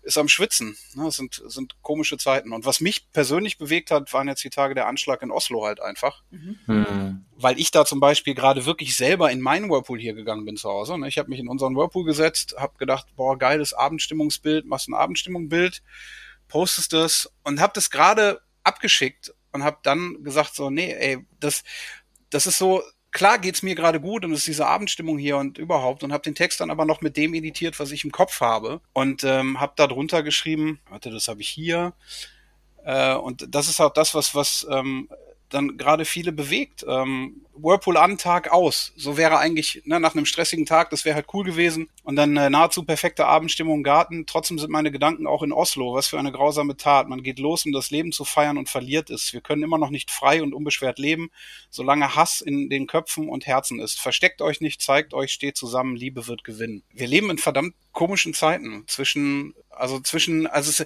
ist 0.01 0.17
am 0.17 0.27
Schwitzen. 0.27 0.77
Ne? 0.95 1.05
Das 1.05 1.15
sind, 1.15 1.41
sind 1.45 1.81
komische 1.81 2.17
Zeiten. 2.17 2.53
Und 2.53 2.65
was 2.65 2.79
mich 2.79 3.11
persönlich 3.11 3.57
bewegt 3.57 3.91
hat, 3.91 4.11
waren 4.13 4.27
jetzt 4.27 4.43
die 4.43 4.49
Tage 4.49 4.75
der 4.75 4.87
Anschlag 4.87 5.21
in 5.21 5.31
Oslo 5.31 5.65
halt 5.65 5.81
einfach. 5.81 6.23
Mhm. 6.31 6.59
Mhm. 6.67 7.25
Weil 7.35 7.59
ich 7.59 7.71
da 7.71 7.85
zum 7.85 7.99
Beispiel 7.99 8.35
gerade 8.35 8.65
wirklich 8.65 8.95
selber 8.95 9.31
in 9.31 9.41
meinen 9.41 9.69
Whirlpool 9.69 9.99
hier 9.99 10.13
gegangen 10.13 10.45
bin 10.45 10.57
zu 10.57 10.69
Hause. 10.69 10.97
Ne? 10.97 11.07
Ich 11.07 11.17
habe 11.17 11.29
mich 11.29 11.39
in 11.39 11.47
unseren 11.47 11.75
Whirlpool 11.75 12.05
gesetzt, 12.05 12.55
habe 12.57 12.77
gedacht, 12.77 13.07
boah, 13.15 13.37
geiles 13.37 13.73
Abendstimmungsbild, 13.73 14.65
machst 14.65 14.87
ein 14.87 14.93
Abendstimmungsbild, 14.93 15.83
postest 16.47 16.93
das 16.93 17.31
und 17.43 17.59
habe 17.59 17.73
das 17.75 17.89
gerade 17.89 18.41
abgeschickt 18.63 19.33
und 19.51 19.63
habe 19.63 19.77
dann 19.83 20.23
gesagt 20.23 20.55
so, 20.55 20.69
nee, 20.69 20.93
ey, 20.93 21.25
das, 21.39 21.63
das 22.29 22.47
ist 22.47 22.57
so, 22.57 22.83
klar 23.11 23.39
geht's 23.39 23.63
mir 23.63 23.75
gerade 23.75 23.99
gut 23.99 24.25
und 24.25 24.31
es 24.31 24.39
ist 24.39 24.47
diese 24.47 24.67
Abendstimmung 24.67 25.17
hier 25.17 25.37
und 25.37 25.57
überhaupt 25.57 26.03
und 26.03 26.13
habe 26.13 26.23
den 26.23 26.35
Text 26.35 26.59
dann 26.59 26.71
aber 26.71 26.85
noch 26.85 27.01
mit 27.01 27.17
dem 27.17 27.33
editiert, 27.33 27.79
was 27.79 27.91
ich 27.91 28.03
im 28.03 28.11
Kopf 28.11 28.41
habe 28.41 28.81
und 28.93 29.23
ähm, 29.23 29.59
habe 29.59 29.73
da 29.75 29.87
drunter 29.87 30.23
geschrieben, 30.23 30.79
warte, 30.89 31.09
das 31.09 31.27
habe 31.27 31.41
ich 31.41 31.49
hier 31.49 31.93
äh, 32.85 33.15
und 33.15 33.53
das 33.53 33.67
ist 33.67 33.81
auch 33.81 33.93
das, 33.93 34.13
was 34.13 34.35
was 34.35 34.67
ähm, 34.69 35.09
dann 35.49 35.77
gerade 35.77 36.05
viele 36.05 36.31
bewegt. 36.31 36.85
Ähm, 36.87 37.41
Whirlpool 37.61 37.97
an, 37.97 38.17
Tag 38.17 38.51
aus. 38.51 38.93
So 38.95 39.17
wäre 39.17 39.37
eigentlich 39.37 39.81
ne, 39.85 39.99
nach 39.99 40.15
einem 40.15 40.25
stressigen 40.25 40.65
Tag, 40.65 40.89
das 40.91 41.03
wäre 41.05 41.15
halt 41.15 41.27
cool 41.33 41.43
gewesen. 41.43 41.89
Und 42.03 42.15
dann 42.15 42.37
äh, 42.37 42.49
nahezu 42.49 42.83
perfekte 42.83 43.25
Abendstimmung 43.25 43.77
im 43.77 43.83
Garten. 43.83 44.25
Trotzdem 44.25 44.59
sind 44.59 44.71
meine 44.71 44.91
Gedanken 44.91 45.27
auch 45.27 45.43
in 45.43 45.51
Oslo. 45.51 45.93
Was 45.93 46.07
für 46.07 46.19
eine 46.19 46.31
grausame 46.31 46.77
Tat. 46.77 47.09
Man 47.09 47.23
geht 47.23 47.39
los, 47.39 47.65
um 47.65 47.71
das 47.71 47.91
Leben 47.91 48.11
zu 48.11 48.23
feiern 48.23 48.57
und 48.57 48.69
verliert 48.69 49.09
es. 49.09 49.33
Wir 49.33 49.41
können 49.41 49.63
immer 49.63 49.77
noch 49.77 49.89
nicht 49.89 50.11
frei 50.11 50.41
und 50.41 50.53
unbeschwert 50.53 50.99
leben, 50.99 51.29
solange 51.69 52.15
Hass 52.15 52.41
in 52.41 52.69
den 52.69 52.87
Köpfen 52.87 53.27
und 53.27 53.45
Herzen 53.45 53.79
ist. 53.79 53.99
Versteckt 53.99 54.41
euch 54.41 54.61
nicht, 54.61 54.81
zeigt 54.81 55.13
euch, 55.13 55.31
steht 55.31 55.57
zusammen, 55.57 55.95
Liebe 55.95 56.27
wird 56.27 56.43
gewinnen. 56.43 56.83
Wir 56.93 57.07
leben 57.07 57.29
in 57.29 57.37
verdammt 57.37 57.73
komischen 57.91 58.33
Zeiten 58.33 58.85
zwischen, 58.87 59.53
also 59.69 59.99
zwischen, 59.99 60.47
also 60.47 60.69
es, 60.69 60.85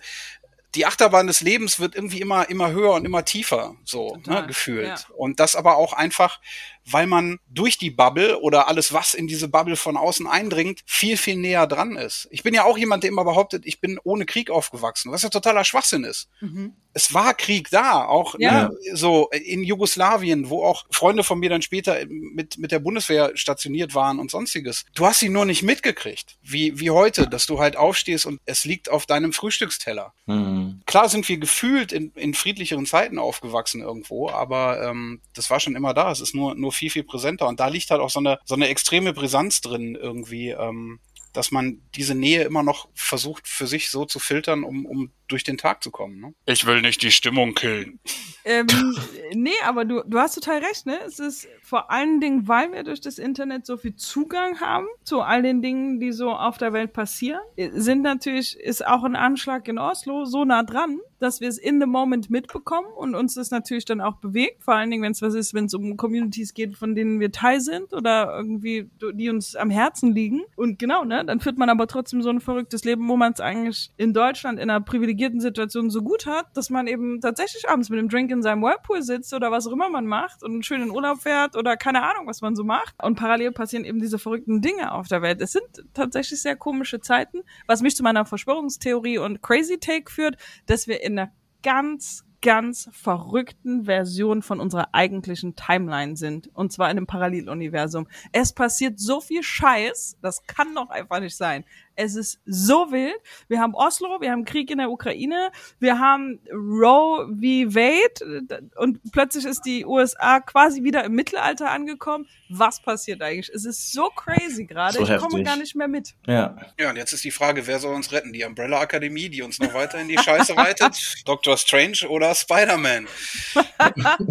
die 0.75 0.86
Achterbahn 0.86 1.27
des 1.27 1.42
Lebens 1.42 1.80
wird 1.80 1.96
irgendwie 1.96 2.22
immer, 2.22 2.50
immer 2.50 2.72
höher 2.72 2.94
und 2.94 3.06
immer 3.06 3.25
tiefer, 3.25 3.75
so, 3.84 4.18
ne, 4.25 4.46
gefühlt. 4.48 4.88
Ja. 4.88 5.15
Und 5.15 5.39
das 5.39 5.56
aber 5.56 5.77
auch 5.77 5.94
einfach, 5.94 6.39
weil 6.86 7.08
man 7.08 7.40
durch 7.48 7.78
die 7.78 7.92
Bubble 7.92 8.40
oder 8.40 8.68
alles, 8.68 8.94
was 8.94 9.13
in 9.13 9.28
diese 9.28 9.48
Bubble 9.48 9.75
von 9.75 9.98
außen 9.98 10.28
eindringt, 10.28 10.82
viel, 10.86 11.18
viel 11.18 11.38
näher 11.38 11.68
dran 11.68 11.96
ist. 11.96 12.28
Ich 12.32 12.44
bin 12.44 12.54
ja 12.54 12.63
auch 12.66 12.78
jemand, 12.78 13.04
der 13.04 13.10
immer 13.10 13.24
behauptet, 13.24 13.66
ich 13.66 13.80
bin 13.80 14.00
ohne 14.04 14.25
Krieg 14.25 14.50
aufgewachsen, 14.50 15.12
was 15.12 15.22
ja 15.22 15.30
totaler 15.30 15.63
Schwachsinn 15.63 16.04
ist. 16.04 16.30
Mhm. 16.42 16.74
Es 16.96 17.13
war 17.13 17.34
Krieg 17.34 17.70
da, 17.72 18.06
auch 18.06 18.36
ja. 18.38 18.70
ne, 18.70 18.78
so 18.94 19.30
in 19.32 19.63
Jugoslawien, 19.63 20.50
wo 20.50 20.63
auch 20.63 20.86
Freunde 20.92 21.24
von 21.24 21.40
mir 21.40 21.50
dann 21.50 21.63
später 21.63 21.98
mit, 22.08 22.60
mit 22.60 22.72
der 22.72 22.80
Bundeswehr 22.80 23.32
stationiert 23.34 23.96
waren 23.96 24.20
und 24.20 24.30
sonstiges. 24.30 24.86
Du 24.94 25.06
hast 25.08 25.20
sie 25.20 25.30
nur 25.30 25.46
nicht 25.46 25.63
mitgekriegt, 25.63 26.38
wie, 26.44 26.80
wie 26.80 26.92
heute, 26.92 27.28
dass 27.28 27.48
du 27.48 27.60
halt 27.60 27.78
aufstehst 27.78 28.28
und 28.28 28.40
es 28.46 28.63
liegt 28.63 28.92
auf 28.92 29.08
deinem 29.08 29.34
Frühstücksteller. 29.34 30.13
Mhm. 30.28 30.82
Klar 30.86 31.10
sind 31.10 31.28
wir 31.28 31.38
gefühlt 31.38 31.92
in, 31.92 32.12
in 32.16 32.36
friedlicheren 32.36 32.86
Zeiten 32.86 33.18
aufgewachsen 33.18 33.82
irgendwo, 33.82 34.30
aber 34.30 34.84
ähm, 34.84 35.22
das 35.34 35.50
war 35.50 35.60
schon 35.60 35.75
immer 35.75 35.96
da. 35.96 36.12
Es 36.12 36.22
ist 36.22 36.36
nur, 36.36 36.54
nur 36.54 36.73
viel, 36.74 36.89
viel 36.89 37.03
präsenter. 37.03 37.48
Und 37.48 37.60
da 37.60 37.68
liegt 37.68 37.89
halt 37.89 38.01
auch 38.01 38.10
so 38.10 38.20
eine, 38.20 38.39
so 38.46 38.56
eine 38.56 38.68
extreme 38.68 39.13
Brisanz 39.13 39.62
drin 39.62 39.96
irgendwie, 39.96 40.50
ähm, 40.50 41.00
dass 41.34 41.51
man 41.51 41.82
diese 41.96 42.15
Nähe 42.15 42.44
immer 42.44 42.63
noch 42.63 42.88
versucht 42.94 43.48
für 43.48 43.68
sich 43.68 43.89
so 43.89 44.06
zu 44.06 44.20
filtern, 44.20 44.63
um, 44.63 44.86
um 44.86 45.12
durch 45.27 45.44
den 45.44 45.58
Tag 45.58 45.84
zu 45.84 45.92
kommen. 45.92 46.20
Ne? 46.20 46.34
Ich 46.46 46.65
will 46.65 46.82
nicht 46.82 47.01
die 47.01 47.12
Stimmung 47.12 47.53
killen. 47.53 48.00
Ähm, 48.46 48.68
nee, 49.34 49.51
aber 49.65 49.86
du, 49.86 50.03
du 50.06 50.20
hast 50.20 50.36
total 50.36 50.60
recht, 50.60 50.86
ne? 50.86 51.00
Es 51.06 51.20
ist 51.20 51.48
vor 51.62 51.92
allen 51.92 52.20
Dingen, 52.20 52.48
weil 52.48 52.72
wir 52.72 52.84
durch 52.84 53.01
das 53.01 53.18
Internet 53.18 53.65
so 53.65 53.77
viel 53.77 53.96
Zugang 53.96 54.60
haben 54.60 54.88
zu 55.03 55.22
all 55.22 55.42
den 55.42 55.62
Dingen, 55.62 56.00
die 56.00 56.12
so 56.12 56.32
auf 56.32 56.58
der 56.58 56.74
Welt 56.74 56.94
passieren, 56.94 57.42
sind 57.58 58.01
natürlich, 58.01 58.60
ist 58.60 58.86
auch 58.86 59.03
ein 59.03 59.15
Anschlag 59.15 59.68
in 59.68 59.80
Oslo 59.80 60.25
so 60.25 60.46
nah 60.46 60.63
dran, 60.63 61.00
dass 61.20 61.39
wir 61.39 61.48
es 61.48 61.58
in 61.58 61.80
the 61.80 61.88
moment 61.88 62.30
mitbekommen 62.30 62.88
und 62.96 63.15
uns 63.15 63.36
das 63.36 63.50
natürlich 63.50 63.86
dann 63.86 64.01
auch 64.01 64.18
bewegt, 64.18 64.62
vor 64.62 64.75
allen 64.75 64.92
Dingen, 64.92 65.03
wenn 65.03 65.13
es 65.13 65.22
was 65.22 65.34
ist, 65.34 65.53
wenn 65.53 65.65
es 65.65 65.74
um 65.74 65.96
Communities 65.96 66.53
geht, 66.53 66.75
von 66.75 66.96
denen 66.96 67.22
wir 67.22 67.32
Teil 67.32 67.62
sind 67.62 67.94
oder 67.94 68.36
irgendwie, 68.36 68.89
die 69.13 69.30
uns 69.30 69.56
am 69.56 69.70
Herzen 69.70 70.13
liegen. 70.13 70.42
Und 70.58 70.80
genau, 70.80 71.06
ne, 71.06 71.24
dann 71.25 71.39
führt 71.39 71.58
man 71.58 71.70
aber 71.70 71.88
trotzdem 71.88 72.22
so 72.22 72.30
ein 72.30 72.42
verrücktes 72.42 72.84
Leben, 72.84 73.08
wo 73.08 73.15
man 73.15 73.32
es 73.32 73.39
eigentlich 73.39 73.92
in 73.96 74.13
Deutschland 74.13 74.60
in 74.60 74.70
einer 74.70 74.82
privilegierten 74.82 75.12
Situation 75.39 75.89
so 75.89 76.01
gut 76.01 76.25
hat, 76.25 76.55
dass 76.55 76.70
man 76.70 76.88
eben 76.88 77.22
tatsächlich 77.22 77.70
abends 77.70 77.89
mit 77.89 78.00
dem 78.00 78.10
Drink 78.10 78.32
in 78.32 78.41
seinem 78.41 78.62
Whirlpool 78.62 79.01
sitzt 79.01 79.34
oder 79.34 79.51
was 79.51 79.67
auch 79.67 79.72
immer 79.72 79.89
man 79.89 80.05
macht 80.05 80.43
und 80.43 80.65
schön 80.65 80.82
in 80.82 80.91
Urlaub 80.91 81.22
fährt 81.22 81.55
oder 81.55 81.77
keine 81.77 82.03
Ahnung, 82.03 82.27
was 82.27 82.41
man 82.41 82.55
so 82.55 82.63
macht. 82.63 82.96
Und 83.01 83.15
parallel 83.15 83.51
passieren 83.51 83.86
eben 83.86 84.00
diese 84.00 84.20
verrückten 84.20 84.62
Dinge 84.62 84.91
auf 84.91 85.08
der 85.08 85.22
Welt. 85.22 85.41
Es 85.41 85.51
sind 85.51 85.65
tatsächlich 85.93 86.41
sehr 86.41 86.55
komische 86.55 87.00
Zeiten, 87.00 87.41
was 87.67 87.82
mich 87.82 87.96
zu 87.96 88.03
meiner 88.03 88.25
Verschwörungstheorie 88.25 89.17
und 89.17 89.41
Crazy 89.41 89.77
Take 89.79 90.12
führt, 90.12 90.38
dass 90.65 90.88
wir 90.88 91.01
in 91.01 91.17
einer 91.17 91.32
ganz, 91.63 92.25
ganz 92.41 92.89
verrückten 92.91 93.86
Version 93.86 94.41
von 94.41 94.60
unserer 94.60 94.89
eigentlichen 94.91 95.55
Timeline 95.55 96.17
sind. 96.17 96.50
Und 96.53 96.74
zwar 96.74 96.91
in 96.91 96.98
einem 96.98 97.08
Paralleluniversum. 97.08 98.08
Es 98.34 98.53
passiert 98.53 99.00
so 99.00 99.22
viel 99.22 99.41
Scheiß, 99.41 100.17
das 100.22 100.46
kann 100.46 100.75
doch 100.75 100.89
einfach 100.89 101.22
nicht 101.22 101.38
sein. 101.38 101.63
Es 101.95 102.15
ist 102.15 102.39
so 102.45 102.91
wild. 102.91 103.15
Wir 103.47 103.59
haben 103.59 103.75
Oslo, 103.75 104.19
wir 104.21 104.31
haben 104.31 104.45
Krieg 104.45 104.71
in 104.71 104.79
der 104.79 104.89
Ukraine, 104.89 105.51
wir 105.79 106.00
haben 106.00 106.39
Roe 106.51 107.27
v. 107.27 107.75
Wade 107.75 108.43
und 108.75 109.00
plötzlich 109.12 109.45
ist 109.45 109.62
die 109.65 109.85
USA 109.85 110.39
quasi 110.39 110.83
wieder 110.83 111.03
im 111.03 111.13
Mittelalter 111.13 111.69
angekommen. 111.71 112.27
Was 112.50 112.81
passiert 112.81 113.21
eigentlich? 113.21 113.50
Es 113.53 113.65
ist 113.65 113.91
so 113.91 114.09
crazy 114.09 114.65
gerade. 114.65 114.93
So 114.93 115.03
ich 115.03 115.09
heftig. 115.09 115.29
komme 115.29 115.43
gar 115.43 115.55
nicht 115.55 115.75
mehr 115.75 115.88
mit. 115.88 116.13
Ja. 116.27 116.55
Ja, 116.79 116.89
und 116.89 116.97
jetzt 116.97 117.13
ist 117.13 117.23
die 117.23 117.31
Frage, 117.31 117.65
wer 117.67 117.79
soll 117.79 117.95
uns 117.95 118.12
retten? 118.12 118.33
Die 118.33 118.43
Umbrella 118.43 118.79
Akademie, 118.79 119.29
die 119.29 119.41
uns 119.41 119.59
noch 119.59 119.73
weiter 119.73 120.00
in 120.00 120.07
die 120.07 120.17
Scheiße 120.17 120.55
reitet? 120.55 121.15
Doctor 121.25 121.57
Strange 121.57 122.07
oder 122.07 122.33
Spider-Man? 122.35 123.07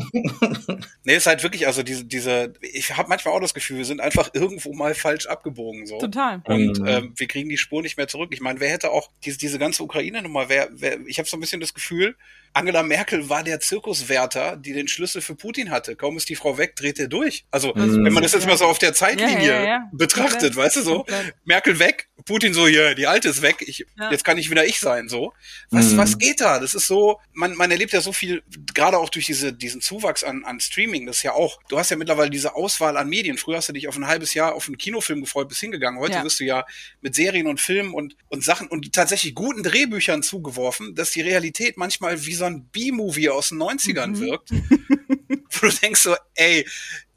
nee, 1.04 1.16
ist 1.16 1.26
halt 1.26 1.42
wirklich, 1.42 1.66
also 1.66 1.82
diese, 1.82 2.04
diese, 2.04 2.52
ich 2.60 2.96
habe 2.96 3.08
manchmal 3.08 3.34
auch 3.34 3.40
das 3.40 3.54
Gefühl, 3.54 3.78
wir 3.78 3.84
sind 3.84 4.00
einfach 4.00 4.30
irgendwo 4.34 4.72
mal 4.72 4.94
falsch 4.94 5.26
abgebogen. 5.26 5.86
So. 5.86 5.98
Total. 5.98 6.42
Und 6.44 6.80
mhm. 6.80 6.86
ähm, 6.86 7.12
wir 7.16 7.26
kriegen 7.26 7.50
die 7.52 7.58
Spur 7.58 7.82
nicht 7.82 7.96
mehr 7.96 8.08
zurück. 8.08 8.30
Ich 8.32 8.40
meine, 8.40 8.60
wer 8.60 8.70
hätte 8.70 8.90
auch 8.90 9.10
diese, 9.24 9.38
diese 9.38 9.58
ganze 9.58 9.82
Ukraine-Nummer, 9.82 10.48
wer, 10.48 10.68
wer, 10.72 10.98
ich 11.06 11.18
habe 11.18 11.28
so 11.28 11.36
ein 11.36 11.40
bisschen 11.40 11.60
das 11.60 11.74
Gefühl, 11.74 12.16
Angela 12.54 12.82
Merkel 12.82 13.28
war 13.28 13.42
der 13.42 13.60
Zirkuswärter, 13.60 14.56
die 14.56 14.72
den 14.72 14.88
Schlüssel 14.88 15.22
für 15.22 15.34
Putin 15.34 15.70
hatte. 15.70 15.96
Kaum 15.96 16.16
ist 16.16 16.28
die 16.28 16.36
Frau 16.36 16.58
weg, 16.58 16.76
dreht 16.76 16.98
er 16.98 17.08
durch. 17.08 17.44
Also, 17.50 17.72
mhm. 17.74 18.04
wenn 18.04 18.12
man 18.12 18.22
das 18.22 18.32
jetzt 18.32 18.46
mal 18.46 18.58
so 18.58 18.66
auf 18.66 18.78
der 18.78 18.92
Zeitlinie 18.92 19.46
ja, 19.46 19.60
ja, 19.60 19.64
ja. 19.64 19.90
betrachtet, 19.92 20.54
weißt 20.54 20.76
du 20.76 20.82
so, 20.82 21.06
Merkel 21.44 21.78
weg, 21.78 22.08
Putin 22.24 22.52
so 22.52 22.68
hier, 22.68 22.94
die 22.94 23.06
alte 23.06 23.28
ist 23.30 23.42
weg, 23.42 23.56
ich, 23.60 23.86
jetzt 24.10 24.24
kann 24.24 24.38
ich 24.38 24.50
wieder 24.50 24.66
ich 24.66 24.80
sein, 24.80 25.08
so. 25.08 25.32
Was, 25.70 25.92
mhm. 25.92 25.96
was 25.96 26.18
geht 26.18 26.40
da? 26.40 26.58
Das 26.58 26.74
ist 26.74 26.86
so, 26.86 27.18
man, 27.32 27.54
man 27.56 27.70
erlebt 27.70 27.92
ja 27.92 28.00
so 28.00 28.12
viel, 28.12 28.42
gerade 28.74 28.98
auch 28.98 29.08
durch 29.08 29.26
diese, 29.26 29.52
diesen 29.52 29.80
Zuwachs 29.80 30.22
an, 30.22 30.44
an 30.44 30.60
Streaming, 30.60 31.06
das 31.06 31.18
ist 31.18 31.22
ja 31.22 31.32
auch, 31.32 31.58
du 31.68 31.78
hast 31.78 31.90
ja 31.90 31.96
mittlerweile 31.96 32.30
diese 32.30 32.54
Auswahl 32.54 32.96
an 32.96 33.08
Medien. 33.08 33.38
Früher 33.38 33.56
hast 33.56 33.70
du 33.70 33.72
dich 33.72 33.88
auf 33.88 33.96
ein 33.96 34.06
halbes 34.06 34.34
Jahr 34.34 34.54
auf 34.54 34.66
einen 34.66 34.78
Kinofilm 34.78 35.22
gefreut, 35.22 35.48
bis 35.48 35.58
hingegangen. 35.58 35.98
Heute 35.98 36.22
wirst 36.22 36.38
du 36.38 36.44
ja 36.44 36.64
mit 37.00 37.14
Serien 37.14 37.46
und 37.46 37.60
Filmen 37.60 37.94
und, 37.94 38.16
und 38.28 38.44
Sachen 38.44 38.68
und 38.68 38.92
tatsächlich 38.92 39.34
guten 39.34 39.62
Drehbüchern 39.62 40.22
zugeworfen, 40.22 40.94
dass 40.94 41.10
die 41.10 41.22
Realität 41.22 41.76
manchmal 41.76 42.24
wie 42.24 42.34
so 42.34 42.41
ein 42.44 42.66
B-Movie 42.66 43.30
aus 43.30 43.50
den 43.50 43.62
90ern 43.62 44.08
mhm. 44.08 44.20
wirkt. 44.20 44.50
wo 44.50 45.66
du 45.66 45.72
denkst 45.72 46.00
so, 46.00 46.14
ey, 46.34 46.66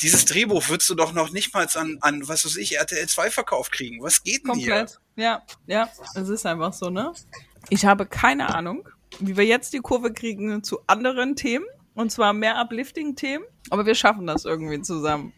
dieses 0.02 0.26
Drehbuch 0.26 0.70
würdest 0.70 0.90
du 0.90 0.96
doch 0.96 1.14
noch 1.14 1.32
nicht 1.32 1.54
mal 1.54 1.68
an, 1.76 1.98
an 2.02 2.28
was 2.28 2.46
weiß 2.46 2.58
ich, 2.58 2.78
RTL 2.78 3.08
2 3.08 3.32
verkauft 3.32 3.72
kriegen. 3.72 4.02
Was 4.04 4.24
geht 4.24 4.44
denn 4.44 4.52
Komplett. 4.52 5.00
hier? 5.16 5.24
Ja, 5.24 5.42
ja, 5.68 5.90
es 6.16 6.30
ist 6.30 6.46
einfach 6.46 6.74
so, 6.74 6.90
ne? 6.90 7.14
Ich 7.70 7.86
habe 7.86 8.06
keine 8.06 8.54
Ahnung, 8.54 8.88
wie 9.20 9.38
wir 9.38 9.46
jetzt 9.46 9.74
die 9.74 9.80
Kurve 9.80 10.14
kriegen 10.14 10.64
zu 10.64 10.80
anderen 10.88 11.36
Themen. 11.36 11.66
Und 11.94 12.12
zwar 12.12 12.34
mehr 12.34 12.58
Uplifting-Themen. 12.58 13.46
Aber 13.70 13.86
wir 13.86 13.96
schaffen 13.96 14.28
das 14.28 14.44
irgendwie 14.44 14.82
zusammen. 14.82 15.34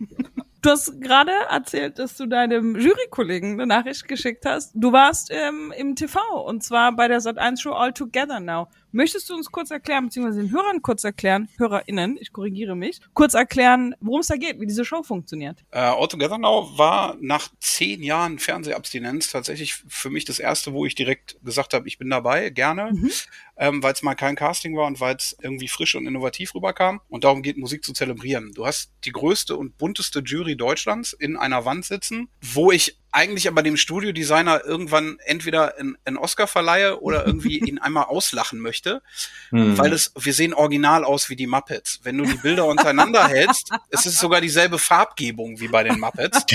Du 0.63 0.71
hast 0.71 1.00
gerade 1.00 1.32
erzählt, 1.50 2.00
dass 2.00 2.17
du 2.17 2.26
deinem 2.26 2.76
Jurykollegen 2.76 3.54
eine 3.54 3.67
Nachricht 3.67 4.08
geschickt 4.08 4.43
hast. 4.45 4.71
Du 4.73 4.91
warst 4.91 5.30
ähm, 5.32 5.71
im 5.78 5.95
TV 5.95 6.19
und 6.43 6.63
zwar 6.63 6.95
bei 6.95 7.08
der 7.08 7.21
Sat1 7.21 7.62
Show 7.62 7.73
All 7.73 7.93
Together 7.93 8.39
Now. 8.39 8.67
Möchtest 8.91 9.30
du 9.30 9.36
uns 9.36 9.52
kurz 9.52 9.71
erklären, 9.71 10.06
beziehungsweise 10.06 10.41
den 10.41 10.52
Hörern 10.52 10.82
kurz 10.82 11.04
erklären, 11.04 11.50
HörerInnen, 11.58 12.17
ich 12.19 12.32
korrigiere 12.32 12.76
mich, 12.76 13.00
kurz 13.13 13.34
erklären, 13.34 13.95
worum 14.00 14.21
es 14.21 14.28
da 14.28 14.36
geht, 14.36 14.60
wie 14.60 14.65
diese 14.65 14.86
Show 14.86 15.04
funktioniert? 15.04 15.63
Äh, 15.71 15.80
All 15.80 16.08
Together 16.08 16.38
Now 16.38 16.78
war 16.78 17.17
nach 17.19 17.50
zehn 17.60 18.02
Jahren 18.02 18.39
Fernsehabstinenz 18.39 19.30
tatsächlich 19.32 19.76
für 19.88 20.10
mich 20.10 20.26
das 20.26 20.39
erste, 20.39 20.73
wo 20.73 20.86
ich 20.86 20.95
direkt 20.95 21.38
gesagt 21.43 21.73
habe, 21.73 21.88
ich 21.88 21.97
bin 21.97 22.10
dabei, 22.10 22.50
gerne, 22.50 22.91
mhm. 22.93 23.12
ähm, 23.58 23.84
weil 23.84 23.93
es 23.93 24.04
mal 24.04 24.15
kein 24.15 24.36
Casting 24.36 24.76
war 24.76 24.86
und 24.86 25.00
weil 25.00 25.15
es 25.15 25.36
irgendwie 25.41 25.67
frisch 25.67 25.95
und 25.95 26.08
innovativ 26.08 26.56
rüberkam. 26.56 27.02
Und 27.10 27.23
darum 27.23 27.41
geht 27.41 27.58
Musik 27.58 27.84
zu 27.84 27.93
zelebrieren. 27.93 28.52
Du 28.54 28.65
hast 28.65 28.91
die 29.04 29.12
größte 29.12 29.58
und 29.58 29.78
bunteste 29.78 30.19
Jury 30.19 30.56
Deutschlands 30.56 31.13
in 31.13 31.38
einer 31.38 31.65
Wand 31.65 31.86
sitzen, 31.86 32.30
wo 32.41 32.71
ich 32.71 32.97
eigentlich 33.18 33.48
aber 33.48 33.64
dem 33.64 33.78
Studiodesigner 33.78 34.64
irgendwann 34.64 35.18
entweder 35.26 35.74
einen 35.80 36.18
Oscar 36.18 36.46
verleihe 36.46 37.02
oder 37.02 37.26
irgendwie 37.26 37.58
ihn 37.68 37.80
einmal 37.80 38.06
auslachen 38.06 38.60
möchte, 38.60 39.02
hm. 39.50 39.76
weil 39.76 39.92
es, 39.92 40.12
wir 40.16 40.34
sehen 40.34 40.54
original 40.54 41.04
aus 41.04 41.28
wie 41.28 41.36
die 41.36 41.48
Muppets. 41.48 42.00
Wenn 42.04 42.20
du 42.20 42.26
die 42.26 42.36
Bilder 42.38 42.66
untereinander 42.66 43.28
hältst, 43.28 43.72
es 43.90 44.06
ist 44.06 44.20
sogar 44.20 44.40
dieselbe 44.40 44.78
Farbgebung 44.78 45.60
wie 45.60 45.68
bei 45.68 45.84
den 45.84 46.00
Muppets. 46.00 46.46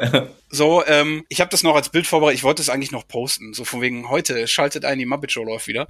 so, 0.50 0.84
ähm, 0.84 1.24
ich 1.30 1.40
habe 1.40 1.50
das 1.50 1.62
noch 1.62 1.74
als 1.74 1.88
Bild 1.88 2.06
vorbereitet, 2.06 2.38
ich 2.38 2.44
wollte 2.44 2.60
es 2.60 2.68
eigentlich 2.68 2.92
noch 2.92 3.08
posten, 3.08 3.54
so 3.54 3.64
von 3.64 3.80
wegen 3.80 4.10
heute, 4.10 4.46
schaltet 4.46 4.84
ein, 4.84 4.98
die 4.98 5.06
Muppet 5.06 5.32
Show 5.32 5.44
läuft 5.44 5.68
wieder. 5.68 5.88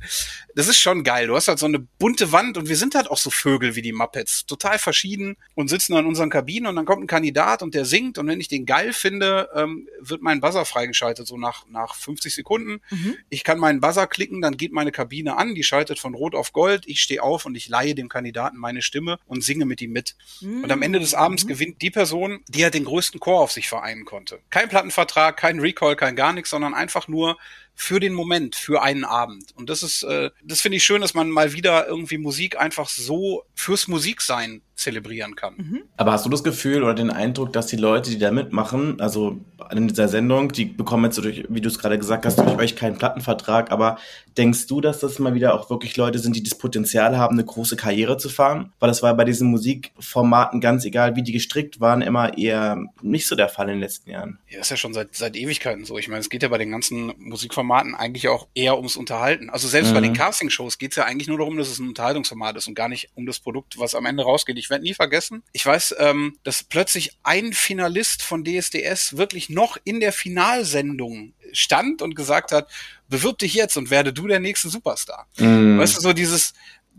Das 0.54 0.68
ist 0.68 0.78
schon 0.78 1.02
geil, 1.02 1.26
du 1.26 1.34
hast 1.34 1.48
halt 1.48 1.58
so 1.58 1.66
eine 1.66 1.80
bunte 1.80 2.30
Wand 2.30 2.56
und 2.56 2.68
wir 2.68 2.76
sind 2.76 2.94
halt 2.94 3.10
auch 3.10 3.18
so 3.18 3.30
Vögel 3.30 3.74
wie 3.74 3.82
die 3.82 3.92
Muppets, 3.92 4.46
total 4.46 4.78
verschieden 4.78 5.36
und 5.56 5.68
sitzen 5.68 5.94
dann 5.94 6.02
in 6.02 6.08
unseren 6.08 6.30
Kabinen 6.30 6.68
und 6.68 6.76
dann 6.76 6.84
kommt 6.84 7.02
ein 7.02 7.08
Kandidat 7.08 7.64
und 7.64 7.74
der 7.74 7.84
singt 7.84 8.16
und 8.16 8.28
wenn 8.28 8.40
ich 8.40 8.46
den 8.46 8.64
geil 8.64 8.92
finde, 8.92 9.48
ähm, 9.56 9.88
wird 9.98 10.19
wird 10.20 10.22
mein 10.22 10.40
Buzzer 10.40 10.64
freigeschaltet, 10.64 11.26
so 11.26 11.36
nach, 11.36 11.66
nach 11.68 11.94
50 11.94 12.34
Sekunden. 12.34 12.80
Mhm. 12.90 13.16
Ich 13.30 13.42
kann 13.42 13.58
meinen 13.58 13.80
Buzzer 13.80 14.06
klicken, 14.06 14.40
dann 14.40 14.56
geht 14.56 14.72
meine 14.72 14.92
Kabine 14.92 15.36
an, 15.36 15.54
die 15.54 15.64
schaltet 15.64 15.98
von 15.98 16.14
Rot 16.14 16.34
auf 16.34 16.52
Gold. 16.52 16.84
Ich 16.86 17.00
stehe 17.00 17.22
auf 17.22 17.46
und 17.46 17.54
ich 17.54 17.68
leihe 17.68 17.94
dem 17.94 18.08
Kandidaten 18.08 18.58
meine 18.58 18.82
Stimme 18.82 19.18
und 19.26 19.42
singe 19.42 19.64
mit 19.64 19.80
ihm 19.80 19.92
mit. 19.92 20.16
Mhm. 20.40 20.64
Und 20.64 20.72
am 20.72 20.82
Ende 20.82 21.00
des 21.00 21.14
Abends 21.14 21.44
mhm. 21.44 21.48
gewinnt 21.48 21.82
die 21.82 21.90
Person, 21.90 22.40
die 22.48 22.62
halt 22.62 22.74
den 22.74 22.84
größten 22.84 23.18
Chor 23.18 23.40
auf 23.40 23.52
sich 23.52 23.68
vereinen 23.68 24.04
konnte. 24.04 24.40
Kein 24.50 24.68
Plattenvertrag, 24.68 25.36
kein 25.36 25.60
Recall, 25.60 25.96
kein 25.96 26.16
gar 26.16 26.32
nichts, 26.32 26.50
sondern 26.50 26.74
einfach 26.74 27.08
nur 27.08 27.38
für 27.74 27.98
den 27.98 28.12
Moment, 28.12 28.56
für 28.56 28.82
einen 28.82 29.04
Abend. 29.04 29.54
Und 29.56 29.70
das 29.70 29.82
ist, 29.82 30.02
äh, 30.02 30.30
das 30.44 30.60
finde 30.60 30.76
ich 30.76 30.84
schön, 30.84 31.00
dass 31.00 31.14
man 31.14 31.30
mal 31.30 31.52
wieder 31.54 31.88
irgendwie 31.88 32.18
Musik 32.18 32.60
einfach 32.60 32.88
so 32.88 33.44
fürs 33.54 33.88
Musiksein 33.88 34.60
zelebrieren 34.74 35.36
kann. 35.36 35.54
Mhm. 35.56 35.82
Aber 35.96 36.12
hast 36.12 36.24
du 36.24 36.30
das 36.30 36.42
Gefühl 36.42 36.82
oder 36.82 36.94
den 36.94 37.10
Eindruck, 37.10 37.52
dass 37.52 37.66
die 37.66 37.76
Leute, 37.76 38.10
die 38.10 38.18
da 38.18 38.30
mitmachen, 38.30 39.00
also 39.00 39.38
in 39.70 39.88
dieser 39.88 40.08
Sendung, 40.08 40.52
die 40.52 40.64
bekommen 40.64 41.04
jetzt, 41.04 41.18
durch, 41.18 41.44
wie 41.48 41.60
du 41.60 41.68
es 41.68 41.78
gerade 41.78 41.98
gesagt 41.98 42.24
hast, 42.24 42.38
durch 42.38 42.56
euch 42.56 42.76
keinen 42.76 42.96
Plattenvertrag, 42.96 43.70
aber 43.70 43.98
denkst 44.38 44.66
du, 44.66 44.80
dass 44.80 45.00
das 45.00 45.18
mal 45.18 45.34
wieder 45.34 45.54
auch 45.54 45.68
wirklich 45.68 45.96
Leute 45.96 46.18
sind, 46.18 46.34
die 46.34 46.42
das 46.42 46.56
Potenzial 46.56 47.18
haben, 47.18 47.34
eine 47.34 47.44
große 47.44 47.76
Karriere 47.76 48.16
zu 48.16 48.28
fahren? 48.28 48.72
Weil 48.78 48.88
das 48.88 49.02
war 49.02 49.14
bei 49.14 49.24
diesen 49.24 49.50
Musikformaten, 49.50 50.60
ganz 50.60 50.84
egal 50.84 51.14
wie 51.16 51.22
die 51.22 51.32
gestrickt 51.32 51.80
waren, 51.80 52.00
immer 52.00 52.36
eher 52.38 52.82
nicht 53.02 53.26
so 53.26 53.36
der 53.36 53.48
Fall 53.48 53.68
in 53.68 53.74
den 53.74 53.80
letzten 53.80 54.10
Jahren. 54.10 54.38
Ja, 54.48 54.60
ist 54.60 54.70
ja 54.70 54.76
schon 54.76 54.94
seit, 54.94 55.14
seit 55.14 55.36
Ewigkeiten 55.36 55.84
so. 55.84 55.98
Ich 55.98 56.08
meine, 56.08 56.20
es 56.20 56.30
geht 56.30 56.42
ja 56.42 56.48
bei 56.48 56.58
den 56.58 56.70
ganzen 56.70 57.12
Musikformaten 57.18 57.69
eigentlich 57.72 58.28
auch 58.28 58.46
eher 58.54 58.76
ums 58.76 58.96
Unterhalten. 58.96 59.50
Also 59.50 59.68
selbst 59.68 59.90
Mhm. 59.90 59.94
bei 59.94 60.00
den 60.00 60.12
Castingshows 60.14 60.78
geht 60.78 60.92
es 60.92 60.96
ja 60.96 61.04
eigentlich 61.04 61.28
nur 61.28 61.38
darum, 61.38 61.56
dass 61.56 61.68
es 61.68 61.78
ein 61.78 61.88
Unterhaltungsformat 61.88 62.56
ist 62.56 62.66
und 62.66 62.74
gar 62.74 62.88
nicht 62.88 63.10
um 63.14 63.26
das 63.26 63.40
Produkt, 63.40 63.78
was 63.78 63.94
am 63.94 64.06
Ende 64.06 64.22
rausgeht. 64.24 64.58
Ich 64.58 64.70
werde 64.70 64.84
nie 64.84 64.94
vergessen, 64.94 65.42
ich 65.52 65.64
weiß, 65.64 65.94
ähm, 65.98 66.36
dass 66.44 66.62
plötzlich 66.62 67.12
ein 67.22 67.52
Finalist 67.52 68.22
von 68.22 68.44
DSDS 68.44 69.16
wirklich 69.16 69.48
noch 69.48 69.76
in 69.84 70.00
der 70.00 70.12
Finalsendung 70.12 71.32
stand 71.52 72.02
und 72.02 72.14
gesagt 72.14 72.52
hat, 72.52 72.68
bewirb 73.08 73.38
dich 73.38 73.54
jetzt 73.54 73.76
und 73.76 73.90
werde 73.90 74.12
du 74.12 74.26
der 74.26 74.40
nächste 74.40 74.68
Superstar. 74.68 75.26
Mhm. 75.38 75.78
Weißt 75.78 75.96
du, 75.96 76.00
so 76.00 76.12
dieses, 76.12 76.52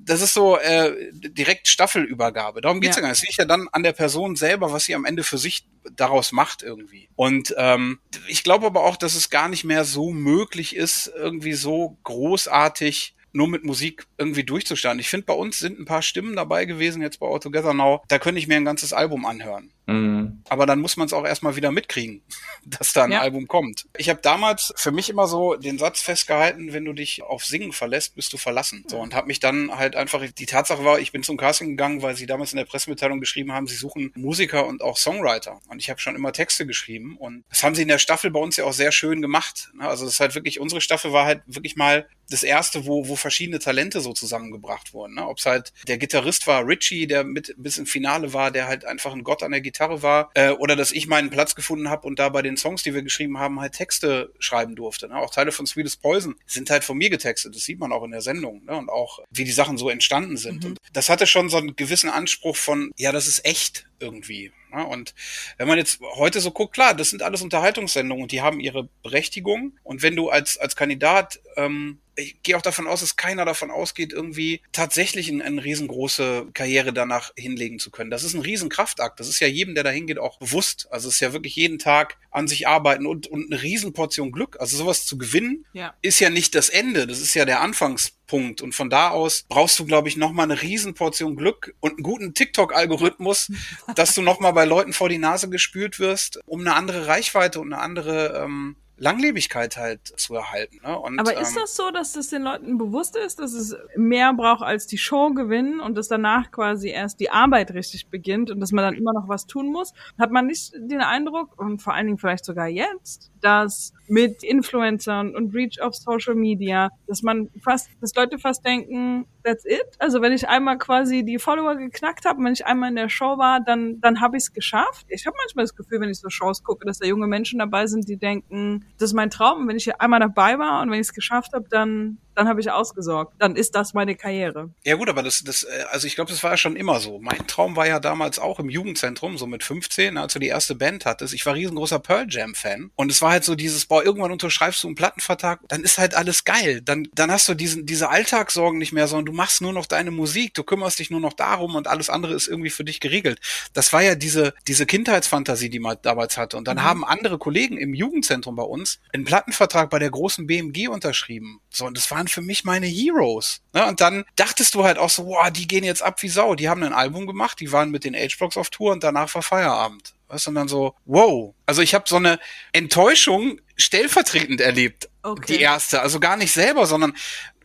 das 0.04 0.22
ist 0.22 0.34
so 0.34 0.58
äh, 0.58 1.12
direkt 1.14 1.68
Staffelübergabe. 1.68 2.62
Darum 2.62 2.82
geht's 2.82 2.96
ja. 2.96 3.02
Ja. 3.02 3.08
gar 3.08 3.10
nicht. 3.10 3.20
Es 3.20 3.28
liegt 3.28 3.38
ja 3.38 3.46
dann 3.46 3.68
an 3.72 3.84
der 3.84 3.94
Person 3.94 4.36
selber, 4.36 4.72
was 4.72 4.86
sie 4.86 4.96
am 4.96 5.06
Ende 5.06 5.24
für 5.24 5.38
sich 5.38 5.66
daraus 5.96 6.32
macht 6.32 6.64
irgendwie. 6.64 7.10
Und 7.16 7.54
ähm, 7.58 8.00
ich 8.28 8.44
glaube 8.44 8.66
aber 8.66 8.84
auch, 8.84 8.98
dass 8.98 9.16
es 9.16 9.30
gar 9.30 9.48
nicht 9.48 9.64
mehr 9.64 9.86
so 9.86 10.12
möglich 10.12 10.76
ist, 10.76 11.12
irgendwie 11.16 11.54
so 11.54 11.98
großartig 12.04 13.16
nur 13.34 13.48
mit 13.48 13.64
Musik 13.64 14.08
irgendwie 14.18 14.44
durchzustarten. 14.44 15.00
Ich 15.00 15.10
finde, 15.10 15.26
bei 15.26 15.34
uns 15.34 15.60
sind 15.60 15.80
ein 15.80 15.86
paar 15.86 16.02
Stimmen 16.02 16.36
dabei 16.36 16.66
gewesen, 16.66 17.02
jetzt 17.02 17.20
bei 17.20 17.28
All 17.28 17.40
Together 17.40 17.74
Now. 17.74 18.04
Da 18.08 18.20
könnte 18.20 18.40
ich 18.40 18.48
mir 18.48 18.56
ein 18.56 18.66
ganzes 18.66 18.94
Album 18.94 19.26
anhören. 19.26 19.72
Mhm. 19.88 20.44
Aber 20.48 20.66
dann 20.66 20.80
muss 20.80 20.96
man 20.98 21.08
es 21.08 21.14
auch 21.14 21.26
erstmal 21.26 21.56
wieder 21.56 21.72
mitkriegen, 21.72 22.22
dass 22.66 22.94
da 22.94 23.04
ein 23.06 23.12
Ja. 23.12 23.22
Album 23.22 23.48
kommt. 23.48 23.88
Ich 23.98 24.10
habe 24.10 24.20
damals 24.22 24.74
für 24.78 24.92
mich 24.92 25.10
immer 25.10 25.28
so 25.28 25.56
den 25.56 25.78
Satz 25.80 26.02
festgehalten, 26.02 26.72
wenn 26.74 26.86
du 26.86 26.94
dich 26.94 27.24
auf 27.24 27.44
Singen 27.44 27.72
verlässt, 27.72 28.16
bist 28.16 28.32
du 28.34 28.38
verlassen. 28.38 28.86
So 28.88 29.00
und 29.00 29.16
habe 29.16 29.28
mich 29.28 29.40
dann 29.40 29.76
halt 29.76 29.96
einfach 29.96 30.24
die 30.38 30.46
Tatsache 30.46 30.86
war, 30.86 31.00
ich 31.00 31.12
bin 31.12 31.24
zum 31.24 31.38
Casting 31.38 31.70
gegangen, 31.70 32.02
weil 32.02 32.16
sie 32.16 32.26
damals 32.26 32.54
in 32.54 32.58
der 32.58 32.66
Pressemitteilung 32.66 33.20
geschrieben 33.20 33.52
haben, 33.52 33.68
sie 33.68 33.76
suchen 33.76 34.12
Musiker 34.16 34.68
und 34.68 34.82
auch 34.82 34.98
Songwriter. 34.98 35.60
Und 35.68 35.80
ich 35.82 35.90
habe 35.90 36.00
schon 36.00 36.16
immer 36.16 36.32
Texte 36.32 36.66
geschrieben 36.66 37.18
und 37.18 37.44
das 37.50 37.64
haben 37.64 37.76
sie 37.76 37.82
in 37.82 37.88
der 37.88 38.00
Staffel 38.00 38.30
bei 38.32 38.40
uns 38.40 38.58
ja 38.58 38.66
auch 38.66 38.74
sehr 38.74 38.92
schön 38.92 39.22
gemacht. 39.22 39.70
ne? 39.74 39.88
Also 39.88 40.06
das 40.06 40.14
ist 40.14 40.20
halt 40.20 40.36
wirklich 40.36 40.60
unsere 40.60 40.82
Staffel 40.82 41.12
war 41.12 41.26
halt 41.26 41.42
wirklich 41.48 41.76
mal 41.76 42.08
das 42.30 42.44
erste, 42.44 42.86
wo 42.86 43.08
wo 43.08 43.16
verschiedene 43.16 43.60
Talente 43.60 44.00
so 44.00 44.14
zusammengebracht 44.14 44.94
wurden. 44.94 45.16
Ne? 45.16 45.28
Ob 45.28 45.40
es 45.40 45.46
halt 45.46 45.74
der 45.88 45.98
Gitarrist 45.98 46.48
war, 46.48 46.66
Richie, 46.66 47.08
der 47.08 47.24
mit 47.24 47.54
bis 47.58 47.78
im 47.78 47.86
Finale 47.86 48.34
war, 48.34 48.52
der 48.52 48.68
halt 48.68 48.86
einfach 48.86 49.14
ein 49.14 49.24
Gott 49.24 49.44
an 49.44 49.52
der 49.52 49.60
Gitarre 49.62 49.71
war, 49.80 50.32
äh, 50.34 50.52
oder 50.52 50.76
dass 50.76 50.92
ich 50.92 51.08
meinen 51.08 51.30
Platz 51.30 51.56
gefunden 51.56 51.90
habe 51.90 52.08
und 52.08 52.20
da 52.20 52.30
bei 52.30 52.42
den 52.42 52.58
Songs, 52.58 52.84
die 52.84 52.94
wir 52.94 53.02
geschrieben 53.02 53.38
haben, 53.38 53.60
halt 53.60 53.74
Texte 53.74 54.34
schreiben 54.40 54.76
durfte. 54.76 55.08
Ne? 55.08 55.16
Auch 55.16 55.32
Teile 55.32 55.52
von 55.52 55.66
Sweetest 55.66 56.02
Poison 56.02 56.36
sind 56.46 56.70
halt 56.70 56.84
von 56.84 56.98
mir 56.98 57.10
getextet. 57.10 57.56
Das 57.56 57.64
sieht 57.64 57.80
man 57.80 57.92
auch 57.92 58.04
in 58.04 58.12
der 58.12 58.22
Sendung. 58.22 58.64
Ne? 58.66 58.76
Und 58.76 58.90
auch, 58.90 59.20
wie 59.30 59.44
die 59.44 59.52
Sachen 59.52 59.78
so 59.78 59.90
entstanden 59.90 60.38
sind. 60.38 60.66
Und 60.66 60.78
das 60.94 61.10
hatte 61.10 61.28
schon 61.28 61.50
so 61.50 61.58
einen 61.58 61.76
gewissen 61.76 62.10
Anspruch 62.10 62.56
von, 62.56 62.92
ja, 62.98 63.12
das 63.12 63.28
ist 63.28 63.46
echt 63.46 63.88
irgendwie. 64.00 64.52
Ne? 64.74 64.86
Und 64.86 65.14
wenn 65.58 65.68
man 65.68 65.78
jetzt 65.78 66.00
heute 66.16 66.40
so 66.42 66.52
guckt, 66.52 66.74
klar, 66.74 66.94
das 66.94 67.10
sind 67.10 67.22
alles 67.22 67.42
Unterhaltungssendungen 67.42 68.24
und 68.24 68.32
die 68.32 68.42
haben 68.42 68.60
ihre 68.60 68.90
Berechtigung. 69.04 69.74
Und 69.84 70.02
wenn 70.02 70.16
du 70.16 70.30
als, 70.30 70.58
als 70.58 70.76
Kandidat 70.76 71.40
ähm, 71.56 72.00
ich 72.22 72.42
gehe 72.44 72.56
auch 72.58 72.62
davon 72.62 72.88
aus, 72.88 73.02
dass 73.02 73.16
keiner 73.16 73.46
davon 73.46 73.72
ausgeht, 73.72 74.14
irgendwie 74.14 74.62
tatsächlich 74.72 75.30
eine, 75.30 75.44
eine 75.44 75.64
riesengroße 75.64 76.48
Karriere 76.54 76.94
danach 76.94 77.32
hinlegen 77.36 77.80
zu 77.80 77.92
können. 77.92 78.12
Das 78.12 78.24
ist 78.24 78.34
ein 78.34 78.42
Riesenkraftakt. 78.42 79.20
Das 79.20 79.28
ist 79.28 79.40
ja 79.40 79.48
jedem, 79.48 79.76
der 79.76 79.84
da 79.84 79.90
hingeht, 79.90 80.20
auch 80.20 80.40
bewusst. 80.40 80.88
Also 80.92 81.10
es 81.10 81.16
ist 81.16 81.20
ja 81.22 81.34
wirklich 81.34 81.56
jeden 81.56 81.80
Tag 81.80 82.18
an 82.32 82.48
sich 82.48 82.68
arbeiten 82.68 83.06
und, 83.06 83.28
und 83.28 83.52
eine 83.52 83.62
Riesenportion 83.62 84.32
Glück. 84.32 84.58
Also 84.60 84.78
sowas 84.78 85.06
zu 85.06 85.18
gewinnen, 85.18 85.66
Ja. 85.74 85.94
ist 86.02 86.20
ja 86.20 86.30
nicht 86.30 86.56
das 86.56 86.70
Ende. 86.70 87.08
Das 87.08 87.20
ist 87.20 87.34
ja 87.34 87.46
der 87.46 87.62
Anfangspunkt. 87.62 88.62
Und 88.62 88.74
von 88.74 88.90
da 88.90 89.10
aus 89.10 89.44
brauchst 89.50 89.78
du, 89.80 89.86
glaube 89.86 90.08
ich, 90.08 90.16
nochmal 90.16 90.50
eine 90.50 90.62
Riesenportion 90.62 91.36
Glück 91.36 91.76
und 91.82 91.92
einen 91.92 92.04
guten 92.04 92.34
TikTok-Algorithmus, 92.34 93.52
dass 93.96 94.16
du 94.16 94.22
nochmal 94.22 94.54
bei 94.54 94.66
Leuten 94.66 94.94
vor 94.94 95.10
die 95.10 95.18
Nase 95.18 95.50
gespült 95.50 96.00
wirst, 96.00 96.40
um 96.46 96.62
eine 96.62 96.76
andere 96.76 97.08
Reichweite 97.08 97.60
und 97.60 97.74
eine 97.74 97.82
andere 97.82 98.42
ähm, 98.46 98.76
Langlebigkeit 99.02 99.78
halt 99.78 100.08
zu 100.20 100.36
erhalten. 100.36 100.80
Ne? 100.84 100.98
Und, 100.98 101.20
Aber 101.20 101.36
ist 101.36 101.56
ähm, 101.56 101.62
das 101.62 101.76
so, 101.76 101.90
dass 101.90 102.14
das 102.14 102.30
den 102.30 102.44
Leuten 102.44 102.78
bewusst 102.78 103.16
ist, 103.16 103.40
dass 103.40 103.54
es 103.54 103.76
mehr 103.96 104.32
braucht 104.34 104.62
als 104.62 104.86
die 104.86 105.00
Show 105.00 105.34
gewinnen 105.34 105.80
und 105.80 105.98
dass 105.98 106.08
danach 106.08 106.52
quasi 106.52 106.90
erst 106.90 107.20
die 107.20 107.32
Arbeit 107.32 107.72
richtig 107.72 108.10
beginnt 108.10 108.52
und 108.52 108.60
dass 108.60 108.72
man 108.72 108.86
dann 108.86 108.94
immer 108.94 109.12
noch 109.14 109.28
was 109.28 109.48
tun 109.48 109.72
muss? 109.72 109.94
Hat 110.20 110.32
man 110.32 110.46
nicht 110.46 110.74
den 110.76 111.02
Eindruck, 111.02 111.60
und 111.60 111.82
vor 111.82 111.96
allen 111.96 112.06
Dingen 112.06 112.20
vielleicht 112.20 112.46
sogar 112.46 112.68
jetzt, 112.68 113.31
dass 113.42 113.94
mit 114.08 114.44
Influencern 114.44 115.36
und 115.36 115.54
Reach 115.56 115.82
auf 115.82 115.96
Social 115.96 116.36
Media, 116.36 116.90
dass 117.08 117.22
man 117.24 117.50
fast, 117.64 117.90
dass 118.02 118.14
Leute 118.16 118.38
fast 118.40 118.66
denken, 118.66 119.26
that's 119.44 119.66
it? 119.66 119.96
Also 120.00 120.22
wenn 120.22 120.34
ich 120.34 120.48
einmal 120.48 120.78
quasi 120.78 121.24
die 121.24 121.40
Follower 121.40 121.76
geknackt 121.76 122.26
habe, 122.26 122.44
wenn 122.44 122.54
ich 122.54 122.66
einmal 122.66 122.90
in 122.90 122.96
der 122.96 123.10
Show 123.10 123.38
war, 123.38 123.62
dann, 123.62 124.02
dann 124.02 124.20
habe 124.20 124.38
ich 124.38 124.44
es 124.44 124.54
geschafft. 124.54 125.06
Ich 125.08 125.26
habe 125.26 125.36
manchmal 125.38 125.64
das 125.64 125.76
Gefühl, 125.76 126.02
wenn 126.02 126.10
ich 126.10 126.20
so 126.20 126.30
Shows 126.30 126.64
gucke, 126.64 126.86
dass 126.86 127.00
da 127.00 127.08
junge 127.08 127.28
Menschen 127.28 127.60
dabei 127.60 127.88
sind, 127.88 128.08
die 128.08 128.18
denken, 128.18 128.86
das 129.00 129.12
ist 129.12 129.14
mein 129.14 129.30
Traum. 129.30 129.62
Und 129.62 129.68
wenn 129.68 129.78
ich 129.78 129.86
hier 129.86 130.02
einmal 130.02 130.20
dabei 130.20 130.60
war 130.60 130.82
und 130.82 130.92
wenn 130.92 131.00
ich 131.00 131.08
es 131.08 131.14
geschafft 131.14 131.54
habe, 131.54 131.68
dann, 131.70 132.18
dann 132.42 132.50
habe 132.50 132.60
ich 132.60 132.72
ausgesorgt. 132.72 133.36
Dann 133.38 133.56
ist 133.56 133.76
das 133.76 133.94
meine 133.94 134.16
Karriere. 134.16 134.72
Ja 134.84 134.96
gut, 134.96 135.10
aber 135.10 135.22
das, 135.22 135.44
das, 135.44 135.62
äh, 135.62 135.86
also 135.92 136.08
ich 136.08 136.16
glaube, 136.16 136.32
das 136.32 136.42
war 136.42 136.52
ja 136.52 136.58
schon 136.58 136.76
immer 136.76 137.00
so. 137.00 137.20
Mein 137.20 137.46
Traum 137.46 137.76
war 137.76 137.88
ja 137.88 138.00
damals 138.00 138.40
auch 138.40 138.60
im 138.60 138.68
Jugendzentrum, 138.68 139.38
so 139.38 139.46
mit 139.46 139.64
15, 139.64 140.18
als 140.18 140.34
du 140.34 140.40
die 140.40 140.48
erste 140.48 140.74
Band 140.74 141.06
hattest. 141.06 141.36
Ich 141.36 141.46
war 141.46 141.54
riesengroßer 141.54 142.00
Pearl 142.00 142.26
Jam 142.30 142.56
Fan 142.56 142.90
und 142.96 143.12
es 143.12 143.22
war 143.22 143.32
halt 143.32 143.44
so 143.44 143.54
dieses, 143.54 143.86
boah, 143.86 144.04
irgendwann 144.04 144.32
unterschreibst 144.32 144.84
du 144.84 144.88
einen 144.88 144.96
Plattenvertrag, 144.96 145.60
dann 145.68 145.84
ist 145.84 146.00
halt 146.00 146.16
alles 146.16 146.44
geil. 146.44 146.82
Dann, 146.82 147.08
dann 147.14 147.32
hast 147.32 147.48
du 147.48 147.54
diesen, 147.54 147.86
diese 147.86 148.10
Alltagssorgen 148.10 148.80
nicht 148.80 148.92
mehr, 148.92 149.08
sondern 149.08 149.26
du 149.28 149.34
machst 149.34 149.62
nur 149.62 149.74
noch 149.74 149.86
deine 149.86 150.10
Musik, 150.10 150.56
du 150.56 150.64
kümmerst 150.64 150.98
dich 150.98 151.12
nur 151.12 151.20
noch 151.20 151.34
darum 151.34 151.76
und 151.76 151.88
alles 151.88 152.10
andere 152.10 152.34
ist 152.34 152.48
irgendwie 152.48 152.72
für 152.72 152.84
dich 152.84 153.00
geregelt. 153.00 153.40
Das 153.74 153.94
war 153.94 154.02
ja 154.02 154.16
diese, 154.16 154.56
diese 154.68 154.88
Kindheitsfantasie, 154.88 155.70
die 155.70 155.80
man 155.80 155.98
damals 156.02 156.38
hatte. 156.38 156.58
Und 156.58 156.68
dann 156.68 156.84
haben 156.84 157.06
andere 157.06 157.38
Kollegen 157.38 157.78
im 157.78 157.94
Jugendzentrum 157.94 158.56
bei 158.56 158.64
uns 158.64 159.00
einen 159.14 159.26
Plattenvertrag 159.26 159.92
bei 159.92 160.00
der 160.00 160.10
großen 160.10 160.48
BMG 160.48 160.88
unterschrieben. 160.88 161.62
So, 161.70 161.86
und 161.86 161.98
das 161.98 162.10
waren 162.10 162.28
für 162.32 162.42
mich 162.42 162.64
meine 162.64 162.88
Heroes. 162.88 163.62
Ne? 163.74 163.86
Und 163.86 164.02
dann 164.02 164.24
dachtest 164.36 164.76
du 164.76 164.84
halt 164.84 164.98
auch 164.98 165.10
so, 165.10 165.26
wow, 165.28 165.50
die 165.52 165.68
gehen 165.68 165.84
jetzt 165.84 166.04
ab 166.04 166.22
wie 166.22 166.30
Sau. 166.30 166.56
Die 166.56 166.70
haben 166.70 166.84
ein 166.84 166.94
Album 166.94 167.28
gemacht, 167.28 167.60
die 167.60 167.72
waren 167.72 167.92
mit 167.92 168.04
den 168.04 168.16
H-Blocks 168.16 168.58
auf 168.58 168.70
Tour 168.70 168.92
und 168.92 169.04
danach 169.04 169.34
war 169.36 169.42
Feierabend. 169.42 170.14
Weißt 170.28 170.46
du, 170.46 170.52
und 170.52 170.56
dann 170.56 170.68
so, 170.68 170.96
wow. 171.06 171.54
Also 171.66 171.82
ich 171.82 171.94
habe 171.94 172.06
so 172.08 172.16
eine 172.16 172.40
Enttäuschung 172.72 173.60
stellvertretend 173.76 174.62
erlebt. 174.62 175.10
Okay. 175.24 175.58
Die 175.58 175.62
erste. 175.62 176.02
Also 176.02 176.20
gar 176.20 176.38
nicht 176.38 176.54
selber, 176.54 176.86
sondern 176.86 177.14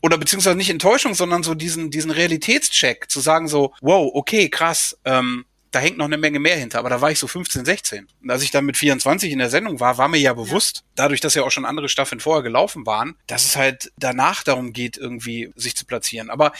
oder 0.02 0.18
beziehungsweise 0.18 0.56
nicht 0.56 0.70
Enttäuschung, 0.70 1.14
sondern 1.14 1.42
so 1.42 1.54
diesen, 1.54 1.90
diesen 1.90 2.10
Realitätscheck, 2.10 3.10
zu 3.10 3.20
sagen 3.20 3.48
so, 3.48 3.74
wow, 3.80 4.10
okay, 4.14 4.48
krass, 4.48 4.98
ähm, 5.04 5.46
da 5.76 5.80
hängt 5.80 5.98
noch 5.98 6.06
eine 6.06 6.16
Menge 6.16 6.38
mehr 6.38 6.56
hinter, 6.56 6.78
aber 6.78 6.88
da 6.88 7.02
war 7.02 7.10
ich 7.10 7.18
so 7.18 7.26
15, 7.26 7.66
16. 7.66 8.08
Und 8.22 8.30
als 8.30 8.42
ich 8.42 8.50
dann 8.50 8.64
mit 8.64 8.78
24 8.78 9.30
in 9.30 9.38
der 9.38 9.50
Sendung 9.50 9.78
war, 9.78 9.98
war 9.98 10.08
mir 10.08 10.16
ja 10.16 10.32
bewusst, 10.32 10.84
dadurch, 10.94 11.20
dass 11.20 11.34
ja 11.34 11.42
auch 11.42 11.50
schon 11.50 11.66
andere 11.66 11.90
Staffeln 11.90 12.18
vorher 12.18 12.42
gelaufen 12.42 12.86
waren, 12.86 13.16
dass 13.26 13.44
es 13.44 13.56
halt 13.56 13.92
danach 13.98 14.42
darum 14.42 14.72
geht, 14.72 14.96
irgendwie 14.96 15.52
sich 15.54 15.76
zu 15.76 15.84
platzieren. 15.84 16.30
Aber 16.30 16.52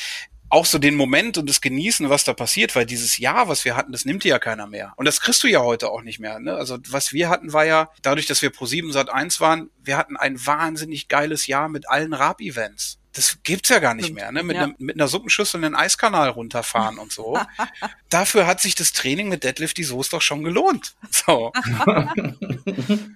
auch 0.51 0.67
so 0.67 0.79
den 0.79 0.97
Moment 0.97 1.39
und 1.39 1.49
das 1.49 1.63
Genießen, 1.63 2.11
was 2.11 2.25
da 2.25 2.35
passiert, 2.35 2.77
weil 2.77 2.85
dieses 2.85 3.17
Jahr, 3.17 3.49
was 3.49 3.65
wir 3.65 3.75
hatten, 3.75 3.91
das 3.91 4.05
nimmt 4.05 4.23
dir 4.23 4.29
ja 4.29 4.39
keiner 4.39 4.67
mehr. 4.67 4.93
Und 4.97 5.07
das 5.07 5.23
kriegst 5.23 5.43
du 5.43 5.49
ja 5.49 5.61
heute 5.61 5.89
auch 5.89 6.03
nicht 6.03 6.19
mehr. 6.19 6.39
Ne? 6.39 6.55
Also 6.55 6.77
was 6.91 7.15
wir 7.15 7.31
hatten, 7.31 7.55
war 7.55 7.65
ja, 7.65 7.89
dadurch, 8.03 8.27
dass 8.27 8.43
wir 8.43 8.51
pro 8.51 8.67
7 8.67 8.93
Sat 8.93 9.09
1 9.09 9.41
waren, 9.41 9.71
wir 9.83 9.97
hatten 9.97 10.19
ein 10.19 10.45
wahnsinnig 10.45 11.09
geiles 11.09 11.47
Jahr 11.47 11.71
mit 11.71 11.89
allen 11.89 12.13
Rap-Events. 12.13 12.99
Das 13.17 13.39
gibt's 13.43 13.71
ja 13.71 13.79
gar 13.79 13.95
nicht 13.95 14.13
mehr, 14.13 14.31
ne? 14.31 14.43
Mit, 14.43 14.57
Ja. 14.57 14.65
einer, 14.65 14.75
mit 14.79 14.97
einer 14.97 15.09
Suppenschüssel 15.09 15.65
einen 15.65 15.75
Eiskanal 15.75 16.29
runterfahren 16.29 16.99
und 16.99 17.11
so. 17.13 17.39
Dafür 18.11 18.47
hat 18.47 18.61
sich 18.61 18.75
das 18.75 18.93
Training 18.93 19.29
mit 19.31 19.43
Deadlift 19.43 19.79
die 19.79 19.85
Soße 19.85 20.11
doch 20.11 20.21
schon 20.23 20.45
gelohnt. 20.45 20.95
So. 21.11 21.53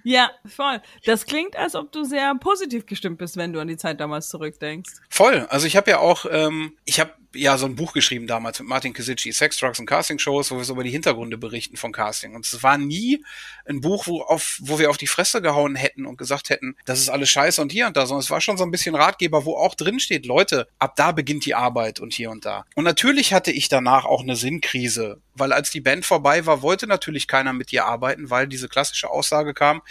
Ja, 0.03 0.31
voll. 0.45 0.81
Das 1.05 1.25
klingt, 1.25 1.55
als 1.55 1.75
ob 1.75 1.91
du 1.91 2.03
sehr 2.03 2.33
positiv 2.35 2.85
gestimmt 2.85 3.17
bist, 3.19 3.37
wenn 3.37 3.53
du 3.53 3.59
an 3.59 3.67
die 3.67 3.77
Zeit 3.77 3.99
damals 3.99 4.29
zurückdenkst. 4.29 4.91
Voll. 5.09 5.45
Also 5.49 5.67
ich 5.67 5.75
habe 5.77 5.91
ja 5.91 5.99
auch, 5.99 6.25
ähm, 6.29 6.75
ich 6.85 6.99
habe 6.99 7.13
ja 7.33 7.57
so 7.57 7.65
ein 7.65 7.75
Buch 7.75 7.93
geschrieben 7.93 8.27
damals 8.27 8.59
mit 8.59 8.67
Martin 8.67 8.93
Kisici, 8.93 9.31
Sex, 9.31 9.57
Drugs 9.57 9.79
und 9.79 9.85
Casting 9.85 10.19
Shows, 10.19 10.51
wo 10.51 10.57
wir 10.57 10.63
so 10.63 10.73
über 10.73 10.83
die 10.83 10.89
Hintergründe 10.89 11.37
berichten 11.37 11.77
von 11.77 11.91
Casting. 11.91 12.35
Und 12.35 12.45
es 12.45 12.61
war 12.63 12.77
nie 12.77 13.23
ein 13.65 13.81
Buch, 13.81 14.07
wo, 14.07 14.21
auf, 14.21 14.57
wo 14.61 14.79
wir 14.79 14.89
auf 14.89 14.97
die 14.97 15.07
Fresse 15.07 15.41
gehauen 15.41 15.75
hätten 15.75 16.05
und 16.05 16.17
gesagt 16.17 16.49
hätten, 16.49 16.75
das 16.85 16.99
ist 16.99 17.09
alles 17.09 17.29
scheiße 17.29 17.61
und 17.61 17.71
hier 17.71 17.87
und 17.87 17.97
da, 17.97 18.05
sondern 18.05 18.21
es 18.21 18.31
war 18.31 18.41
schon 18.41 18.57
so 18.57 18.63
ein 18.63 18.71
bisschen 18.71 18.95
Ratgeber, 18.95 19.45
wo 19.45 19.55
auch 19.55 19.75
drin 19.75 19.99
steht, 19.99 20.25
Leute, 20.25 20.67
ab 20.79 20.95
da 20.95 21.11
beginnt 21.11 21.45
die 21.45 21.55
Arbeit 21.55 21.99
und 21.99 22.13
hier 22.13 22.31
und 22.31 22.45
da. 22.45 22.65
Und 22.75 22.83
natürlich 22.83 23.33
hatte 23.33 23.51
ich 23.51 23.69
danach 23.69 24.05
auch 24.05 24.21
eine 24.21 24.35
Sinnkrise, 24.35 25.21
weil 25.35 25.53
als 25.53 25.69
die 25.69 25.81
Band 25.81 26.05
vorbei 26.05 26.45
war, 26.45 26.61
wollte 26.61 26.87
natürlich 26.87 27.27
keiner 27.27 27.53
mit 27.53 27.71
dir 27.71 27.85
arbeiten, 27.85 28.29
weil 28.29 28.47
diese 28.47 28.67
klassische 28.67 29.09
Aussage 29.09 29.53
kam, 29.53 29.81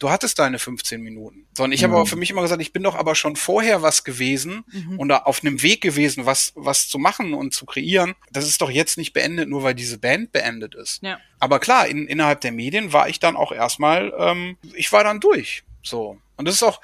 du 0.00 0.10
hattest 0.10 0.38
deine 0.40 0.58
15 0.58 1.00
Minuten. 1.00 1.46
So, 1.56 1.64
und 1.64 1.72
ich 1.72 1.84
habe 1.84 1.94
aber 1.94 2.06
für 2.06 2.16
mich 2.16 2.30
immer 2.30 2.42
gesagt, 2.42 2.60
ich 2.60 2.72
bin 2.72 2.82
doch 2.82 2.96
aber 2.96 3.14
schon 3.14 3.36
vorher 3.36 3.82
was 3.82 4.02
gewesen 4.02 4.64
und 4.96 5.08
da 5.08 5.18
auf 5.18 5.44
einem 5.44 5.62
Weg 5.62 5.82
gewesen, 5.82 6.26
was, 6.26 6.52
was 6.56 6.88
zu 6.88 6.98
machen 6.98 7.34
und 7.34 7.54
zu 7.54 7.66
kreieren. 7.66 8.14
Das 8.32 8.48
ist 8.48 8.60
doch 8.60 8.70
jetzt 8.70 8.98
nicht 8.98 9.12
beendet, 9.12 9.48
nur 9.48 9.62
weil 9.62 9.74
diese 9.74 9.98
Band 9.98 10.32
beendet 10.32 10.74
ist. 10.74 11.02
Ja. 11.02 11.20
Aber 11.38 11.60
klar, 11.60 11.86
in, 11.86 12.08
innerhalb 12.08 12.40
der 12.40 12.50
Medien 12.50 12.92
war 12.92 13.08
ich 13.08 13.20
dann 13.20 13.36
auch 13.36 13.52
erstmal, 13.52 14.12
ähm, 14.18 14.56
ich 14.74 14.90
war 14.90 15.04
dann 15.04 15.20
durch. 15.20 15.62
So. 15.82 16.18
Und 16.36 16.48
das 16.48 16.56
ist 16.56 16.62
auch, 16.62 16.80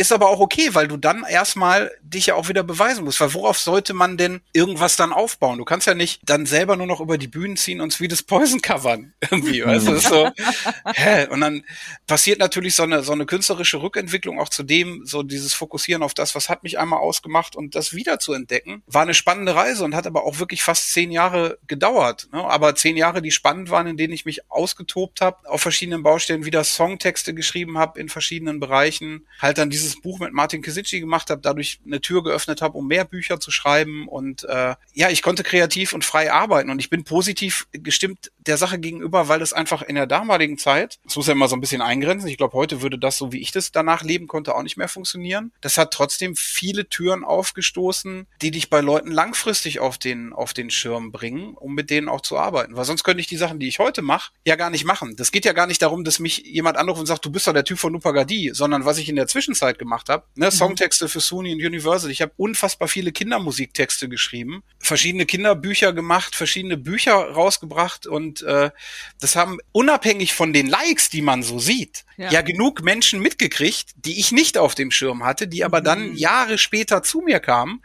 ist 0.00 0.12
aber 0.12 0.30
auch 0.30 0.40
okay, 0.40 0.70
weil 0.72 0.88
du 0.88 0.96
dann 0.96 1.24
erstmal 1.28 1.92
dich 2.00 2.26
ja 2.26 2.34
auch 2.34 2.48
wieder 2.48 2.62
beweisen 2.62 3.04
musst. 3.04 3.20
Weil 3.20 3.34
worauf 3.34 3.58
sollte 3.58 3.92
man 3.92 4.16
denn 4.16 4.40
irgendwas 4.52 4.96
dann 4.96 5.12
aufbauen? 5.12 5.58
Du 5.58 5.64
kannst 5.64 5.86
ja 5.86 5.94
nicht 5.94 6.22
dann 6.24 6.46
selber 6.46 6.76
nur 6.76 6.86
noch 6.86 7.00
über 7.00 7.18
die 7.18 7.28
Bühnen 7.28 7.58
ziehen 7.58 7.82
und 7.82 7.92
Sweetest 7.92 8.26
Poison 8.26 8.62
covern. 8.62 9.12
Irgendwie, 9.30 9.64
weißt 9.64 9.86
du? 9.86 9.92
Das 9.92 10.04
so, 10.04 10.30
hä? 10.94 11.26
Und 11.28 11.42
dann 11.42 11.64
passiert 12.06 12.38
natürlich 12.38 12.74
so 12.74 12.82
eine, 12.82 13.02
so 13.02 13.12
eine 13.12 13.26
künstlerische 13.26 13.82
Rückentwicklung 13.82 14.40
auch 14.40 14.48
zu 14.48 14.62
dem, 14.62 15.04
so 15.04 15.22
dieses 15.22 15.52
Fokussieren 15.52 16.02
auf 16.02 16.14
das, 16.14 16.34
was 16.34 16.48
hat 16.48 16.62
mich 16.62 16.78
einmal 16.78 17.00
ausgemacht 17.00 17.54
und 17.54 17.74
das 17.74 17.92
wieder 17.92 18.18
zu 18.18 18.32
entdecken. 18.32 18.82
War 18.86 19.02
eine 19.02 19.14
spannende 19.14 19.54
Reise 19.54 19.84
und 19.84 19.94
hat 19.94 20.06
aber 20.06 20.24
auch 20.24 20.38
wirklich 20.38 20.62
fast 20.62 20.92
zehn 20.94 21.10
Jahre 21.10 21.58
gedauert. 21.66 22.28
Ne? 22.32 22.42
Aber 22.42 22.74
zehn 22.74 22.96
Jahre, 22.96 23.20
die 23.20 23.30
spannend 23.30 23.68
waren, 23.68 23.86
in 23.86 23.98
denen 23.98 24.14
ich 24.14 24.24
mich 24.24 24.50
ausgetobt 24.50 25.20
habe, 25.20 25.46
auf 25.48 25.60
verschiedenen 25.60 26.02
Baustellen 26.02 26.46
wieder 26.46 26.64
Songtexte 26.64 27.34
geschrieben 27.34 27.76
habe 27.76 28.00
in 28.00 28.08
verschiedenen 28.08 28.60
Bereichen, 28.60 29.26
halt 29.40 29.58
dann 29.58 29.68
dieses 29.68 29.89
Buch 29.96 30.18
mit 30.18 30.32
Martin 30.32 30.62
Kisici 30.62 31.00
gemacht 31.00 31.30
habe, 31.30 31.40
dadurch 31.40 31.80
eine 31.84 32.00
Tür 32.00 32.22
geöffnet 32.22 32.62
habe, 32.62 32.76
um 32.76 32.86
mehr 32.86 33.04
Bücher 33.04 33.40
zu 33.40 33.50
schreiben 33.50 34.08
und 34.08 34.44
äh, 34.44 34.74
ja, 34.92 35.10
ich 35.10 35.22
konnte 35.22 35.42
kreativ 35.42 35.92
und 35.92 36.04
frei 36.04 36.32
arbeiten 36.32 36.70
und 36.70 36.78
ich 36.78 36.90
bin 36.90 37.04
positiv 37.04 37.66
gestimmt 37.72 38.30
der 38.38 38.56
Sache 38.56 38.78
gegenüber, 38.78 39.28
weil 39.28 39.40
das 39.40 39.52
einfach 39.52 39.82
in 39.82 39.94
der 39.94 40.06
damaligen 40.06 40.58
Zeit, 40.58 40.98
das 41.04 41.16
muss 41.16 41.26
ja 41.26 41.32
immer 41.32 41.48
so 41.48 41.56
ein 41.56 41.60
bisschen 41.60 41.82
eingrenzen, 41.82 42.28
ich 42.28 42.36
glaube, 42.36 42.54
heute 42.54 42.82
würde 42.82 42.98
das, 42.98 43.16
so 43.16 43.32
wie 43.32 43.40
ich 43.40 43.52
das 43.52 43.72
danach 43.72 44.02
leben 44.02 44.26
konnte, 44.26 44.54
auch 44.54 44.62
nicht 44.62 44.76
mehr 44.76 44.88
funktionieren. 44.88 45.52
Das 45.60 45.76
hat 45.76 45.92
trotzdem 45.92 46.36
viele 46.36 46.88
Türen 46.88 47.24
aufgestoßen, 47.24 48.26
die 48.42 48.50
dich 48.50 48.70
bei 48.70 48.80
Leuten 48.80 49.10
langfristig 49.10 49.80
auf 49.80 49.98
den, 49.98 50.32
auf 50.32 50.52
den 50.52 50.70
Schirm 50.70 51.12
bringen, 51.12 51.54
um 51.54 51.74
mit 51.74 51.90
denen 51.90 52.08
auch 52.08 52.20
zu 52.20 52.38
arbeiten. 52.38 52.76
Weil 52.76 52.84
sonst 52.84 53.04
könnte 53.04 53.20
ich 53.20 53.26
die 53.26 53.36
Sachen, 53.36 53.58
die 53.58 53.68
ich 53.68 53.78
heute 53.78 54.02
mache, 54.02 54.32
ja 54.44 54.56
gar 54.56 54.70
nicht 54.70 54.84
machen. 54.84 55.16
Das 55.16 55.32
geht 55.32 55.44
ja 55.44 55.52
gar 55.52 55.66
nicht 55.66 55.82
darum, 55.82 56.04
dass 56.04 56.18
mich 56.18 56.38
jemand 56.38 56.76
anruft 56.76 57.00
und 57.00 57.06
sagt, 57.06 57.24
du 57.24 57.30
bist 57.30 57.46
doch 57.46 57.52
der 57.52 57.64
Typ 57.64 57.78
von 57.78 57.92
Nupagadi, 57.92 58.50
sondern 58.52 58.84
was 58.84 58.98
ich 58.98 59.08
in 59.08 59.16
der 59.16 59.26
Zwischenzeit 59.26 59.69
gemacht 59.78 60.08
habe, 60.08 60.24
ne, 60.34 60.50
Songtexte 60.50 61.08
für 61.08 61.20
Sony 61.20 61.52
und 61.52 61.64
Universal. 61.64 62.10
Ich 62.10 62.22
habe 62.22 62.32
unfassbar 62.36 62.88
viele 62.88 63.12
Kindermusiktexte 63.12 64.08
geschrieben, 64.08 64.62
verschiedene 64.78 65.26
Kinderbücher 65.26 65.92
gemacht, 65.92 66.34
verschiedene 66.34 66.76
Bücher 66.76 67.14
rausgebracht 67.14 68.06
und 68.06 68.42
äh, 68.42 68.70
das 69.20 69.36
haben 69.36 69.58
unabhängig 69.72 70.34
von 70.34 70.52
den 70.52 70.66
Likes, 70.66 71.10
die 71.10 71.22
man 71.22 71.42
so 71.42 71.58
sieht, 71.58 72.04
Ja. 72.16 72.30
ja, 72.30 72.40
genug 72.42 72.82
Menschen 72.82 73.20
mitgekriegt, 73.20 73.90
die 73.96 74.18
ich 74.18 74.32
nicht 74.32 74.58
auf 74.58 74.74
dem 74.74 74.90
Schirm 74.90 75.24
hatte, 75.24 75.46
die 75.48 75.64
aber 75.64 75.80
dann 75.80 76.14
Jahre 76.16 76.58
später 76.58 77.02
zu 77.02 77.20
mir 77.20 77.40
kamen 77.40 77.82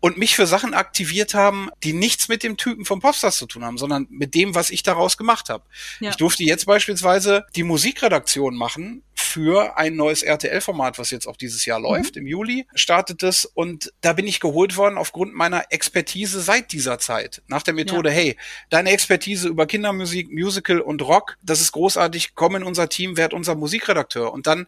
und 0.00 0.16
mich 0.16 0.36
für 0.36 0.46
Sachen 0.46 0.74
aktiviert 0.74 1.34
haben, 1.34 1.70
die 1.82 1.92
nichts 1.92 2.28
mit 2.28 2.42
dem 2.42 2.56
Typen 2.56 2.84
vom 2.84 3.00
Popstars 3.00 3.36
zu 3.36 3.46
tun 3.46 3.64
haben, 3.64 3.78
sondern 3.78 4.06
mit 4.10 4.34
dem, 4.34 4.54
was 4.54 4.70
ich 4.70 4.82
daraus 4.82 5.16
gemacht 5.16 5.48
habe. 5.48 5.64
Ja. 5.98 6.10
Ich 6.10 6.16
durfte 6.16 6.44
jetzt 6.44 6.66
beispielsweise 6.66 7.46
die 7.56 7.64
Musikredaktion 7.64 8.54
machen 8.54 9.02
für 9.38 9.78
ein 9.78 9.94
neues 9.94 10.24
RTL-Format, 10.24 10.98
was 10.98 11.12
jetzt 11.12 11.28
auch 11.28 11.36
dieses 11.36 11.64
Jahr 11.64 11.78
läuft. 11.78 12.16
Im 12.16 12.26
Juli 12.26 12.66
startet 12.74 13.22
es 13.22 13.44
und 13.44 13.92
da 14.00 14.12
bin 14.12 14.26
ich 14.26 14.40
geholt 14.40 14.76
worden 14.76 14.98
aufgrund 14.98 15.32
meiner 15.32 15.66
Expertise 15.70 16.40
seit 16.40 16.72
dieser 16.72 16.98
Zeit. 16.98 17.40
Nach 17.46 17.62
der 17.62 17.74
Methode, 17.74 18.10
hey, 18.10 18.36
deine 18.68 18.90
Expertise 18.90 19.48
über 19.48 19.66
Kindermusik, 19.66 20.32
Musical 20.32 20.80
und 20.80 21.02
Rock, 21.02 21.36
das 21.40 21.60
ist 21.60 21.70
großartig, 21.70 22.34
komm 22.34 22.56
in 22.56 22.64
unser 22.64 22.88
Team, 22.88 23.16
werd 23.16 23.32
unser 23.32 23.54
Musikredakteur. 23.54 24.32
Und 24.32 24.48
dann 24.48 24.66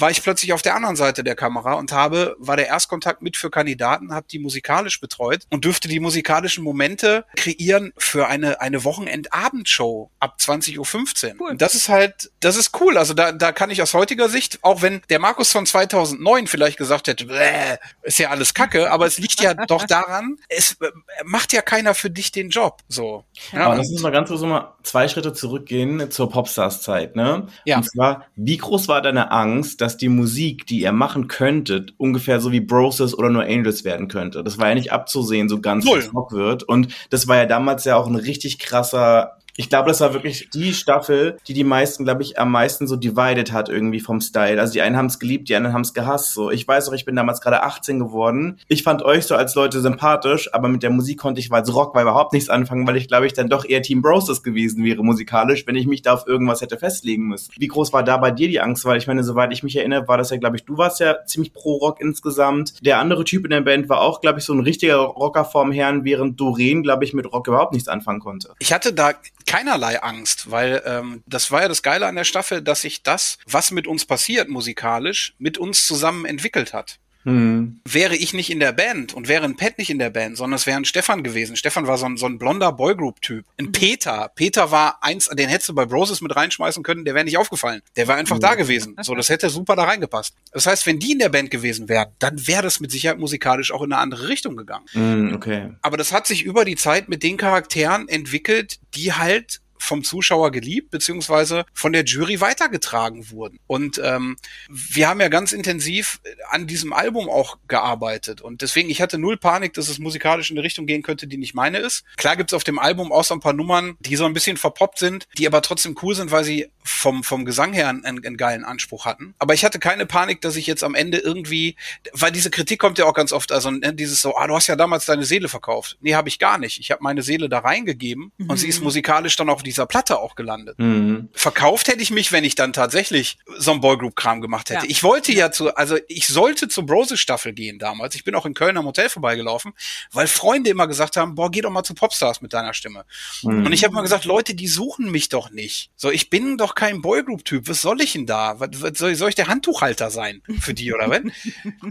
war 0.00 0.10
ich 0.10 0.22
plötzlich 0.22 0.52
auf 0.52 0.62
der 0.62 0.74
anderen 0.74 0.96
Seite 0.96 1.22
der 1.24 1.34
Kamera 1.36 1.74
und 1.74 1.92
habe, 1.92 2.36
war 2.38 2.56
der 2.56 2.68
Erstkontakt 2.68 3.22
mit 3.22 3.36
für 3.36 3.50
Kandidaten, 3.50 4.12
habe 4.14 4.26
die 4.30 4.38
musikalisch 4.38 5.00
betreut 5.00 5.44
und 5.50 5.64
dürfte 5.64 5.88
die 5.88 6.00
musikalischen 6.00 6.64
Momente 6.64 7.24
kreieren 7.36 7.92
für 7.96 8.26
eine, 8.28 8.60
eine 8.60 8.84
Wochenendabendshow 8.84 10.10
ab 10.20 10.36
20.15 10.40 10.78
Uhr. 10.78 11.34
Cool. 11.40 11.50
Und 11.50 11.62
das 11.62 11.74
ist 11.74 11.88
halt, 11.88 12.30
das 12.40 12.56
ist 12.56 12.78
cool. 12.80 12.96
Also 12.98 13.14
da, 13.14 13.32
da 13.32 13.52
kann 13.52 13.70
ich 13.70 13.82
aus 13.82 13.94
heutiger 13.94 14.28
Sicht, 14.28 14.58
auch 14.62 14.82
wenn 14.82 15.02
der 15.10 15.18
Markus 15.18 15.52
von 15.52 15.66
2009 15.66 16.46
vielleicht 16.46 16.78
gesagt 16.78 17.08
hätte, 17.08 17.26
"Bäh, 17.26 17.76
ist 18.02 18.18
ja 18.18 18.30
alles 18.30 18.54
Kacke, 18.54 18.90
aber 18.90 19.06
es 19.06 19.18
liegt 19.18 19.40
ja 19.40 19.54
doch 19.54 19.84
daran, 19.84 20.36
es 20.48 20.72
äh, 20.80 20.90
macht 21.24 21.52
ja 21.52 21.62
keiner 21.62 21.94
für 21.94 22.10
dich 22.10 22.32
den 22.32 22.50
Job. 22.50 22.78
So. 22.88 23.24
Ja, 23.52 23.60
Aber 23.62 23.72
und- 23.72 23.78
lass 23.78 23.90
uns 23.90 24.02
mal 24.02 24.10
ganz 24.12 24.28
kurz 24.28 24.40
mal 24.42 24.74
zwei 24.82 25.08
Schritte 25.08 25.32
zurückgehen 25.32 26.10
zur 26.10 26.30
Popstars-Zeit, 26.30 27.16
ne? 27.16 27.46
Ja. 27.64 27.78
Und 27.78 27.84
zwar, 27.84 28.26
wie 28.36 28.56
groß 28.56 28.88
war 28.88 29.02
deine 29.02 29.30
Angst, 29.30 29.80
dass 29.80 29.89
die 29.96 30.08
Musik, 30.08 30.66
die 30.66 30.80
ihr 30.80 30.92
machen 30.92 31.28
könntet, 31.28 31.94
ungefähr 31.98 32.40
so 32.40 32.52
wie 32.52 32.60
Broses 32.60 33.16
oder 33.16 33.30
nur 33.30 33.42
Angels 33.42 33.84
werden 33.84 34.08
könnte? 34.08 34.42
Das 34.42 34.58
war 34.58 34.68
ja 34.68 34.74
nicht 34.74 34.92
abzusehen, 34.92 35.48
so 35.48 35.60
ganz 35.60 35.86
Rock 36.14 36.32
wird. 36.32 36.62
Und 36.62 36.88
das 37.10 37.28
war 37.28 37.36
ja 37.36 37.46
damals 37.46 37.84
ja 37.84 37.96
auch 37.96 38.06
ein 38.06 38.16
richtig 38.16 38.58
krasser 38.58 39.39
ich 39.56 39.68
glaube, 39.68 39.88
das 39.88 40.00
war 40.00 40.12
wirklich 40.14 40.50
die 40.50 40.72
Staffel, 40.72 41.38
die 41.46 41.54
die 41.54 41.64
meisten, 41.64 42.04
glaube 42.04 42.22
ich, 42.22 42.38
am 42.38 42.50
meisten 42.50 42.86
so 42.86 42.96
divided 42.96 43.52
hat 43.52 43.68
irgendwie 43.68 44.00
vom 44.00 44.20
Style. 44.20 44.60
Also 44.60 44.72
die 44.72 44.82
einen 44.82 44.96
haben 44.96 45.06
es 45.06 45.18
geliebt, 45.18 45.48
die 45.48 45.56
anderen 45.56 45.74
haben 45.74 45.82
es 45.82 45.94
gehasst. 45.94 46.34
So, 46.34 46.50
ich 46.50 46.66
weiß 46.66 46.88
auch, 46.88 46.92
ich 46.92 47.04
bin 47.04 47.16
damals 47.16 47.40
gerade 47.40 47.62
18 47.62 47.98
geworden. 47.98 48.58
Ich 48.68 48.82
fand 48.82 49.02
euch 49.02 49.26
so 49.26 49.34
als 49.34 49.54
Leute 49.54 49.80
sympathisch, 49.80 50.52
aber 50.54 50.68
mit 50.68 50.82
der 50.82 50.90
Musik 50.90 51.18
konnte 51.18 51.40
ich, 51.40 51.50
weil 51.50 51.62
es 51.62 51.74
Rock 51.74 51.94
war, 51.94 52.02
überhaupt 52.02 52.32
nichts 52.32 52.48
anfangen, 52.48 52.86
weil 52.86 52.96
ich 52.96 53.08
glaube, 53.08 53.26
ich 53.26 53.32
dann 53.32 53.48
doch 53.48 53.64
eher 53.64 53.82
Team 53.82 54.02
Broses 54.02 54.42
gewesen 54.42 54.84
wäre 54.84 55.02
musikalisch, 55.02 55.66
wenn 55.66 55.76
ich 55.76 55.86
mich 55.86 56.02
da 56.02 56.14
auf 56.14 56.26
irgendwas 56.26 56.60
hätte 56.60 56.78
festlegen 56.78 57.28
müssen. 57.28 57.52
Wie 57.56 57.68
groß 57.68 57.92
war 57.92 58.02
da 58.02 58.16
bei 58.16 58.30
dir 58.30 58.48
die 58.48 58.60
Angst? 58.60 58.84
Weil 58.84 58.98
ich 58.98 59.06
meine, 59.06 59.24
soweit 59.24 59.52
ich 59.52 59.62
mich 59.62 59.76
erinnere, 59.76 60.08
war 60.08 60.18
das 60.18 60.30
ja, 60.30 60.36
glaube 60.36 60.56
ich, 60.56 60.64
du 60.64 60.78
warst 60.78 61.00
ja 61.00 61.24
ziemlich 61.26 61.52
pro 61.52 61.76
Rock 61.76 62.00
insgesamt. 62.00 62.84
Der 62.84 62.98
andere 62.98 63.24
Typ 63.24 63.44
in 63.44 63.50
der 63.50 63.60
Band 63.60 63.88
war 63.88 64.00
auch, 64.00 64.20
glaube 64.20 64.38
ich, 64.38 64.44
so 64.44 64.52
ein 64.52 64.60
richtiger 64.60 64.96
Rocker 64.96 65.44
vorm 65.44 65.72
Herrn, 65.72 66.04
während 66.04 66.40
Doreen, 66.40 66.82
glaube 66.82 67.04
ich, 67.04 67.12
mit 67.14 67.30
Rock 67.32 67.48
überhaupt 67.48 67.72
nichts 67.72 67.88
anfangen 67.88 68.20
konnte. 68.20 68.54
Ich 68.58 68.72
hatte 68.72 68.92
da 68.92 69.12
keinerlei 69.46 70.00
Angst, 70.02 70.50
weil 70.50 70.82
ähm, 70.86 71.22
das 71.26 71.50
war 71.50 71.62
ja 71.62 71.68
das 71.68 71.82
Geile 71.82 72.06
an 72.06 72.14
der 72.14 72.24
Staffel, 72.24 72.62
dass 72.62 72.82
sich 72.82 73.02
das, 73.02 73.38
was 73.46 73.72
mit 73.72 73.86
uns 73.86 74.04
passiert 74.04 74.48
musikalisch, 74.48 75.34
mit 75.38 75.58
uns 75.58 75.86
zusammen 75.86 76.24
entwickelt 76.24 76.72
hat. 76.72 76.99
Hm. 77.24 77.80
Wäre 77.84 78.16
ich 78.16 78.32
nicht 78.32 78.50
in 78.50 78.60
der 78.60 78.72
Band 78.72 79.12
und 79.14 79.28
wäre 79.28 79.44
ein 79.44 79.56
Pet 79.56 79.78
nicht 79.78 79.90
in 79.90 79.98
der 79.98 80.10
Band, 80.10 80.36
sondern 80.36 80.56
es 80.56 80.66
wäre 80.66 80.76
ein 80.76 80.84
Stefan 80.84 81.22
gewesen. 81.22 81.56
Stefan 81.56 81.86
war 81.86 81.98
so 81.98 82.06
ein, 82.06 82.16
so 82.16 82.26
ein 82.26 82.38
blonder 82.38 82.72
Boygroup-Typ. 82.72 83.44
Ein 83.58 83.72
Peter. 83.72 84.30
Peter 84.34 84.70
war 84.70 85.02
eins, 85.02 85.28
den 85.28 85.48
hättest 85.48 85.68
du 85.68 85.74
bei 85.74 85.84
Broses 85.84 86.20
mit 86.20 86.34
reinschmeißen 86.34 86.82
können, 86.82 87.04
der 87.04 87.14
wäre 87.14 87.24
nicht 87.24 87.38
aufgefallen. 87.38 87.82
Der 87.96 88.08
war 88.08 88.16
einfach 88.16 88.38
da 88.38 88.54
gewesen. 88.54 88.96
So, 89.02 89.14
das 89.14 89.28
hätte 89.28 89.50
super 89.50 89.76
da 89.76 89.84
reingepasst. 89.84 90.34
Das 90.52 90.66
heißt, 90.66 90.86
wenn 90.86 90.98
die 90.98 91.12
in 91.12 91.18
der 91.18 91.28
Band 91.28 91.50
gewesen 91.50 91.88
wären, 91.88 92.08
dann 92.18 92.46
wäre 92.46 92.62
das 92.62 92.80
mit 92.80 92.90
Sicherheit 92.90 93.18
musikalisch 93.18 93.72
auch 93.72 93.82
in 93.82 93.92
eine 93.92 94.00
andere 94.00 94.28
Richtung 94.28 94.56
gegangen. 94.56 94.86
Hm, 94.92 95.34
okay. 95.34 95.70
Aber 95.82 95.96
das 95.96 96.12
hat 96.12 96.26
sich 96.26 96.44
über 96.44 96.64
die 96.64 96.76
Zeit 96.76 97.08
mit 97.08 97.22
den 97.22 97.36
Charakteren 97.36 98.08
entwickelt, 98.08 98.78
die 98.94 99.12
halt 99.12 99.60
vom 99.80 100.04
Zuschauer 100.04 100.50
geliebt, 100.52 100.90
beziehungsweise 100.90 101.64
von 101.72 101.92
der 101.92 102.04
Jury 102.04 102.40
weitergetragen 102.40 103.30
wurden. 103.30 103.58
Und 103.66 104.00
ähm, 104.04 104.36
wir 104.68 105.08
haben 105.08 105.20
ja 105.20 105.28
ganz 105.28 105.52
intensiv 105.52 106.20
an 106.48 106.66
diesem 106.66 106.92
Album 106.92 107.28
auch 107.28 107.58
gearbeitet. 107.68 108.40
Und 108.40 108.62
deswegen, 108.62 108.90
ich 108.90 109.00
hatte 109.00 109.18
null 109.18 109.36
Panik, 109.36 109.74
dass 109.74 109.88
es 109.88 109.98
musikalisch 109.98 110.50
in 110.50 110.56
eine 110.56 110.64
Richtung 110.64 110.86
gehen 110.86 111.02
könnte, 111.02 111.26
die 111.26 111.38
nicht 111.38 111.54
meine 111.54 111.78
ist. 111.78 112.04
Klar 112.16 112.36
gibt's 112.36 112.52
auf 112.52 112.64
dem 112.64 112.78
Album 112.78 113.12
auch 113.12 113.24
so 113.24 113.34
ein 113.34 113.40
paar 113.40 113.52
Nummern, 113.52 113.96
die 114.00 114.16
so 114.16 114.26
ein 114.26 114.32
bisschen 114.32 114.56
verpoppt 114.56 114.98
sind, 114.98 115.26
die 115.38 115.46
aber 115.46 115.62
trotzdem 115.62 115.96
cool 116.02 116.14
sind, 116.14 116.30
weil 116.30 116.44
sie 116.44 116.68
vom, 116.82 117.24
vom 117.24 117.44
Gesang 117.44 117.72
her 117.72 117.88
einen, 117.88 118.04
einen 118.04 118.36
geilen 118.36 118.64
Anspruch 118.64 119.04
hatten. 119.04 119.34
Aber 119.38 119.54
ich 119.54 119.64
hatte 119.64 119.78
keine 119.78 120.06
Panik, 120.06 120.40
dass 120.40 120.56
ich 120.56 120.66
jetzt 120.66 120.84
am 120.84 120.94
Ende 120.94 121.18
irgendwie, 121.18 121.76
weil 122.12 122.32
diese 122.32 122.50
Kritik 122.50 122.78
kommt 122.78 122.98
ja 122.98 123.06
auch 123.06 123.14
ganz 123.14 123.32
oft, 123.32 123.52
also 123.52 123.70
ne, 123.70 123.94
dieses 123.94 124.20
so, 124.20 124.36
ah, 124.36 124.46
du 124.46 124.54
hast 124.54 124.66
ja 124.66 124.76
damals 124.76 125.06
deine 125.06 125.24
Seele 125.24 125.48
verkauft. 125.48 125.96
Nee, 126.00 126.14
habe 126.14 126.28
ich 126.28 126.38
gar 126.38 126.58
nicht. 126.58 126.78
Ich 126.80 126.90
habe 126.90 127.02
meine 127.02 127.22
Seele 127.22 127.48
da 127.48 127.60
reingegeben 127.60 128.32
und 128.48 128.56
sie 128.58 128.68
ist 128.68 128.82
musikalisch 128.82 129.36
dann 129.36 129.48
auf 129.48 129.62
dieser 129.70 129.86
Platte 129.86 130.18
auch 130.18 130.34
gelandet. 130.34 130.76
Hm. 130.78 131.28
Verkauft 131.32 131.88
hätte 131.88 132.02
ich 132.02 132.10
mich, 132.10 132.32
wenn 132.32 132.44
ich 132.44 132.56
dann 132.56 132.72
tatsächlich 132.72 133.38
so 133.56 133.70
ein 133.70 133.80
Boygroup-Kram 133.80 134.40
gemacht 134.40 134.70
hätte. 134.70 134.84
Ja. 134.84 134.90
Ich 134.90 135.02
wollte 135.02 135.32
ja 135.32 135.52
zu, 135.52 135.74
also 135.76 135.96
ich 136.08 136.26
sollte 136.26 136.68
zur 136.68 136.86
Brose-Staffel 136.86 137.52
gehen 137.52 137.78
damals. 137.78 138.16
Ich 138.16 138.24
bin 138.24 138.34
auch 138.34 138.46
in 138.46 138.54
Köln 138.54 138.76
am 138.76 138.86
Hotel 138.86 139.08
vorbeigelaufen, 139.08 139.72
weil 140.12 140.26
Freunde 140.26 140.70
immer 140.70 140.88
gesagt 140.88 141.16
haben, 141.16 141.36
boah, 141.36 141.50
geh 141.50 141.60
doch 141.60 141.70
mal 141.70 141.84
zu 141.84 141.94
Popstars 141.94 142.40
mit 142.40 142.52
deiner 142.52 142.74
Stimme. 142.74 143.04
Hm. 143.42 143.64
Und 143.64 143.72
ich 143.72 143.84
habe 143.84 143.94
mal 143.94 144.02
gesagt, 144.02 144.24
Leute, 144.24 144.54
die 144.54 144.66
suchen 144.66 145.10
mich 145.10 145.28
doch 145.28 145.50
nicht. 145.50 145.90
So, 145.96 146.10
ich 146.10 146.30
bin 146.30 146.58
doch 146.58 146.74
kein 146.74 147.00
Boygroup-Typ. 147.00 147.68
Was 147.68 147.80
soll 147.80 148.00
ich 148.00 148.12
denn 148.12 148.26
da? 148.26 148.58
Was, 148.58 148.70
was, 148.82 148.98
soll, 148.98 149.14
soll 149.14 149.28
ich 149.28 149.36
der 149.36 149.46
Handtuchhalter 149.46 150.10
sein 150.10 150.42
für 150.58 150.74
die 150.74 150.92
oder 150.92 151.10
wenn? 151.10 151.32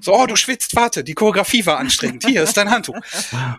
So, 0.02 0.16
oh, 0.16 0.26
du 0.26 0.36
schwitzt, 0.36 0.76
warte, 0.76 1.04
die 1.04 1.14
Choreografie 1.14 1.66
war 1.66 1.78
anstrengend. 1.78 2.26
Hier 2.26 2.44
ist 2.44 2.58
dein 2.58 2.70
Handtuch. 2.70 2.98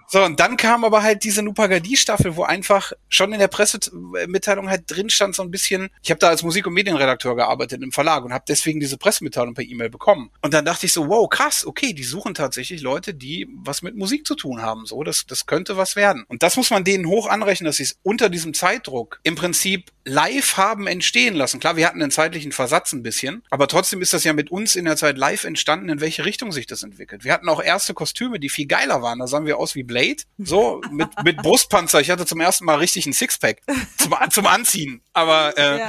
So, 0.09 0.25
und 0.25 0.41
dann 0.41 0.57
kam 0.57 0.85
aber 0.85 1.03
halt 1.03 1.25
diese 1.25 1.43
Nupagadi-Staffel, 1.43 2.37
wo 2.37 2.43
einfach 2.43 2.93
schon 3.09 3.33
in 3.33 3.39
der 3.39 3.49
Presse 3.49 3.79
Pressemitteilung 4.11 4.71
halt 4.71 4.85
drin 4.87 5.11
stand 5.11 5.35
so 5.35 5.43
ein 5.43 5.51
bisschen, 5.51 5.91
ich 6.03 6.11
habe 6.11 6.19
da 6.19 6.29
als 6.29 6.43
Musik- 6.43 6.67
und 6.67 6.75
Medienredakteur 6.75 7.37
gearbeitet 7.37 7.83
im 7.83 7.93
Verlag 7.93 8.25
und 8.25 8.33
habe 8.33 8.45
deswegen 8.49 8.81
diese 8.81 8.97
Pressemitteilung 8.97 9.55
per 9.55 9.65
E-Mail 9.65 9.91
bekommen. 9.91 10.31
Und 10.43 10.55
dann 10.55 10.65
dachte 10.65 10.87
ich 10.87 10.93
so, 10.93 11.09
wow, 11.09 11.29
krass, 11.29 11.67
okay, 11.67 11.93
die 11.93 12.05
suchen 12.05 12.35
tatsächlich 12.35 12.81
Leute, 12.81 13.15
die 13.15 13.49
was 13.55 13.83
mit 13.83 13.97
Musik 13.97 14.27
zu 14.27 14.35
tun 14.35 14.63
haben. 14.63 14.87
So, 14.87 15.03
das, 15.03 15.27
das 15.27 15.47
könnte 15.47 15.77
was 15.77 15.97
werden. 15.97 16.25
Und 16.29 16.43
das 16.43 16.57
muss 16.57 16.71
man 16.71 16.85
denen 16.85 17.07
hoch 17.07 17.29
anrechnen, 17.29 17.67
dass 17.67 17.77
sie 17.77 17.85
es 17.85 17.99
unter 18.03 18.29
diesem 18.29 18.55
Zeitdruck 18.55 19.21
im 19.23 19.35
Prinzip 19.35 19.91
live 20.05 20.57
haben 20.57 20.87
entstehen 20.87 21.35
lassen. 21.35 21.61
Klar, 21.61 21.77
wir 21.77 21.87
hatten 21.87 22.03
einen 22.03 22.11
zeitlichen 22.11 22.53
Versatz 22.53 22.93
ein 22.93 23.03
bisschen, 23.03 23.43
aber 23.51 23.69
trotzdem 23.69 24.01
ist 24.03 24.13
das 24.13 24.25
ja 24.25 24.33
mit 24.33 24.51
uns 24.51 24.75
in 24.75 24.87
der 24.87 24.97
Zeit 24.97 25.19
live 25.19 25.45
entstanden, 25.45 25.89
in 25.89 26.01
welche 26.01 26.25
Richtung 26.25 26.53
sich 26.53 26.67
das 26.67 26.83
entwickelt. 26.83 27.25
Wir 27.25 27.33
hatten 27.33 27.49
auch 27.49 27.63
erste 27.63 27.95
Kostüme, 27.95 28.41
die 28.41 28.49
viel 28.49 28.67
geiler 28.67 29.03
waren. 29.03 29.19
Da 29.19 29.27
sahen 29.27 29.47
wir 29.47 29.59
aus 29.59 29.75
wie 29.75 29.83
Blade, 29.83 30.23
so 30.39 30.81
mit, 30.91 31.09
mit 31.25 31.37
Brustpanzer. 31.37 32.01
Ich 32.01 32.11
hatte 32.11 32.27
zum 32.27 32.41
ersten 32.41 32.65
Mal 32.65 32.77
richtig 32.77 33.07
ein 33.07 33.13
Sixpack 33.13 33.61
zum, 34.01 34.15
zum 34.31 34.47
Anziehen, 34.47 35.01
aber 35.13 35.57
äh, 35.57 35.79
ja. 35.81 35.89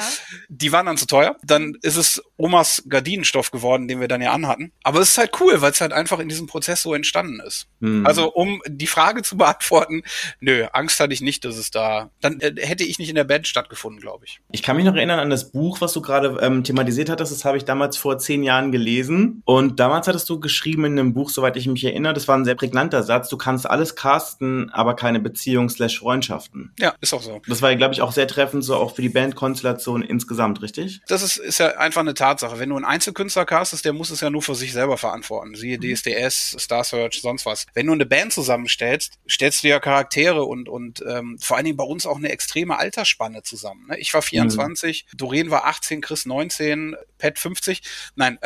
die 0.49 0.71
waren 0.71 0.85
dann 0.85 0.97
zu 0.97 1.07
teuer. 1.07 1.35
Dann 1.43 1.77
ist 1.81 1.97
es 1.97 2.21
Omas 2.37 2.83
Gardinenstoff 2.87 3.51
geworden, 3.51 3.87
den 3.87 3.99
wir 3.99 4.07
dann 4.07 4.21
ja 4.21 4.31
anhatten. 4.31 4.71
Aber 4.83 4.99
es 4.99 5.09
ist 5.09 5.17
halt 5.17 5.31
cool, 5.39 5.61
weil 5.61 5.71
es 5.71 5.81
halt 5.81 5.93
einfach 5.93 6.19
in 6.19 6.29
diesem 6.29 6.47
Prozess 6.47 6.83
so 6.83 6.93
entstanden 6.93 7.39
ist. 7.39 7.67
Hm. 7.81 8.05
Also 8.05 8.31
um 8.31 8.61
die 8.67 8.87
Frage 8.87 9.23
zu 9.23 9.35
beantworten, 9.41 10.03
nö, 10.39 10.67
Angst 10.73 10.99
hatte 10.99 11.13
ich 11.13 11.21
nicht, 11.21 11.43
dass 11.45 11.57
es 11.57 11.71
da, 11.71 12.11
dann 12.21 12.39
äh, 12.39 12.53
hätte 12.59 12.83
ich 12.83 12.99
nicht 12.99 13.09
in 13.09 13.15
der 13.15 13.23
Band 13.23 13.47
stattgefunden, 13.47 13.99
glaube 13.99 14.11
glaube 14.11 14.25
ich. 14.25 14.41
Ich 14.51 14.63
kann 14.63 14.75
mich 14.75 14.85
noch 14.85 14.95
erinnern 14.95 15.19
an 15.19 15.29
das 15.29 15.51
Buch, 15.51 15.81
was 15.81 15.93
du 15.93 16.01
gerade 16.01 16.37
ähm, 16.41 16.63
thematisiert 16.63 17.09
hattest. 17.09 17.31
Das 17.31 17.45
habe 17.45 17.57
ich 17.57 17.65
damals 17.65 17.97
vor 17.97 18.17
zehn 18.17 18.43
Jahren 18.43 18.71
gelesen. 18.71 19.41
Und 19.45 19.79
damals 19.79 20.07
hattest 20.07 20.29
du 20.29 20.39
geschrieben 20.39 20.85
in 20.85 20.99
einem 20.99 21.13
Buch, 21.13 21.29
soweit 21.29 21.55
ich 21.57 21.67
mich 21.67 21.83
erinnere, 21.83 22.13
das 22.13 22.27
war 22.27 22.37
ein 22.37 22.45
sehr 22.45 22.55
prägnanter 22.55 23.03
Satz. 23.03 23.29
Du 23.29 23.37
kannst 23.37 23.69
alles 23.69 23.95
casten, 23.95 24.69
aber 24.71 24.95
keine 24.95 25.19
Beziehung 25.19 25.69
slash 25.69 25.99
Freundschaften. 25.99 26.73
Ja, 26.79 26.93
ist 27.01 27.13
auch 27.13 27.21
so. 27.21 27.41
Das 27.47 27.61
war, 27.61 27.75
glaube 27.75 27.93
ich, 27.93 28.00
auch 28.01 28.11
sehr 28.11 28.27
treffend, 28.27 28.63
so 28.63 28.75
auch 28.75 28.95
für 28.95 29.01
die 29.01 29.09
Bandkonstellation 29.09 30.01
insgesamt, 30.01 30.61
richtig? 30.61 31.01
Das 31.07 31.21
ist, 31.21 31.37
ist 31.37 31.59
ja 31.59 31.77
einfach 31.77 32.01
eine 32.01 32.13
Tatsache. 32.13 32.59
Wenn 32.59 32.69
du 32.69 32.75
einen 32.75 32.85
Einzelkünstler 32.85 33.45
castest, 33.45 33.85
der 33.85 33.93
muss 33.93 34.09
es 34.09 34.21
ja 34.21 34.29
nur 34.29 34.41
für 34.41 34.55
sich 34.55 34.73
selber 34.73 34.97
verantworten. 34.97 35.55
Siehe 35.55 35.77
mhm. 35.77 35.93
DSDS, 35.93 36.57
Star 36.59 36.83
Search, 36.83 37.21
sonst 37.21 37.45
was. 37.45 37.65
Wenn 37.73 37.87
du 37.87 37.93
eine 37.93 38.05
Band 38.05 38.33
zusammenstellst, 38.33 39.19
stellst 39.29 39.63
du 39.63 39.69
ja 39.69 39.79
Charaktere 39.79 40.43
und, 40.43 40.69
und 40.69 41.03
ähm, 41.07 41.37
vor 41.39 41.57
allen 41.57 41.65
Dingen 41.65 41.77
bei 41.77 41.83
uns 41.83 42.05
auch 42.05 42.17
eine 42.17 42.29
extreme 42.29 42.77
Altersspanne 42.77 43.43
zusammen. 43.43 43.87
Ne? 43.87 43.99
Ich 43.99 44.13
war 44.13 44.21
24, 44.21 45.05
mhm. 45.11 45.17
Doreen 45.17 45.51
war 45.51 45.65
18, 45.65 46.01
Chris 46.01 46.25
19, 46.25 46.95
Pat 47.17 47.39
50. 47.39 47.81
Nein. 48.15 48.39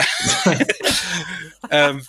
ähm, 1.72 2.06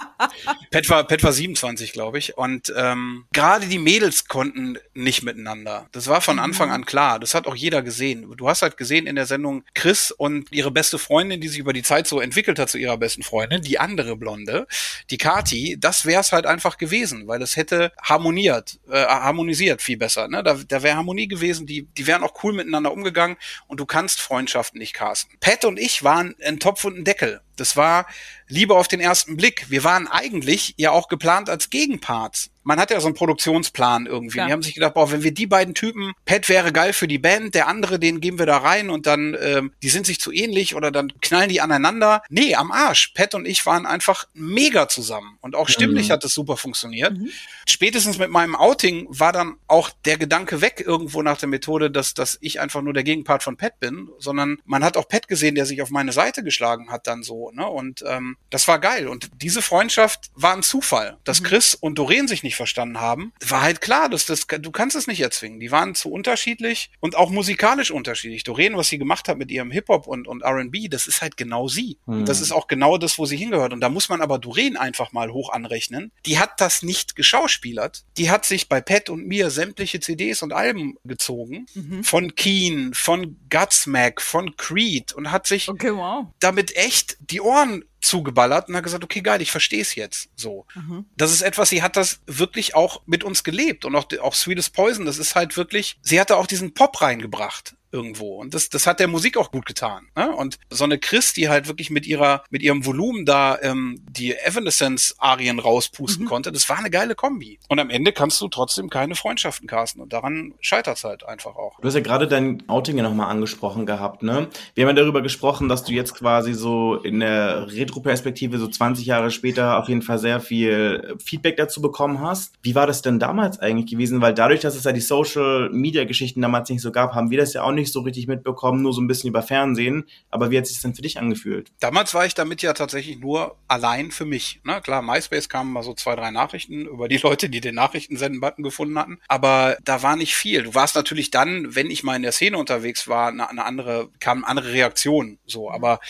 Pat, 0.71 0.89
war, 0.89 1.05
Pat 1.05 1.23
war 1.23 1.33
27, 1.33 1.93
glaube 1.93 2.19
ich. 2.19 2.37
Und 2.37 2.73
ähm, 2.77 3.27
gerade 3.33 3.67
die 3.67 3.79
Mädels 3.79 4.29
konnten 4.29 4.79
nicht 4.95 5.23
miteinander. 5.23 5.89
Das 5.93 6.07
war 6.09 6.21
von 6.21 6.39
Anfang 6.39 6.69
mhm. 6.69 6.75
an 6.75 6.87
klar. 6.87 7.19
Das 7.19 7.35
hat 7.35 7.47
auch 7.47 7.57
jeder 7.57 7.83
gesehen. 7.83 8.35
Du 8.37 8.49
hast 8.49 8.63
halt 8.63 8.77
gesehen 8.77 9.07
in 9.07 9.17
der 9.17 9.27
Sendung 9.27 9.65
Chris 9.75 10.11
und 10.11 10.51
ihre 10.53 10.71
beste 10.71 10.99
Freundin, 10.99 11.41
die 11.41 11.49
sich 11.49 11.59
über 11.59 11.73
die 11.73 11.83
Zeit 11.83 12.07
so 12.07 12.21
entwickelt 12.21 12.59
hat 12.59 12.71
zu 12.71 12.79
ihrer 12.79 12.97
besten 12.97 13.23
Freundin, 13.23 13.63
die 13.63 13.79
andere 13.79 14.17
Blonde, 14.17 14.67
die 15.11 15.19
Kati, 15.19 15.77
das 15.79 16.07
wäre 16.07 16.21
es 16.21 16.33
halt 16.33 16.47
einfach 16.47 16.79
gewesen, 16.79 17.27
weil 17.27 17.43
es 17.43 17.57
hätte 17.57 17.93
harmoniert, 18.03 18.79
äh, 18.91 19.05
harmonisiert 19.05 19.83
viel 19.83 19.97
besser. 19.97 20.29
Ne? 20.29 20.43
Da, 20.43 20.55
da 20.67 20.83
wäre 20.83 20.97
Harmonie 20.97 21.29
gewesen, 21.29 21.67
die, 21.67 21.83
die 21.83 22.07
wären 22.07 22.23
auch 22.23 22.43
cool 22.43 22.53
miteinander 22.53 22.93
umgegangen 22.93 23.37
und 23.67 23.81
du 23.81 23.87
kannst 23.87 24.21
Freundschaften 24.21 24.79
nicht 24.79 24.95
casten. 24.95 25.37
Pat 25.41 25.65
und 25.65 25.79
ich 25.79 26.03
waren 26.03 26.35
ein 26.45 26.59
Topf 26.59 26.85
und 26.85 26.99
ein 26.99 27.05
Deckel. 27.05 27.41
Das 27.57 27.77
war 27.77 28.07
Liebe 28.49 28.75
auf 28.75 28.89
den 28.89 29.01
ersten 29.01 29.37
Blick. 29.37 29.71
Wir 29.71 29.85
waren 29.85 30.09
eigentlich 30.09 30.75
ja 30.77 30.91
auch 30.91 31.09
geplant 31.09 31.49
als 31.51 31.71
Gegenparts 31.71 32.51
man 32.67 32.81
hat 32.81 32.91
ja 32.91 33.01
so 33.01 33.07
einen 33.07 33.15
Produktionsplan 33.15 34.07
irgendwie. 34.07 34.39
Ja. 34.39 34.47
Die 34.47 34.53
haben 34.53 34.63
sich 34.63 34.75
gedacht, 34.75 34.95
boah, 34.95 35.13
wenn 35.13 35.23
wir 35.23 35.33
die 35.33 35.47
beiden 35.47 35.73
Typen, 35.73 36.13
Pat 36.25 36.49
wäre 36.49 36.73
geil 36.73 36.93
für 36.93 37.07
die 37.07 37.19
Band, 37.19 37.55
der 37.55 37.69
andere, 37.69 38.01
den 38.01 38.21
geben 38.21 38.41
wir 38.41 38.47
da 38.47 38.59
rein 38.59 38.91
und 38.91 39.07
dann, 39.07 39.37
ähm, 39.41 39.73
die 39.85 39.89
sind 39.89 40.05
sich 40.05 40.19
zu 40.19 40.33
ähnlich 40.33 40.75
oder 40.75 40.91
dann 40.91 41.13
knallen 41.21 41.49
die 41.49 41.61
aneinander. 41.61 42.23
Nee, 42.29 42.57
am 42.57 42.73
Arsch. 42.73 43.13
Pat 43.15 43.37
und 43.37 43.47
ich 43.47 43.65
waren 43.67 43.87
einfach 43.87 44.27
mega 44.35 44.89
zusammen 44.89 45.39
und 45.43 45.55
auch 45.55 45.69
stimmlich 45.69 46.09
mhm. 46.09 46.15
hat 46.15 46.25
es 46.25 46.35
super 46.35 46.57
funktioniert. 46.57 47.17
Mhm. 47.17 47.31
Spätestens 47.69 48.19
mit 48.19 48.31
meinem 48.31 48.57
Outing 48.57 49.07
war 49.11 49.33
dann 49.33 49.55
auch 49.69 49.91
der 50.05 50.19
Gedanke 50.19 50.61
weg 50.61 50.83
irgendwo 50.85 51.23
nach 51.23 51.39
der 51.39 51.49
Methode, 51.49 51.89
dass, 51.89 52.15
dass 52.15 52.37
ich 52.41 52.59
einfach 52.59 52.83
nur 52.83 52.95
der 52.95 53.05
Gegenpart 53.05 53.45
von 53.45 53.57
Pat 53.57 53.79
bin, 53.79 54.09
sondern 54.19 54.59
man 54.65 54.83
hat 54.83 54.97
auch 54.97 55.09
Pat 55.09 55.29
gesehen, 55.29 55.55
der 55.55 55.67
sich 55.67 55.83
auf 55.83 55.91
meine 55.91 56.11
Seite 56.11 56.43
geschlagen 56.43 56.91
hat 56.91 57.07
dann 57.07 57.23
so, 57.23 57.53
ne? 57.53 57.65
Und 57.65 58.03
ähm, 58.05 58.37
das 58.51 58.67
war 58.67 58.81
geil. 58.81 59.07
Und 59.07 59.31
diese 59.41 59.63
Freundschaft 59.63 60.31
war 60.35 60.53
ein 60.53 60.65
Zufall, 60.65 61.19
dass 61.23 61.41
mhm. 61.41 61.45
Chris 61.45 61.75
und 61.75 61.97
Doreen 61.97 62.27
sich 62.27 62.43
nicht 62.43 62.56
nicht 62.57 62.69
verstanden 62.69 63.01
haben, 63.01 63.33
war 63.47 63.63
halt 63.63 63.81
klar, 63.81 64.09
dass 64.09 64.27
das, 64.27 64.47
du 64.47 64.71
kannst 64.71 64.97
es 64.97 65.07
nicht 65.07 65.21
erzwingen. 65.21 65.61
Die 65.61 65.71
waren 65.71 65.95
zu 65.95 66.11
unterschiedlich 66.11 66.91
und 67.01 67.15
auch 67.15 67.31
musikalisch 67.31 67.91
unterschiedlich. 67.91 68.45
Doreen, 68.45 68.77
was 68.77 68.89
sie 68.89 68.99
gemacht 68.99 69.29
hat 69.29 69.39
mit 69.39 69.51
ihrem 69.51 69.71
Hip-Hop 69.71 70.07
und, 70.07 70.27
und 70.27 70.43
R&B, 70.43 70.89
das 70.89 71.07
ist 71.07 71.21
halt 71.21 71.37
genau 71.37 71.69
sie. 71.69 71.99
Mhm. 72.07 72.25
Das 72.25 72.41
ist 72.41 72.53
auch 72.53 72.67
genau 72.67 72.97
das, 72.97 73.19
wo 73.19 73.27
sie 73.27 73.37
hingehört. 73.37 73.73
Und 73.73 73.81
da 73.81 73.89
muss 73.89 74.09
man 74.09 74.23
aber 74.23 74.39
Doreen 74.39 74.77
einfach 74.77 75.13
mal 75.13 75.33
hoch 75.33 75.51
anrechnen. 75.51 76.13
Die 76.25 76.39
hat 76.39 76.61
das 76.61 76.83
nicht 76.83 77.17
geschauspielert. 77.17 78.05
Die 78.17 78.31
hat 78.31 78.45
sich 78.47 78.69
bei 78.69 78.81
Pat 78.81 79.11
und 79.11 79.27
mir 79.27 79.51
sämtliche 79.51 80.01
CDs 80.01 80.43
und 80.43 80.53
Alben 80.53 80.97
gezogen. 81.05 81.67
Mhm. 81.75 82.05
Von 82.05 82.35
Keen, 82.35 82.95
von 82.95 83.37
Godsmack, 83.51 84.23
von 84.23 84.57
Creed 84.57 85.13
und 85.13 85.31
hat 85.31 85.47
sich 85.47 85.69
okay, 85.69 85.93
wow. 85.95 86.27
damit 86.41 86.77
echt 86.77 87.19
die 87.21 87.41
Ohren 87.41 87.85
zugeballert 88.07 88.69
und 88.69 88.77
hat 88.77 88.85
gesagt, 88.85 89.05
okay, 89.05 89.21
geil, 89.21 89.43
ich 89.43 89.51
verstehe 89.51 89.83
es 89.83 89.95
jetzt. 89.95 90.31
So. 90.37 90.67
Mhm. 90.75 91.07
Das 91.17 91.33
ist 91.33 91.43
etwas, 91.43 91.69
sie 91.69 91.83
hat 91.83 91.97
das 91.97 92.21
wirklich 92.27 92.75
auch 92.75 93.03
mit 93.07 93.25
uns 93.25 93.45
gelebt 93.45 93.85
und 93.85 93.95
auch, 93.95 94.07
auch 94.21 94.35
Sweetest 94.35 94.73
Poison, 94.73 95.05
das 95.07 95.19
ist 95.19 95.35
halt 95.35 95.57
wirklich, 95.57 95.99
sie 96.03 96.21
hatte 96.21 96.37
auch 96.37 96.47
diesen 96.47 96.75
Pop 96.75 97.01
reingebracht 97.01 97.76
irgendwo. 97.97 98.37
Und 98.37 98.55
das, 98.55 98.69
das 98.69 98.87
hat 98.87 99.01
der 99.01 99.09
Musik 99.09 99.37
auch 99.37 99.51
gut 99.51 99.67
getan. 99.67 100.07
Ne? 100.15 100.31
Und 100.31 100.59
so 100.71 100.85
eine 100.85 100.99
Chris, 100.99 101.33
die 101.33 101.49
halt 101.49 101.67
wirklich 101.67 101.91
mit 101.91 102.07
ihrer, 102.07 102.45
mit 102.51 102.63
ihrem 102.63 102.85
Volumen 102.85 103.25
da 103.25 103.59
ähm, 103.63 104.03
die 104.11 104.37
Evanescence-Arien 104.37 105.59
rauspusten 105.59 106.25
mhm. 106.25 106.29
konnte, 106.29 106.53
das 106.53 106.69
war 106.69 106.79
eine 106.79 106.91
geile 106.91 107.15
Kombi. 107.15 107.59
Und 107.69 107.81
am 107.81 107.91
Ende 107.91 108.13
kannst 108.13 108.41
du 108.41 108.49
trotzdem 108.49 108.91
keine 108.91 109.15
Freundschaften 109.15 109.67
casten. 109.67 110.03
Und 110.03 110.13
daran 110.13 110.55
scheitert 110.61 110.99
es 110.99 111.05
halt 111.05 111.25
einfach 111.25 111.57
auch. 111.57 111.81
Du 111.81 111.89
hast 111.89 111.95
ja 111.95 112.01
gerade 112.01 112.29
dein 112.29 112.63
Outing 112.69 112.99
ja 112.99 113.03
nochmal 113.03 113.31
angesprochen 113.31 113.87
gehabt, 113.87 114.23
ne? 114.23 114.49
Wir 114.75 114.87
haben 114.87 114.95
ja 114.95 115.03
darüber 115.03 115.23
gesprochen, 115.23 115.69
dass 115.69 115.85
du 115.85 115.93
jetzt 115.93 116.15
quasi 116.15 116.53
so 116.53 116.97
in 116.97 117.21
der 117.21 117.73
Retro-Perspektive 117.73 118.59
so 118.59 118.69
20 118.69 119.07
Jahre 119.07 119.31
später 119.31 119.79
auf 119.79 119.89
jeden 119.89 120.03
Fall 120.03 120.19
sehr 120.19 120.41
viel 120.41 121.17
Feedback 121.25 121.57
dazu 121.57 121.81
bekommen 121.81 122.21
hast. 122.21 122.53
Wie 122.63 122.75
war 122.75 122.87
das 122.87 123.01
denn 123.01 123.19
damals 123.19 123.59
eigentlich 123.59 123.91
gewesen? 123.91 124.21
Weil 124.21 124.35
dadurch, 124.35 124.61
dass 124.61 124.77
es 124.77 124.85
ja 124.85 124.93
die 124.93 125.01
Social-Media-Geschichten 125.01 126.43
damals 126.43 126.69
nicht 126.69 126.83
so 126.83 126.93
gab, 126.93 127.15
haben 127.15 127.31
wir 127.31 127.39
das 127.39 127.55
ja 127.55 127.63
auch 127.63 127.73
nicht 127.73 127.86
so 127.93 128.01
richtig 128.01 128.27
mitbekommen, 128.27 128.83
nur 128.83 128.93
so 128.93 129.01
ein 129.01 129.07
bisschen 129.07 129.29
über 129.29 129.43
Fernsehen. 129.43 130.05
Aber 130.31 130.51
wie 130.51 130.59
hat 130.59 130.67
sich 130.67 130.77
das 130.77 130.83
denn 130.83 130.95
für 130.95 131.03
dich 131.03 131.19
angefühlt? 131.19 131.73
Damals 131.81 132.15
war 132.15 132.27
ich 132.27 132.35
damit 132.35 132.63
ja 132.63 132.73
tatsächlich 132.73 133.19
nur 133.19 133.57
allein 133.69 134.11
für 134.11 134.25
mich. 134.25 134.61
Ne? 134.65 134.81
Klar, 134.81 135.03
MySpace 135.03 135.49
kamen 135.49 135.73
mal 135.73 135.83
so 135.83 135.95
zwei, 135.95 136.17
drei 136.17 136.31
Nachrichten 136.31 136.87
über 136.87 137.09
die 137.09 137.19
Leute, 137.19 137.49
die 137.49 137.61
den 137.61 137.75
Nachrichtensenden-Button 137.75 138.63
gefunden 138.63 138.99
hatten. 138.99 139.19
Aber 139.29 139.77
da 139.85 140.03
war 140.03 140.17
nicht 140.17 140.35
viel. 140.35 140.63
Du 140.63 140.75
warst 140.75 140.95
natürlich 140.97 141.31
dann, 141.31 141.75
wenn 141.75 141.91
ich 141.91 142.03
mal 142.03 142.17
in 142.17 142.23
der 142.23 142.33
Szene 142.33 142.59
unterwegs 142.59 143.09
war, 143.09 143.29
eine, 143.29 143.49
eine 143.49 143.65
andere, 143.65 144.11
kam 144.21 144.39
eine 144.39 144.49
andere 144.49 144.73
Reaktion. 144.73 145.39
So, 145.47 145.71
aber 145.71 146.01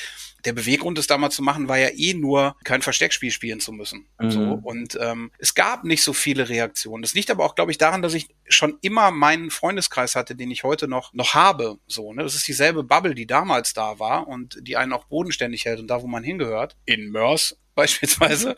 der 0.47 0.53
Beweggrund, 0.53 0.97
das 0.97 1.07
damals 1.07 1.35
zu 1.35 1.43
machen, 1.43 1.69
war 1.69 1.79
ja 1.79 1.89
eh 1.95 2.15
nur, 2.15 2.57
kein 2.65 2.81
Versteckspiel 2.81 3.31
spielen 3.31 3.61
zu 3.61 3.73
müssen. 3.73 4.07
Mhm. 4.19 4.31
So. 4.31 4.41
Und 4.63 4.99
ähm, 5.01 5.33
es 5.39 5.55
gab 5.55 5.85
nicht 5.85 6.03
so 6.03 6.13
viele 6.13 6.49
Reaktionen. 6.49 7.03
Das 7.03 7.15
liegt 7.15 7.31
aber 7.31 7.45
auch, 7.45 7.55
glaube 7.55 7.73
ich, 7.73 7.79
daran, 7.79 8.03
dass 8.03 8.15
ich 8.15 8.29
schon 8.49 8.79
immer 8.81 9.11
meinen 9.11 9.51
Freundeskreis 9.51 10.15
hatte, 10.15 10.37
den 10.37 10.51
ich 10.51 10.63
heute 10.63 10.89
noch, 10.89 11.13
noch 11.13 11.35
habe. 11.35 11.79
So, 11.87 12.13
ne? 12.13 12.23
Das 12.23 12.35
ist 12.35 12.47
dieselbe 12.47 12.85
Bubble, 12.85 13.15
die 13.15 13.27
damals 13.27 13.75
da 13.75 13.99
war 13.99 14.29
und 14.29 14.59
die 14.63 14.77
einen 14.77 14.93
auch 14.93 15.05
bodenständig 15.07 15.65
hält 15.65 15.81
und 15.81 15.89
da, 15.89 16.03
wo 16.03 16.07
man 16.07 16.23
hingehört. 16.23 16.77
In 16.85 17.11
Mörs 17.11 17.59
beispielsweise. 17.77 18.57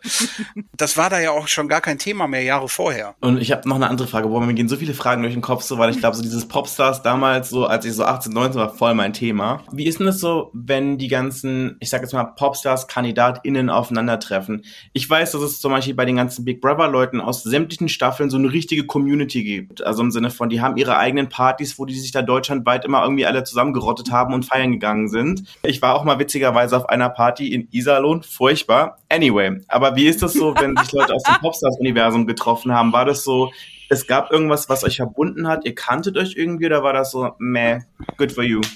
Das 0.76 0.96
war 0.96 1.11
da 1.11 1.20
ja 1.20 1.33
auch 1.33 1.48
schon 1.48 1.68
gar 1.68 1.81
kein 1.81 1.98
Thema 1.98 2.26
mehr 2.26 2.42
Jahre 2.42 2.68
vorher. 2.68 3.16
Und 3.20 3.42
ich 3.42 3.52
habe 3.52 3.68
noch 3.68 3.76
eine 3.76 3.90
andere 3.90 4.09
Frage, 4.09 4.31
wo 4.31 4.40
mir 4.40 4.54
gehen 4.54 4.68
so 4.68 4.76
viele 4.76 4.94
Fragen 4.94 5.22
durch 5.22 5.35
den 5.35 5.42
Kopf, 5.42 5.62
so 5.64 5.76
weil 5.76 5.90
ich 5.90 5.98
glaube, 5.98 6.16
so 6.16 6.22
dieses 6.22 6.46
Popstars 6.46 7.02
damals, 7.02 7.50
so 7.50 7.66
als 7.66 7.85
ich 7.85 7.92
so 7.92 8.04
18, 8.04 8.33
19 8.33 8.61
war, 8.61 8.72
voll 8.72 8.94
mein 8.94 9.12
Thema. 9.12 9.62
Wie 9.72 9.87
ist 9.87 9.98
denn 9.98 10.07
das 10.07 10.20
so, 10.20 10.50
wenn 10.54 10.98
die 10.98 11.09
ganzen, 11.09 11.76
ich 11.81 11.90
sag 11.90 12.00
jetzt 12.02 12.12
mal, 12.12 12.24
Popstars-KandidatInnen 12.24 13.70
aufeinandertreffen? 13.70 14.64
Ich 14.92 15.11
weiß, 15.11 15.33
dass 15.33 15.42
es 15.42 15.61
zum 15.61 15.72
Beispiel 15.72 15.94
bei 15.94 16.04
den 16.04 16.16
ganzen 16.16 16.44
Big 16.44 16.61
Brother-Leuten 16.61 17.20
aus 17.20 17.42
sämtlichen 17.42 17.88
Staffeln 17.88 18.31
so 18.31 18.37
eine 18.37 18.52
richtige 18.52 18.87
Community 18.87 19.42
gibt. 19.42 19.85
Also 19.85 20.02
im 20.02 20.12
Sinne 20.12 20.31
von, 20.31 20.48
die 20.48 20.61
haben 20.61 20.76
ihre 20.76 20.96
eigenen 20.96 21.28
Partys, 21.28 21.78
wo 21.78 21.87
die 21.87 21.98
sich 21.98 22.12
da 22.12 22.22
deutschlandweit 22.22 22.85
immer 22.85 23.02
irgendwie 23.02 23.26
alle 23.26 23.42
zusammengerottet 23.42 24.12
haben 24.12 24.33
und 24.33 24.44
feiern 24.44 24.70
gegangen 24.70 25.09
sind. 25.09 25.42
Ich 25.64 25.83
war 25.83 25.96
auch 25.96 26.04
mal 26.04 26.20
witzigerweise 26.20 26.76
auf 26.76 26.88
einer 26.88 27.09
Party 27.09 27.52
in 27.52 27.66
Iserlohn, 27.72 28.22
furchtbar 28.22 28.98
Anyway, 29.11 29.61
aber 29.68 29.97
wie 29.97 30.07
ist 30.07 30.23
das 30.23 30.35
so, 30.35 30.55
wenn 30.57 30.77
sich 30.77 30.92
Leute 30.92 31.14
aus 31.14 31.23
dem 31.23 31.37
Popstars-Universum 31.40 32.27
getroffen 32.27 32.73
haben? 32.73 32.92
War 32.92 33.07
das 33.07 33.25
so, 33.25 33.51
es 33.88 34.07
gab 34.07 34.31
irgendwas, 34.31 34.68
was 34.68 34.85
euch 34.85 34.96
verbunden 34.96 35.48
hat, 35.48 35.64
ihr 35.64 35.74
kanntet 35.74 36.16
euch 36.16 36.35
irgendwie 36.37 36.66
oder 36.66 36.83
war 36.83 36.92
das 36.92 37.11
so, 37.11 37.31
meh, 37.38 37.81
good 38.16 38.33
for 38.33 38.44
you? 38.44 38.61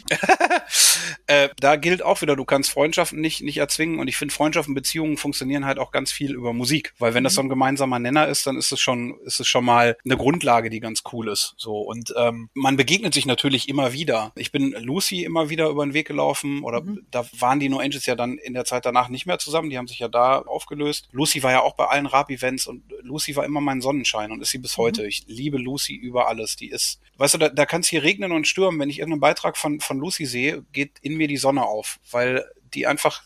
Äh, 1.26 1.50
da 1.60 1.76
gilt 1.76 2.02
auch 2.02 2.20
wieder, 2.20 2.36
du 2.36 2.44
kannst 2.44 2.70
Freundschaften 2.70 3.20
nicht, 3.20 3.42
nicht 3.42 3.58
erzwingen 3.58 4.00
und 4.00 4.08
ich 4.08 4.16
finde 4.16 4.34
Freundschaften, 4.34 4.74
Beziehungen 4.74 5.16
funktionieren 5.16 5.64
halt 5.64 5.78
auch 5.78 5.90
ganz 5.90 6.10
viel 6.10 6.34
über 6.34 6.52
Musik, 6.52 6.94
weil 6.98 7.14
wenn 7.14 7.24
das 7.24 7.34
so 7.34 7.40
ein 7.40 7.48
gemeinsamer 7.48 7.98
Nenner 7.98 8.26
ist, 8.28 8.46
dann 8.46 8.56
ist 8.56 8.72
es 8.72 8.80
schon, 8.80 9.18
ist 9.24 9.38
es 9.40 9.46
schon 9.46 9.64
mal 9.64 9.96
eine 10.04 10.16
Grundlage, 10.16 10.68
die 10.68 10.80
ganz 10.80 11.02
cool 11.12 11.28
ist. 11.28 11.54
So 11.56 11.78
und 11.78 12.12
ähm, 12.16 12.50
man 12.54 12.76
begegnet 12.76 13.14
sich 13.14 13.24
natürlich 13.26 13.68
immer 13.68 13.92
wieder. 13.92 14.32
Ich 14.34 14.52
bin 14.52 14.72
Lucy 14.80 15.24
immer 15.24 15.48
wieder 15.48 15.68
über 15.68 15.84
den 15.86 15.94
Weg 15.94 16.08
gelaufen 16.08 16.62
oder 16.64 16.82
Mhm. 16.82 17.06
da 17.10 17.24
waren 17.38 17.60
die 17.60 17.68
No 17.68 17.78
Angels 17.78 18.06
ja 18.06 18.14
dann 18.16 18.38
in 18.38 18.54
der 18.54 18.64
Zeit 18.64 18.84
danach 18.84 19.08
nicht 19.08 19.26
mehr 19.26 19.38
zusammen, 19.38 19.70
die 19.70 19.78
haben 19.78 19.88
sich 19.88 20.00
ja 20.00 20.08
da 20.08 20.40
aufgelöst. 20.40 21.08
Lucy 21.12 21.42
war 21.42 21.52
ja 21.52 21.60
auch 21.62 21.74
bei 21.74 21.86
allen 21.86 22.06
Rap-Events 22.06 22.66
und 22.66 22.82
Lucy 23.02 23.36
war 23.36 23.44
immer 23.44 23.60
mein 23.60 23.80
Sonnenschein 23.80 24.32
und 24.32 24.40
ist 24.40 24.50
sie 24.50 24.58
bis 24.58 24.76
heute. 24.76 25.01
Ich 25.06 25.24
liebe 25.26 25.58
Lucy 25.58 25.94
über 25.94 26.28
alles. 26.28 26.56
Die 26.56 26.68
ist, 26.68 27.00
weißt 27.16 27.34
du, 27.34 27.38
da, 27.38 27.48
da 27.48 27.66
kann 27.66 27.82
es 27.82 27.88
hier 27.88 28.02
regnen 28.02 28.32
und 28.32 28.46
stürmen. 28.46 28.80
Wenn 28.80 28.90
ich 28.90 28.98
irgendeinen 28.98 29.20
Beitrag 29.20 29.56
von, 29.56 29.80
von 29.80 29.98
Lucy 29.98 30.26
sehe, 30.26 30.64
geht 30.72 30.92
in 31.02 31.16
mir 31.16 31.28
die 31.28 31.36
Sonne 31.36 31.64
auf, 31.64 31.98
weil 32.10 32.44
die 32.74 32.86
einfach, 32.86 33.24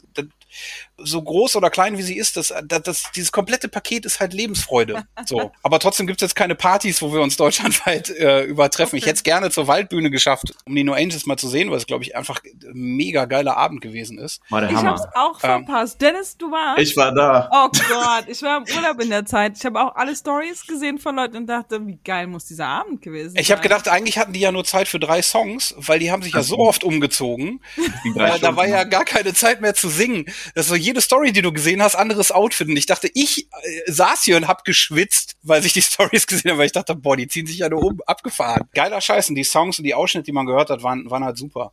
so 0.99 1.21
groß 1.23 1.57
oder 1.57 1.69
klein 1.71 1.99
wie 1.99 2.03
sie 2.03 2.17
ist, 2.17 2.37
das, 2.37 2.55
das, 2.65 2.83
das, 2.83 3.11
dieses 3.15 3.31
komplette 3.33 3.69
Paket 3.69 4.07
ist 4.07 4.21
halt 4.21 4.33
Lebensfreude. 4.33 5.05
So. 5.27 5.51
Aber 5.65 5.81
trotzdem 5.81 6.07
gibt's 6.07 6.23
jetzt 6.23 6.37
keine 6.37 6.55
Partys, 6.55 7.03
wo 7.03 7.13
wir 7.13 7.21
uns 7.21 7.37
deutschlandweit 7.37 8.11
äh, 8.11 8.45
übertreffen. 8.45 8.97
Ich 8.97 9.03
Okay. 9.03 9.11
hätte 9.11 9.17
es 9.19 9.23
gerne 9.25 9.51
zur 9.51 9.67
Waldbühne 9.67 10.11
geschafft, 10.11 10.55
um 10.67 10.75
die 10.77 10.85
No 10.85 10.93
Angels 10.93 11.27
mal 11.27 11.37
zu 11.37 11.49
sehen, 11.49 11.69
weil 11.71 11.79
es, 11.79 11.87
glaube 11.87 12.05
ich, 12.05 12.15
einfach 12.17 12.41
ein 12.45 12.59
mega 12.73 13.25
geiler 13.25 13.57
Abend 13.57 13.81
gewesen 13.81 14.19
ist. 14.19 14.41
War 14.51 14.61
der 14.61 14.71
Ich 14.71 14.77
hab's 14.77 15.03
Hammer. 15.03 15.13
auch 15.15 15.43
Ähm, 15.43 15.67
verpasst. 15.67 16.01
Dennis, 16.01 16.37
du 16.37 16.51
warst? 16.53 16.81
Ich 16.81 16.97
war 16.97 17.13
da. 17.13 17.49
Oh 17.53 17.69
Gott, 17.89 18.25
ich 18.29 18.41
war 18.43 18.59
im 18.59 18.77
Urlaub 18.77 19.01
in 19.03 19.11
der 19.11 19.25
Zeit. 19.27 19.57
Ich 19.59 19.65
habe 19.67 19.81
auch 19.81 19.97
alle 19.97 20.15
Stories 20.15 20.67
gesehen 20.67 20.99
von 20.99 21.17
Leuten 21.17 21.39
und 21.39 21.47
dachte, 21.49 21.85
wie 21.87 21.99
geil 22.05 22.27
muss 22.29 22.45
dieser 22.47 22.67
Abend 22.69 23.03
gewesen 23.03 23.31
sein. 23.33 23.41
Ich 23.43 23.51
habe 23.51 23.63
gedacht, 23.63 23.89
eigentlich 23.89 24.19
hatten 24.19 24.33
die 24.33 24.41
ja 24.41 24.53
nur 24.53 24.65
Zeit 24.65 24.87
für 24.87 25.01
drei 25.01 25.23
Songs, 25.23 25.75
weil 25.79 25.99
die 25.99 26.13
haben 26.13 26.23
sich 26.23 26.35
ja 26.35 26.43
so 26.45 26.59
oft 26.59 26.85
umgezogen. 26.85 27.61
Die 28.05 28.13
drei 28.15 28.37
Äh, 28.37 28.39
da 28.39 28.55
war 28.55 28.67
ja 28.69 28.85
gar 28.85 29.05
keine 29.05 29.35
Zeit 29.35 29.61
mehr 29.61 29.75
zu 29.75 29.89
singen. 29.89 30.27
Das 30.55 30.69
so 30.69 30.75
jede 30.87 31.01
Story, 31.01 31.33
die 31.33 31.43
du 31.43 31.53
gesehen 31.53 31.83
hast, 31.83 31.97
anderes 31.97 32.33
Outfit. 32.33 32.69
Und 32.69 32.77
ich 32.77 32.87
dachte, 32.87 33.11
ich 33.13 33.49
äh, 33.63 33.93
saß 33.93 34.23
hier 34.23 34.37
und 34.37 34.49
hab 34.49 34.65
geschwitzt, 34.65 35.37
weil 35.43 35.65
ich 35.67 35.73
die 35.73 35.83
Stories 35.83 36.27
gesehen 36.27 36.53
habe, 36.53 36.61
weil 36.61 36.67
ich 36.67 36.73
dachte, 36.73 36.95
boah, 36.95 37.17
die 37.17 37.29
ziehen 37.29 37.47
sich 37.47 37.59
ja 37.59 37.69
nur 37.69 37.83
um, 37.83 38.01
abgefahren. 38.07 38.69
Geiler 38.73 39.01
Scheiß. 39.01 39.29
Und 39.29 39.35
die 39.35 39.45
Songs 39.45 39.79
und 39.79 39.85
die 39.85 39.95
Ausschnitte, 39.95 40.25
die 40.25 40.33
man 40.33 40.47
gehört 40.47 40.71
hat, 40.71 40.83
waren, 40.83 41.11
waren 41.11 41.25
halt 41.25 41.37
super. 41.37 41.73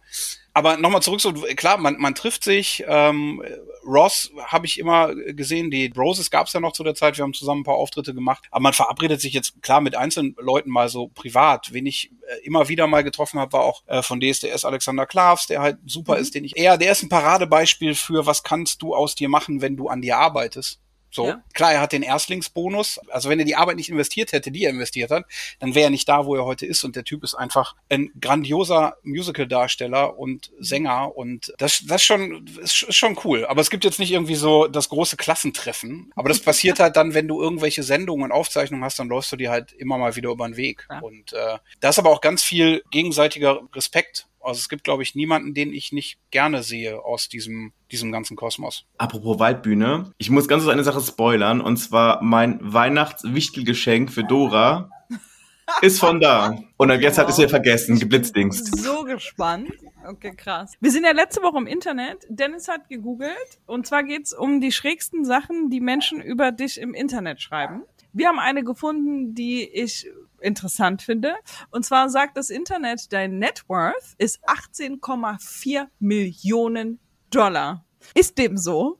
Aber 0.56 0.78
nochmal 0.78 1.02
zurück, 1.02 1.20
so 1.20 1.34
klar, 1.56 1.78
man, 1.78 1.98
man 1.98 2.14
trifft 2.14 2.44
sich. 2.44 2.84
Ähm, 2.88 3.44
Ross 3.86 4.32
habe 4.46 4.68
ich 4.68 4.80
immer 4.80 5.14
gesehen, 5.16 5.72
die 5.72 5.92
Roses 5.98 6.30
gab 6.30 6.46
es 6.46 6.54
ja 6.54 6.60
noch 6.60 6.74
zu 6.74 6.84
der 6.84 6.94
Zeit, 6.94 7.18
wir 7.18 7.24
haben 7.24 7.34
zusammen 7.34 7.62
ein 7.62 7.66
paar 7.66 7.76
Auftritte 7.76 8.14
gemacht. 8.14 8.46
Aber 8.52 8.62
man 8.62 8.74
verabredet 8.74 9.20
sich 9.20 9.34
jetzt 9.34 9.62
klar 9.64 9.82
mit 9.82 9.96
einzelnen 9.96 10.36
Leuten 10.40 10.70
mal 10.70 10.90
so 10.90 11.08
privat. 11.08 11.74
Wen 11.74 11.88
ich 11.88 12.12
äh, 12.28 12.46
immer 12.46 12.70
wieder 12.70 12.86
mal 12.86 13.04
getroffen 13.04 13.40
habe, 13.40 13.54
war 13.54 13.62
auch 13.62 13.82
äh, 13.88 14.04
von 14.04 14.22
DSDS 14.22 14.64
Alexander 14.64 15.08
Klavs, 15.08 15.48
der 15.48 15.62
halt 15.62 15.80
super 15.86 16.18
ist, 16.18 16.36
den 16.36 16.46
ich 16.46 16.56
eher, 16.56 16.78
der 16.78 16.92
ist 16.92 17.02
ein 17.02 17.10
Paradebeispiel 17.10 17.96
für, 17.96 18.28
was 18.28 18.44
kannst 18.44 18.84
du 18.84 18.94
aus 18.94 19.16
dir 19.16 19.30
machen, 19.30 19.62
wenn 19.62 19.76
du 19.76 19.88
an 19.88 20.02
dir 20.02 20.18
arbeitest. 20.18 20.83
So, 21.14 21.28
Ja. 21.28 21.44
klar, 21.54 21.74
er 21.74 21.82
hat 21.82 21.92
den 21.92 22.02
Erstlingsbonus. 22.02 23.00
Also 23.10 23.30
wenn 23.30 23.38
er 23.38 23.46
die 23.46 23.56
Arbeit 23.56 23.76
nicht 23.76 23.90
investiert 23.90 24.32
hätte, 24.32 24.50
die 24.52 24.64
er 24.64 24.72
investiert 24.72 25.12
hat, 25.12 25.26
dann 25.60 25.76
wäre 25.76 25.86
er 25.86 25.90
nicht 25.92 26.10
da, 26.10 26.26
wo 26.26 26.36
er 26.36 26.44
heute 26.44 26.66
ist. 26.66 26.84
Und 26.84 26.96
der 26.96 27.04
Typ 27.04 27.24
ist 27.24 27.36
einfach 27.36 27.76
ein 27.90 28.12
grandioser 28.20 28.98
Musical-Darsteller 29.04 30.18
und 30.18 30.52
Sänger. 30.60 31.16
Und 31.16 31.54
das, 31.60 31.84
das 31.86 32.02
ist 32.02 32.06
schon, 32.06 32.48
ist 32.62 32.94
schon 32.96 33.18
cool. 33.24 33.46
Aber 33.46 33.62
es 33.62 33.70
gibt 33.70 33.84
jetzt 33.84 34.00
nicht 34.00 34.12
irgendwie 34.12 34.36
so 34.36 34.68
das 34.68 34.90
große 34.90 35.16
Klassentreffen. 35.18 36.12
Aber 36.16 36.30
das 36.30 36.40
passiert 36.40 36.80
halt 36.80 36.96
dann, 36.96 37.14
wenn 37.14 37.28
du 37.28 37.42
irgendwelche 37.42 37.84
Sendungen 37.84 38.26
und 38.26 38.32
Aufzeichnungen 38.32 38.84
hast, 38.84 38.98
dann 38.98 39.08
läufst 39.10 39.32
du 39.32 39.36
dir 39.36 39.52
halt 39.52 39.72
immer 39.74 39.98
mal 40.00 40.16
wieder 40.16 40.32
über 40.32 40.48
den 40.48 40.58
Weg. 40.58 40.88
Ja. 40.90 41.00
Und 41.00 41.34
äh, 41.34 41.58
da 41.80 41.90
ist 41.90 42.00
aber 42.00 42.10
auch 42.10 42.22
ganz 42.22 42.44
viel 42.44 42.84
gegenseitiger 42.92 43.62
Respekt. 43.76 44.28
Also 44.44 44.60
es 44.60 44.70
gibt, 44.70 44.84
glaube 44.84 45.04
ich, 45.04 45.16
niemanden, 45.16 45.54
den 45.54 45.74
ich 45.74 45.92
nicht 45.92 46.18
gerne 46.32 46.64
sehe 46.64 47.04
aus 47.04 47.30
diesem, 47.30 47.74
diesem 47.92 48.12
ganzen 48.12 48.36
Kosmos. 48.36 48.86
Apropos 48.98 49.40
Waldbühne, 49.40 50.12
ich 50.18 50.30
muss 50.30 50.48
ganz 50.48 50.64
kurz 50.64 50.74
eine 50.74 50.84
Sache 50.84 51.02
spoilern 51.02 51.62
und 51.62 51.78
zwar 51.78 52.22
mein 52.22 52.60
Weihnachtswichtelgeschenk 52.62 54.12
für 54.12 54.24
Dora 54.24 54.90
ist 55.82 56.00
von 56.00 56.20
da. 56.20 56.58
Und 56.78 56.90
dann 56.90 57.02
jetzt 57.02 57.18
hat 57.18 57.30
es 57.30 57.38
ja 57.38 57.48
vergessen, 57.48 58.00
geblitzdingst. 58.00 58.78
so 58.78 59.04
gespannt. 59.04 59.72
Okay, 60.06 60.34
krass. 60.36 60.74
Wir 60.82 60.92
sind 60.92 61.06
ja 61.06 61.12
letzte 61.12 61.42
Woche 61.42 61.58
im 61.58 61.68
Internet. 61.68 62.18
Dennis 62.28 62.68
hat 62.68 62.90
gegoogelt. 62.90 63.60
Und 63.66 63.88
zwar 63.88 64.04
geht's 64.04 64.34
um 64.34 64.60
die 64.60 64.74
schrägsten 64.74 65.24
Sachen, 65.24 65.70
die 65.70 65.80
Menschen 65.80 66.22
über 66.22 66.52
dich 66.52 66.80
im 66.80 66.94
Internet 66.94 67.42
schreiben. 67.42 67.84
Wir 68.14 68.28
haben 68.28 68.40
eine 68.40 68.64
gefunden, 68.64 69.34
die 69.34 69.68
ich 69.68 70.08
interessant 70.40 71.02
finde. 71.02 71.36
Und 71.72 71.86
zwar 71.86 72.10
sagt 72.10 72.38
das 72.38 72.50
Internet, 72.50 73.12
dein 73.12 73.40
Net 73.40 73.64
Worth 73.68 74.14
ist 74.18 74.40
18,4 74.48 75.88
Millionen 76.00 77.00
Dollar. 77.30 77.86
Ist 78.14 78.38
dem 78.38 78.58
so? 78.58 79.00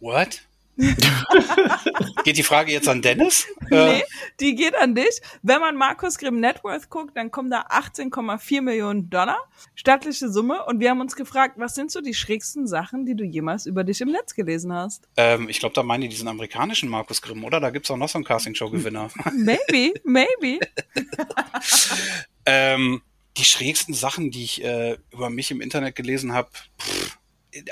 What? 0.00 0.42
Geht 2.24 2.36
die 2.36 2.42
Frage 2.42 2.72
jetzt 2.72 2.88
an 2.88 3.00
Dennis? 3.00 3.46
Äh, 3.70 3.96
Nee, 3.96 4.04
die 4.40 4.54
geht 4.54 4.74
an 4.74 4.94
dich. 4.94 5.20
Wenn 5.42 5.60
man 5.60 5.76
Markus 5.76 6.18
Grimm 6.18 6.40
Net 6.40 6.62
Worth 6.64 6.90
guckt, 6.90 7.16
dann 7.16 7.30
kommen 7.30 7.50
da 7.50 7.62
18,4 7.62 8.60
Millionen 8.60 9.08
Dollar. 9.08 9.38
Stattliche 9.74 10.28
Summe. 10.28 10.64
Und 10.66 10.80
wir 10.80 10.90
haben 10.90 11.00
uns 11.00 11.16
gefragt, 11.16 11.54
was 11.56 11.74
sind 11.74 11.90
so 11.90 12.00
die 12.00 12.14
schrägsten 12.14 12.66
Sachen, 12.66 13.06
die 13.06 13.14
du 13.14 13.24
jemals 13.24 13.66
über 13.66 13.84
dich 13.84 14.00
im 14.00 14.10
Netz 14.10 14.34
gelesen 14.34 14.72
hast? 14.72 15.08
ähm, 15.16 15.48
ich 15.48 15.60
glaube, 15.60 15.74
da 15.74 15.82
meinen 15.82 16.02
die 16.02 16.08
diesen 16.08 16.28
amerikanischen 16.28 16.88
Markus 16.88 17.22
Grimm, 17.22 17.44
oder? 17.44 17.60
Da 17.60 17.70
gibt's 17.70 17.90
auch 17.90 17.96
noch 17.96 18.08
so 18.08 18.18
einen 18.18 18.24
Castingshow-Gewinner. 18.24 19.10
Maybe, 19.34 19.98
maybe. 20.04 20.60
ähm, 22.46 23.02
die 23.36 23.44
schrägsten 23.44 23.94
Sachen, 23.94 24.30
die 24.30 24.44
ich 24.44 24.64
äh, 24.64 24.96
über 25.10 25.30
mich 25.30 25.50
im 25.50 25.60
Internet 25.60 25.94
gelesen 25.94 26.32
habe, 26.32 26.48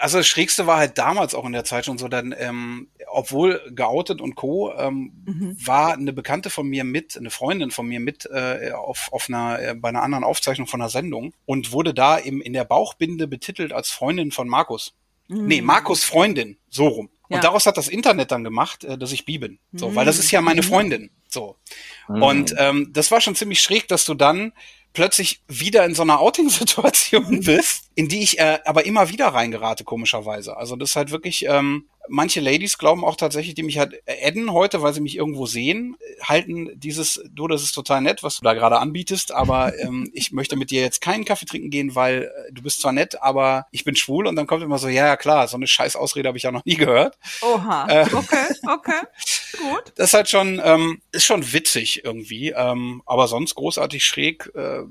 also 0.00 0.18
das 0.18 0.26
Schrägste 0.26 0.66
war 0.66 0.78
halt 0.78 0.98
damals 0.98 1.34
auch 1.34 1.44
in 1.44 1.52
der 1.52 1.64
Zeit 1.64 1.86
schon 1.86 1.98
so, 1.98 2.08
dann, 2.08 2.34
ähm, 2.38 2.88
obwohl 3.06 3.60
geoutet 3.70 4.20
und 4.20 4.34
Co., 4.34 4.72
ähm, 4.76 5.12
war 5.64 5.94
eine 5.94 6.12
Bekannte 6.12 6.50
von 6.50 6.66
mir 6.66 6.84
mit, 6.84 7.16
eine 7.16 7.30
Freundin 7.30 7.70
von 7.70 7.86
mir 7.86 8.00
mit 8.00 8.26
äh, 8.26 8.72
auf, 8.72 9.08
auf 9.12 9.28
einer, 9.28 9.60
äh, 9.60 9.74
bei 9.74 9.88
einer 9.88 10.02
anderen 10.02 10.24
Aufzeichnung 10.24 10.66
von 10.66 10.80
einer 10.80 10.90
Sendung 10.90 11.34
und 11.46 11.72
wurde 11.72 11.94
da 11.94 12.16
im, 12.16 12.40
in 12.40 12.52
der 12.52 12.64
Bauchbinde 12.64 13.26
betitelt 13.26 13.72
als 13.72 13.90
Freundin 13.90 14.30
von 14.30 14.48
Markus. 14.48 14.94
Nee, 15.28 15.62
Markus 15.62 16.04
Freundin, 16.04 16.58
so 16.68 16.86
rum. 16.86 17.10
Ja. 17.28 17.36
Und 17.36 17.44
daraus 17.44 17.64
hat 17.64 17.78
das 17.78 17.88
Internet 17.88 18.30
dann 18.30 18.44
gemacht, 18.44 18.84
äh, 18.84 18.98
dass 18.98 19.12
ich 19.12 19.24
Bi 19.24 19.38
bin. 19.38 19.58
So, 19.72 19.94
weil 19.94 20.04
das 20.04 20.18
ist 20.18 20.30
ja 20.30 20.40
meine 20.40 20.62
Freundin. 20.62 21.10
So. 21.28 21.56
Und 22.06 22.54
ähm, 22.58 22.90
das 22.92 23.10
war 23.10 23.20
schon 23.20 23.34
ziemlich 23.34 23.60
schräg, 23.60 23.88
dass 23.88 24.04
du 24.04 24.14
dann 24.14 24.52
plötzlich 24.94 25.42
wieder 25.48 25.84
in 25.84 25.94
so 25.94 26.02
einer 26.02 26.20
Outing-Situation 26.20 27.40
bist, 27.44 27.90
in 27.94 28.08
die 28.08 28.22
ich 28.22 28.38
äh, 28.38 28.60
aber 28.64 28.86
immer 28.86 29.10
wieder 29.10 29.28
reingerate, 29.28 29.84
komischerweise. 29.84 30.56
Also 30.56 30.76
das 30.76 30.90
ist 30.90 30.96
halt 30.96 31.10
wirklich, 31.10 31.44
ähm, 31.46 31.86
manche 32.08 32.40
Ladies 32.40 32.78
glauben 32.78 33.04
auch 33.04 33.16
tatsächlich, 33.16 33.54
die 33.54 33.62
mich 33.62 33.78
halt 33.78 34.02
adden 34.06 34.52
heute, 34.52 34.82
weil 34.82 34.92
sie 34.92 35.00
mich 35.00 35.16
irgendwo 35.16 35.46
sehen, 35.46 35.96
halten 36.22 36.70
dieses, 36.74 37.22
du, 37.30 37.48
das 37.48 37.62
ist 37.62 37.72
total 37.72 38.00
nett, 38.00 38.22
was 38.22 38.36
du 38.36 38.44
da 38.44 38.54
gerade 38.54 38.78
anbietest, 38.78 39.32
aber 39.32 39.78
ähm, 39.78 40.10
ich 40.12 40.32
möchte 40.32 40.56
mit 40.56 40.70
dir 40.70 40.82
jetzt 40.82 41.00
keinen 41.00 41.24
Kaffee 41.24 41.46
trinken 41.46 41.70
gehen, 41.70 41.94
weil 41.94 42.24
äh, 42.24 42.52
du 42.52 42.62
bist 42.62 42.80
zwar 42.80 42.92
nett, 42.92 43.22
aber 43.22 43.66
ich 43.70 43.84
bin 43.84 43.96
schwul 43.96 44.26
und 44.26 44.36
dann 44.36 44.46
kommt 44.46 44.62
immer 44.62 44.78
so, 44.78 44.88
ja, 44.88 45.06
ja 45.06 45.16
klar, 45.16 45.48
so 45.48 45.56
eine 45.56 45.66
scheiß 45.66 45.96
Ausrede 45.96 46.28
habe 46.28 46.38
ich 46.38 46.44
ja 46.44 46.52
noch 46.52 46.64
nie 46.64 46.76
gehört. 46.76 47.18
Oha. 47.42 47.88
Äh. 47.88 48.06
Okay, 48.12 48.46
okay. 48.68 49.00
Gut. 49.58 49.92
Das 49.96 50.08
ist 50.08 50.14
halt 50.14 50.28
schon, 50.28 50.60
ähm, 50.64 51.00
ist 51.12 51.24
schon 51.24 51.52
witzig 51.52 52.04
irgendwie, 52.04 52.50
ähm, 52.50 53.02
aber 53.06 53.28
sonst 53.28 53.54
großartig 53.54 54.04
schräg, 54.04 54.50
äh, 54.54 54.82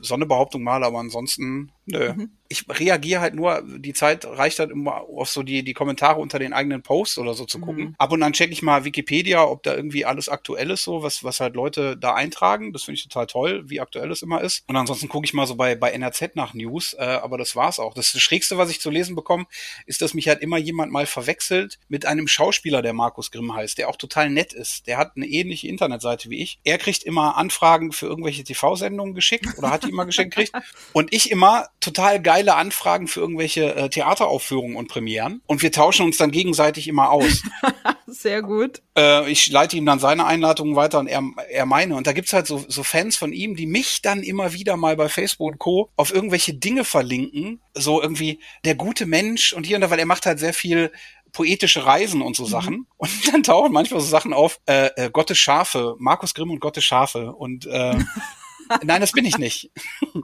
so 0.00 0.14
eine 0.14 0.26
Behauptung 0.26 0.62
mal, 0.62 0.84
aber 0.84 0.98
ansonsten, 0.98 1.72
nö. 1.86 2.26
Ich 2.48 2.64
reagiere 2.68 3.20
halt 3.20 3.34
nur, 3.34 3.64
die 3.66 3.92
Zeit 3.92 4.24
reicht 4.24 4.60
halt 4.60 4.70
immer 4.70 5.00
auf 5.00 5.28
so 5.30 5.42
die, 5.42 5.64
die 5.64 5.74
Kommentare 5.74 6.20
unter 6.20 6.38
den 6.38 6.52
eigenen 6.52 6.82
Posts 6.82 7.18
oder 7.18 7.34
so 7.34 7.44
zu 7.44 7.58
gucken. 7.58 7.96
Ab 7.98 8.12
und 8.12 8.22
an 8.22 8.34
checke 8.34 8.52
ich 8.52 8.62
mal 8.62 8.84
Wikipedia, 8.84 9.44
ob 9.44 9.64
da 9.64 9.74
irgendwie 9.74 10.04
alles 10.04 10.28
aktuell 10.28 10.70
ist, 10.70 10.84
so, 10.84 11.02
was, 11.02 11.24
was 11.24 11.40
halt 11.40 11.56
Leute 11.56 11.96
da 11.96 12.14
eintragen. 12.14 12.72
Das 12.72 12.84
finde 12.84 12.98
ich 12.98 13.02
total 13.02 13.26
toll, 13.26 13.64
wie 13.68 13.80
aktuell 13.80 14.12
es 14.12 14.22
immer 14.22 14.42
ist. 14.42 14.62
Und 14.68 14.76
ansonsten 14.76 15.08
gucke 15.08 15.24
ich 15.24 15.34
mal 15.34 15.46
so 15.46 15.56
bei, 15.56 15.74
bei 15.74 15.90
NRZ 15.90 16.36
nach 16.36 16.54
News, 16.54 16.94
äh, 16.94 17.02
aber 17.02 17.36
das 17.36 17.56
war's 17.56 17.80
auch. 17.80 17.94
Das, 17.94 18.12
das 18.12 18.22
Schrägste, 18.22 18.58
was 18.58 18.70
ich 18.70 18.80
zu 18.80 18.90
lesen 18.90 19.16
bekomme, 19.16 19.46
ist, 19.86 20.00
dass 20.02 20.14
mich 20.14 20.28
halt 20.28 20.40
immer 20.40 20.58
jemand 20.58 20.92
mal 20.92 21.06
verwechselt 21.06 21.80
mit 21.88 22.06
einem 22.06 22.28
Schauspieler, 22.28 22.80
der 22.80 22.92
Markus 22.92 23.32
Grimm 23.32 23.54
heißt, 23.54 23.78
der 23.78 23.88
auch 23.88 23.96
total 23.96 24.30
nett 24.30 24.52
ist. 24.52 24.86
Der 24.86 24.98
hat 24.98 25.12
eine 25.16 25.26
ähnliche 25.26 25.66
Internetseite 25.66 26.30
wie 26.30 26.42
ich. 26.42 26.60
Er 26.62 26.78
kriegt 26.78 27.02
immer 27.02 27.36
Anfragen 27.36 27.90
für 27.90 28.06
irgendwelche 28.06 28.44
TV-Sendungen 28.44 29.14
geschickt 29.14 29.58
oder 29.58 29.70
hat 29.70 29.84
die 29.84 29.90
immer 29.90 30.06
geschenkt 30.06 30.36
gekriegt. 30.36 30.52
Und 30.92 31.12
ich 31.12 31.30
immer 31.30 31.68
total 31.80 32.20
geile 32.20 32.56
Anfragen 32.56 33.06
für 33.06 33.20
irgendwelche 33.20 33.74
äh, 33.74 33.88
Theateraufführungen 33.88 34.76
und 34.76 34.88
Premieren. 34.88 35.42
Und 35.46 35.62
wir 35.62 35.72
tauschen 35.72 36.04
uns 36.04 36.16
dann 36.16 36.30
gegenseitig 36.30 36.88
immer 36.88 37.10
aus. 37.10 37.42
Sehr 38.06 38.42
gut. 38.42 38.82
äh, 38.96 39.30
ich 39.30 39.48
leite 39.48 39.76
ihm 39.76 39.86
dann 39.86 39.98
seine 39.98 40.26
Einladungen 40.26 40.76
weiter 40.76 40.98
und 40.98 41.06
er, 41.06 41.22
er 41.50 41.66
meine. 41.66 41.96
Und 41.96 42.06
da 42.06 42.12
gibt's 42.12 42.32
halt 42.32 42.46
so, 42.46 42.64
so 42.66 42.82
Fans 42.82 43.16
von 43.16 43.32
ihm, 43.32 43.56
die 43.56 43.66
mich 43.66 44.02
dann 44.02 44.22
immer 44.22 44.52
wieder 44.52 44.76
mal 44.76 44.96
bei 44.96 45.08
Facebook 45.08 45.52
und 45.52 45.58
Co. 45.58 45.90
auf 45.96 46.12
irgendwelche 46.12 46.54
Dinge 46.54 46.84
verlinken. 46.84 47.60
So 47.74 48.00
irgendwie 48.00 48.40
der 48.64 48.74
gute 48.74 49.06
Mensch 49.06 49.52
und 49.52 49.66
hier 49.66 49.76
und 49.76 49.82
da, 49.82 49.90
weil 49.90 49.98
er 49.98 50.06
macht 50.06 50.26
halt 50.26 50.38
sehr 50.38 50.54
viel 50.54 50.90
poetische 51.36 51.84
Reisen 51.84 52.22
und 52.22 52.34
so 52.34 52.46
Sachen. 52.46 52.86
Und 52.96 53.10
dann 53.30 53.42
tauchen 53.42 53.70
manchmal 53.70 54.00
so 54.00 54.06
Sachen 54.06 54.32
auf, 54.32 54.58
äh, 54.64 54.86
äh, 54.96 55.10
Gottes 55.10 55.36
Schafe, 55.36 55.94
Markus 55.98 56.32
Grimm 56.32 56.50
und 56.50 56.60
Gottes 56.60 56.84
Schafe. 56.84 57.32
Und 57.34 57.66
äh, 57.66 57.98
nein, 58.82 59.00
das 59.00 59.12
bin 59.12 59.24
ich 59.24 59.38
nicht. 59.38 59.70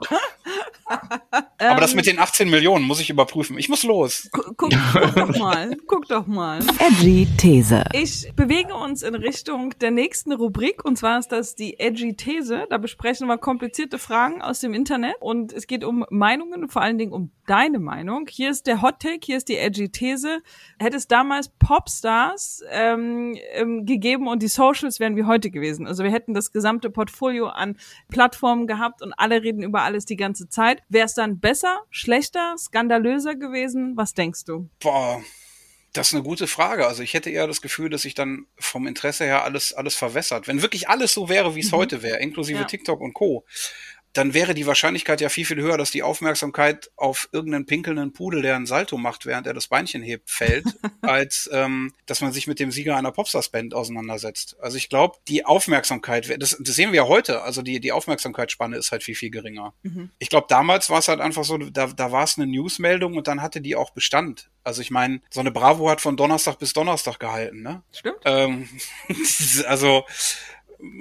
Aber 1.58 1.80
das 1.80 1.94
mit 1.94 2.06
den 2.06 2.18
18 2.18 2.50
Millionen 2.50 2.84
muss 2.84 3.00
ich 3.00 3.10
überprüfen. 3.10 3.58
Ich 3.58 3.68
muss 3.68 3.82
los. 3.82 4.28
Guck, 4.32 4.56
guck, 4.56 4.72
guck 4.92 5.14
doch 5.14 5.38
mal, 5.38 5.76
guck 5.86 6.08
doch 6.08 6.26
mal. 6.26 6.60
Edgy 6.78 7.26
These. 7.38 7.84
Ich 7.92 8.32
bewege 8.34 8.74
uns 8.74 9.02
in 9.02 9.14
Richtung 9.14 9.70
der 9.80 9.90
nächsten 9.90 10.32
Rubrik 10.32 10.84
und 10.84 10.96
zwar 10.96 11.18
ist 11.18 11.28
das 11.28 11.54
die 11.54 11.78
Edgy 11.78 12.14
These. 12.14 12.66
Da 12.68 12.78
besprechen 12.78 13.28
wir 13.28 13.38
komplizierte 13.38 13.98
Fragen 13.98 14.42
aus 14.42 14.60
dem 14.60 14.74
Internet 14.74 15.16
und 15.20 15.52
es 15.52 15.66
geht 15.66 15.84
um 15.84 16.04
Meinungen, 16.10 16.68
vor 16.68 16.82
allen 16.82 16.98
Dingen 16.98 17.12
um 17.12 17.30
deine 17.46 17.78
Meinung. 17.78 18.26
Hier 18.28 18.50
ist 18.50 18.66
der 18.66 18.82
Hot 18.82 19.00
Take, 19.00 19.20
hier 19.24 19.36
ist 19.36 19.48
die 19.48 19.56
Edgy 19.56 19.88
These. 19.88 20.42
Hätte 20.78 20.96
es 20.96 21.08
damals 21.08 21.48
Popstars 21.58 22.62
ähm, 22.70 23.36
ähm, 23.52 23.84
gegeben 23.86 24.28
und 24.28 24.42
die 24.42 24.48
Socials 24.48 25.00
wären 25.00 25.16
wie 25.16 25.24
heute 25.24 25.50
gewesen. 25.50 25.86
Also 25.86 26.04
wir 26.04 26.10
hätten 26.12 26.34
das 26.34 26.52
gesamte 26.52 26.90
Portfolio 26.90 27.48
an 27.48 27.76
Plattformen 28.08 28.66
gehabt 28.66 29.02
und 29.02 29.12
alle 29.14 29.42
reden 29.42 29.62
über 29.62 29.82
alles 29.82 30.04
die 30.04 30.16
ganze 30.16 30.48
Zeit. 30.48 30.82
Wäre 30.88 31.06
es 31.06 31.14
dann 31.14 31.40
besser, 31.40 31.80
schlechter, 31.90 32.54
skandalöser 32.58 33.34
gewesen? 33.34 33.96
Was 33.96 34.14
denkst 34.14 34.44
du? 34.44 34.68
Boah. 34.80 35.22
Das 35.94 36.08
ist 36.08 36.14
eine 36.14 36.22
gute 36.22 36.46
Frage. 36.46 36.86
Also 36.86 37.02
ich 37.02 37.12
hätte 37.12 37.28
eher 37.28 37.46
das 37.46 37.60
Gefühl, 37.60 37.90
dass 37.90 38.00
sich 38.00 38.14
dann 38.14 38.46
vom 38.58 38.86
Interesse 38.86 39.24
her 39.24 39.44
alles, 39.44 39.74
alles 39.74 39.94
verwässert. 39.94 40.48
Wenn 40.48 40.62
wirklich 40.62 40.88
alles 40.88 41.12
so 41.12 41.28
wäre, 41.28 41.54
wie 41.54 41.60
es 41.60 41.70
Mhm. 41.70 41.76
heute 41.76 42.02
wäre, 42.02 42.18
inklusive 42.18 42.60
Ja. 42.60 42.64
TikTok 42.64 42.98
und 43.02 43.12
Co., 43.12 43.44
dann 44.12 44.34
wäre 44.34 44.54
die 44.54 44.66
Wahrscheinlichkeit 44.66 45.20
ja 45.20 45.28
viel, 45.28 45.44
viel 45.44 45.60
höher, 45.60 45.78
dass 45.78 45.90
die 45.90 46.02
Aufmerksamkeit 46.02 46.90
auf 46.96 47.28
irgendeinen 47.32 47.66
pinkelnden 47.66 48.12
Pudel, 48.12 48.42
der 48.42 48.56
ein 48.56 48.66
Salto 48.66 48.98
macht, 48.98 49.26
während 49.26 49.46
er 49.46 49.54
das 49.54 49.68
Beinchen 49.68 50.02
hebt, 50.02 50.30
fällt, 50.30 50.64
als 51.02 51.48
ähm, 51.52 51.92
dass 52.06 52.20
man 52.20 52.32
sich 52.32 52.46
mit 52.46 52.58
dem 52.58 52.70
Sieger 52.70 52.96
einer 52.96 53.12
Popstars-Band 53.12 53.74
auseinandersetzt. 53.74 54.56
Also 54.60 54.76
ich 54.76 54.88
glaube, 54.88 55.18
die 55.28 55.44
Aufmerksamkeit, 55.44 56.42
das, 56.42 56.56
das 56.60 56.74
sehen 56.76 56.92
wir 56.92 56.98
ja 56.98 57.08
heute, 57.08 57.42
also 57.42 57.62
die, 57.62 57.80
die 57.80 57.92
Aufmerksamkeitsspanne 57.92 58.76
ist 58.76 58.92
halt 58.92 59.02
viel, 59.02 59.14
viel 59.14 59.30
geringer. 59.30 59.72
Ich 60.18 60.28
glaube, 60.28 60.46
damals 60.48 60.90
war 60.90 60.98
es 60.98 61.08
halt 61.08 61.20
einfach 61.20 61.44
so, 61.44 61.58
da, 61.58 61.86
da 61.86 62.12
war 62.12 62.24
es 62.24 62.36
eine 62.36 62.46
Newsmeldung 62.46 63.16
und 63.16 63.28
dann 63.28 63.42
hatte 63.42 63.60
die 63.60 63.76
auch 63.76 63.90
Bestand. 63.90 64.50
Also 64.64 64.80
ich 64.80 64.90
meine, 64.90 65.20
so 65.30 65.40
eine 65.40 65.50
Bravo 65.50 65.88
hat 65.90 66.00
von 66.00 66.16
Donnerstag 66.16 66.58
bis 66.58 66.72
Donnerstag 66.72 67.18
gehalten, 67.18 67.62
ne? 67.62 67.82
Stimmt? 67.92 68.18
Ähm, 68.24 68.68
also, 69.66 70.04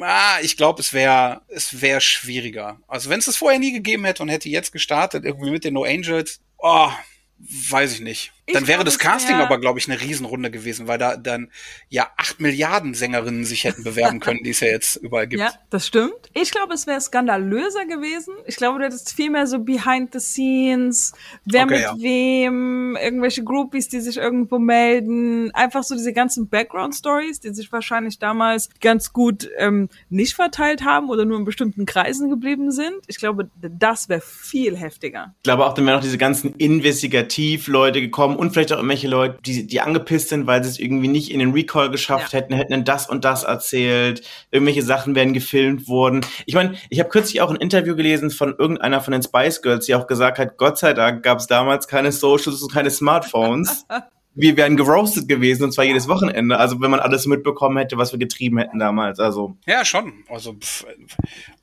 ah, 0.01 0.39
ich 0.41 0.57
glaube, 0.57 0.82
es 0.82 0.93
wäre 0.93 1.41
es 1.49 1.82
wäre 1.82 2.01
schwieriger. 2.01 2.79
Also 2.88 3.09
wenn 3.09 3.19
es 3.19 3.25
das 3.25 3.38
vorher 3.38 3.59
nie 3.59 3.71
gegeben 3.71 4.05
hätte 4.05 4.23
und 4.23 4.29
hätte 4.29 4.49
jetzt 4.49 4.71
gestartet, 4.71 5.25
irgendwie 5.25 5.51
mit 5.51 5.63
den 5.63 5.73
No 5.73 5.84
Angels, 5.84 6.41
oh, 6.57 6.91
weiß 7.39 7.93
ich 7.93 7.99
nicht. 8.01 8.32
Ich 8.51 8.57
Dann 8.57 8.67
wäre 8.67 8.83
das 8.83 8.99
Casting 8.99 9.37
wär- 9.37 9.45
aber, 9.45 9.59
glaube 9.59 9.79
ich, 9.79 9.89
eine 9.89 9.99
Riesenrunde 10.01 10.51
gewesen, 10.51 10.87
weil 10.87 10.97
da 10.97 11.15
dann 11.15 11.49
ja 11.89 12.09
acht 12.17 12.39
Milliarden 12.39 12.93
Sängerinnen 12.93 13.45
sich 13.45 13.63
hätten 13.63 13.83
bewerben 13.83 14.19
können, 14.21 14.43
die 14.43 14.49
es 14.51 14.59
ja 14.59 14.67
jetzt 14.67 14.97
überall 14.97 15.27
gibt. 15.27 15.41
Ja, 15.41 15.53
das 15.69 15.87
stimmt. 15.87 16.13
Ich 16.33 16.51
glaube, 16.51 16.73
es 16.73 16.87
wäre 16.87 16.99
skandalöser 16.99 17.85
gewesen. 17.85 18.33
Ich 18.45 18.55
glaube, 18.57 18.79
du 18.79 18.85
hättest 18.85 19.13
viel 19.13 19.29
mehr 19.29 19.47
so 19.47 19.59
behind 19.59 20.11
the 20.13 20.19
scenes, 20.19 21.13
wer 21.45 21.63
Okay, 21.63 21.73
mit 21.73 21.81
ja. 21.81 21.95
wem, 21.97 22.97
irgendwelche 23.01 23.43
Groupies, 23.43 23.87
die 23.89 23.99
sich 24.01 24.17
irgendwo 24.17 24.59
melden, 24.59 25.51
einfach 25.53 25.83
so 25.83 25.95
diese 25.95 26.13
ganzen 26.13 26.49
Background 26.49 26.95
Stories, 26.95 27.39
die 27.39 27.53
sich 27.53 27.71
wahrscheinlich 27.71 28.19
damals 28.19 28.69
ganz 28.81 29.13
gut 29.13 29.49
ähm, 29.57 29.89
nicht 30.09 30.33
verteilt 30.35 30.83
haben 30.83 31.09
oder 31.09 31.25
nur 31.25 31.37
in 31.37 31.45
bestimmten 31.45 31.85
Kreisen 31.85 32.29
geblieben 32.29 32.71
sind. 32.71 32.95
Ich 33.07 33.17
glaube, 33.17 33.49
das 33.61 34.09
wäre 34.09 34.21
viel 34.21 34.75
heftiger. 34.77 35.33
Ich 35.37 35.43
glaube 35.43 35.65
auch, 35.65 35.73
dann 35.73 35.85
wären 35.85 35.95
noch 35.95 36.03
diese 36.03 36.17
ganzen 36.17 36.55
Investigativ-Leute 36.55 38.01
gekommen 38.01 38.35
und 38.41 38.53
vielleicht 38.53 38.73
auch 38.73 38.77
irgendwelche 38.77 39.07
Leute, 39.07 39.37
die, 39.45 39.67
die 39.67 39.81
angepisst 39.81 40.29
sind, 40.29 40.47
weil 40.47 40.63
sie 40.63 40.69
es 40.71 40.79
irgendwie 40.79 41.07
nicht 41.07 41.29
in 41.31 41.37
den 41.37 41.51
Recall 41.51 41.91
geschafft 41.91 42.33
Ja. 42.33 42.39
hätten, 42.39 42.55
hätten 42.55 42.71
dann 42.71 42.83
das 42.83 43.07
und 43.07 43.23
das 43.23 43.43
erzählt, 43.43 44.23
irgendwelche 44.49 44.81
Sachen 44.81 45.13
werden 45.13 45.33
gefilmt 45.33 45.87
worden. 45.87 46.21
Ich 46.47 46.55
meine, 46.55 46.73
ich 46.89 46.99
habe 46.99 47.09
kürzlich 47.09 47.39
auch 47.41 47.51
ein 47.51 47.57
Interview 47.57 47.95
gelesen 47.95 48.31
von 48.31 48.55
irgendeiner 48.57 48.99
von 48.99 49.11
den 49.11 49.21
Spice 49.21 49.61
Girls, 49.61 49.85
die 49.85 49.93
auch 49.93 50.07
gesagt 50.07 50.39
hat, 50.39 50.57
Gott 50.57 50.79
sei 50.79 50.93
Dank 50.93 51.21
gab 51.21 51.37
es 51.37 51.45
damals 51.45 51.87
keine 51.87 52.11
Socials 52.11 52.63
und 52.63 52.73
keine 52.73 52.89
Smartphones. 52.89 53.85
wir 54.34 54.55
wären 54.55 54.77
geroastet 54.77 55.27
gewesen 55.27 55.63
und 55.65 55.73
zwar 55.73 55.86
jedes 55.86 56.07
Wochenende. 56.07 56.57
Also 56.57 56.79
wenn 56.79 56.91
man 56.91 56.99
alles 56.99 57.25
mitbekommen 57.25 57.77
hätte, 57.77 57.97
was 57.97 58.11
wir 58.11 58.19
getrieben 58.19 58.57
hätten 58.57 58.79
damals. 58.79 59.19
Also 59.19 59.57
Ja, 59.65 59.84
schon. 59.84 60.23
Also 60.29 60.53
pff, 60.53 60.86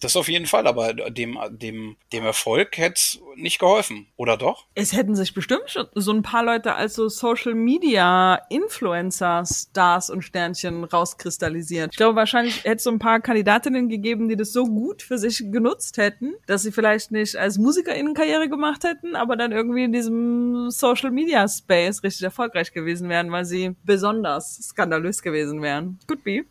das 0.00 0.16
auf 0.16 0.28
jeden 0.28 0.46
Fall, 0.46 0.66
aber 0.66 0.92
dem, 0.92 1.38
dem, 1.50 1.96
dem 2.12 2.24
Erfolg 2.24 2.76
hätte 2.76 2.94
es 2.94 3.20
nicht 3.36 3.58
geholfen, 3.58 4.06
oder 4.16 4.36
doch? 4.36 4.66
Es 4.74 4.92
hätten 4.92 5.14
sich 5.14 5.32
bestimmt 5.32 5.68
schon 5.68 5.86
so 5.94 6.12
ein 6.12 6.22
paar 6.22 6.44
Leute 6.44 6.74
als 6.74 6.94
so 6.94 7.08
Social 7.08 7.54
Media 7.54 8.40
Influencer, 8.50 9.44
Stars 9.46 10.10
und 10.10 10.22
Sternchen 10.22 10.84
rauskristallisiert. 10.84 11.90
Ich 11.92 11.96
glaube, 11.96 12.16
wahrscheinlich 12.16 12.64
hätte 12.64 12.76
es 12.76 12.84
so 12.84 12.90
ein 12.90 12.98
paar 12.98 13.20
Kandidatinnen 13.20 13.88
gegeben, 13.88 14.28
die 14.28 14.36
das 14.36 14.52
so 14.52 14.64
gut 14.64 15.02
für 15.02 15.18
sich 15.18 15.42
genutzt 15.50 15.96
hätten, 15.96 16.34
dass 16.46 16.62
sie 16.62 16.72
vielleicht 16.72 17.12
nicht 17.12 17.36
als 17.36 17.58
MusikerInnen 17.58 18.14
Karriere 18.14 18.48
gemacht 18.48 18.84
hätten, 18.84 19.16
aber 19.16 19.36
dann 19.36 19.52
irgendwie 19.52 19.84
in 19.84 19.92
diesem 19.92 20.70
Social 20.70 21.10
Media 21.10 21.46
Space 21.48 22.02
richtig 22.02 22.22
erfolgreich 22.22 22.57
gewesen 22.72 23.08
wären, 23.08 23.30
weil 23.30 23.44
sie 23.44 23.74
besonders 23.84 24.56
skandalös 24.62 25.22
gewesen 25.22 25.62
wären. 25.62 25.98
Could 26.06 26.24
be. 26.24 26.44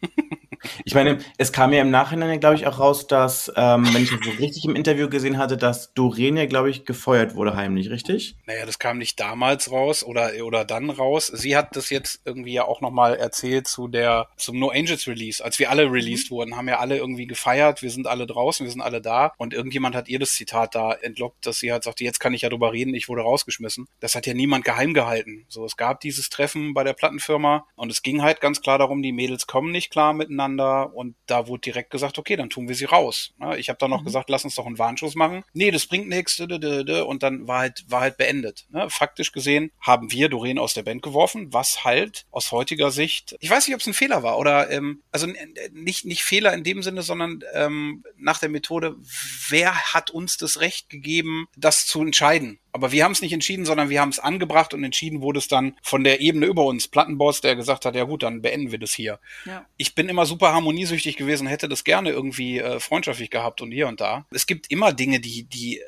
Ich 0.84 0.94
meine, 0.94 1.18
es 1.38 1.52
kam 1.52 1.72
ja 1.72 1.80
im 1.80 1.90
Nachhinein, 1.90 2.40
glaube 2.40 2.56
ich, 2.56 2.66
auch 2.66 2.78
raus, 2.78 3.06
dass, 3.06 3.50
ähm, 3.56 3.88
wenn 3.92 4.02
ich 4.02 4.10
das 4.10 4.20
so 4.22 4.30
richtig 4.30 4.64
im 4.64 4.76
Interview 4.76 5.08
gesehen 5.08 5.38
hatte, 5.38 5.56
dass 5.56 5.94
Doreen 5.94 6.36
ja, 6.36 6.46
glaube 6.46 6.70
ich, 6.70 6.84
gefeuert 6.84 7.34
wurde 7.34 7.56
heimlich, 7.56 7.90
richtig? 7.90 8.36
Naja, 8.46 8.66
das 8.66 8.78
kam 8.78 8.98
nicht 8.98 9.18
damals 9.18 9.70
raus 9.70 10.04
oder, 10.04 10.32
oder 10.44 10.64
dann 10.64 10.90
raus. 10.90 11.28
Sie 11.28 11.56
hat 11.56 11.76
das 11.76 11.90
jetzt 11.90 12.20
irgendwie 12.24 12.52
ja 12.52 12.64
auch 12.64 12.80
nochmal 12.80 13.16
erzählt 13.16 13.66
zu 13.66 13.88
der, 13.88 14.28
zum 14.36 14.58
No 14.58 14.68
Angels 14.70 15.06
Release. 15.06 15.42
Als 15.42 15.58
wir 15.58 15.70
alle 15.70 15.90
released 15.90 16.30
wurden, 16.30 16.56
haben 16.56 16.68
ja 16.68 16.78
alle 16.78 16.98
irgendwie 16.98 17.26
gefeiert. 17.26 17.82
Wir 17.82 17.90
sind 17.90 18.06
alle 18.06 18.26
draußen, 18.26 18.64
wir 18.64 18.70
sind 18.70 18.82
alle 18.82 19.00
da. 19.00 19.32
Und 19.38 19.54
irgendjemand 19.54 19.94
hat 19.94 20.08
ihr 20.08 20.18
das 20.18 20.32
Zitat 20.32 20.74
da 20.74 20.92
entlockt, 20.92 21.46
dass 21.46 21.58
sie 21.58 21.72
halt 21.72 21.84
sagte, 21.84 22.04
jetzt 22.04 22.20
kann 22.20 22.34
ich 22.34 22.42
ja 22.42 22.48
drüber 22.48 22.72
reden, 22.72 22.94
ich 22.94 23.08
wurde 23.08 23.22
rausgeschmissen. 23.22 23.88
Das 24.00 24.14
hat 24.14 24.26
ja 24.26 24.34
niemand 24.34 24.64
geheim 24.64 24.94
gehalten. 24.94 25.46
So, 25.48 25.64
es 25.64 25.76
gab 25.76 26.00
dieses 26.00 26.28
Treffen 26.28 26.74
bei 26.74 26.84
der 26.84 26.92
Plattenfirma 26.92 27.66
und 27.76 27.90
es 27.90 28.02
ging 28.02 28.22
halt 28.22 28.40
ganz 28.40 28.60
klar 28.60 28.78
darum, 28.78 29.02
die 29.02 29.12
Mädels 29.12 29.46
kommen 29.46 29.72
nicht 29.72 29.90
klar 29.90 30.12
miteinander 30.12 30.49
und 30.58 31.14
da 31.26 31.46
wurde 31.46 31.60
direkt 31.60 31.90
gesagt, 31.90 32.18
okay, 32.18 32.36
dann 32.36 32.50
tun 32.50 32.68
wir 32.68 32.74
sie 32.74 32.86
raus. 32.86 33.32
Ne, 33.38 33.58
Ich 33.58 33.68
habe 33.68 33.78
dann 33.78 33.90
noch 33.90 34.04
gesagt, 34.04 34.30
lass 34.30 34.44
uns 34.44 34.54
doch 34.54 34.66
einen 34.66 34.78
Warnschuss 34.78 35.14
machen. 35.14 35.44
Nee, 35.52 35.70
das 35.70 35.86
bringt 35.86 36.08
nichts. 36.08 36.40
Und 36.40 37.22
dann 37.22 37.46
war 37.46 37.60
halt, 37.60 37.84
war 37.88 38.00
halt 38.00 38.16
beendet. 38.16 38.66
Ne? 38.70 38.88
Faktisch 38.90 39.32
gesehen 39.32 39.70
haben 39.80 40.10
wir 40.10 40.28
Doreen 40.28 40.58
aus 40.58 40.74
der 40.74 40.82
Band 40.82 41.02
geworfen, 41.02 41.52
was 41.52 41.84
halt 41.84 42.26
aus 42.30 42.52
heutiger 42.52 42.90
Sicht, 42.90 43.36
ich 43.40 43.50
weiß 43.50 43.66
nicht, 43.66 43.74
ob 43.74 43.80
es 43.80 43.86
ein 43.86 43.94
Fehler 43.94 44.22
war 44.22 44.38
oder 44.38 44.70
ähm, 44.70 45.02
also 45.12 45.26
nicht, 45.72 46.04
nicht 46.04 46.22
Fehler 46.22 46.52
in 46.54 46.64
dem 46.64 46.82
Sinne, 46.82 47.02
sondern 47.02 47.42
ähm, 47.54 48.04
nach 48.16 48.38
der 48.38 48.48
Methode, 48.48 48.96
wer 49.48 49.74
hat 49.92 50.10
uns 50.10 50.36
das 50.36 50.60
Recht 50.60 50.88
gegeben, 50.88 51.46
das 51.56 51.86
zu 51.86 52.00
entscheiden? 52.00 52.58
Aber 52.72 52.92
wir 52.92 53.04
haben 53.04 53.12
es 53.12 53.22
nicht 53.22 53.32
entschieden, 53.32 53.64
sondern 53.64 53.90
wir 53.90 54.00
haben 54.00 54.10
es 54.10 54.18
angebracht 54.18 54.74
und 54.74 54.84
entschieden 54.84 55.22
wurde 55.22 55.38
es 55.38 55.48
dann 55.48 55.76
von 55.82 56.04
der 56.04 56.20
Ebene 56.20 56.46
über 56.46 56.64
uns, 56.64 56.88
Plattenboss, 56.88 57.40
der 57.40 57.56
gesagt 57.56 57.84
hat, 57.84 57.94
ja 57.94 58.04
gut, 58.04 58.22
dann 58.22 58.42
beenden 58.42 58.70
wir 58.70 58.78
das 58.78 58.92
hier. 58.92 59.18
Ja. 59.44 59.66
Ich 59.76 59.94
bin 59.94 60.08
immer 60.08 60.26
super 60.26 60.52
harmoniesüchtig 60.52 61.16
gewesen, 61.16 61.46
hätte 61.46 61.68
das 61.68 61.84
gerne 61.84 62.10
irgendwie 62.10 62.58
äh, 62.58 62.80
freundschaftlich 62.80 63.30
gehabt 63.30 63.60
und 63.60 63.72
hier 63.72 63.88
und 63.88 64.00
da. 64.00 64.26
Es 64.30 64.46
gibt 64.46 64.70
immer 64.70 64.92
Dinge, 64.92 65.20
die, 65.20 65.44
die 65.44 65.78
äh, 65.78 65.84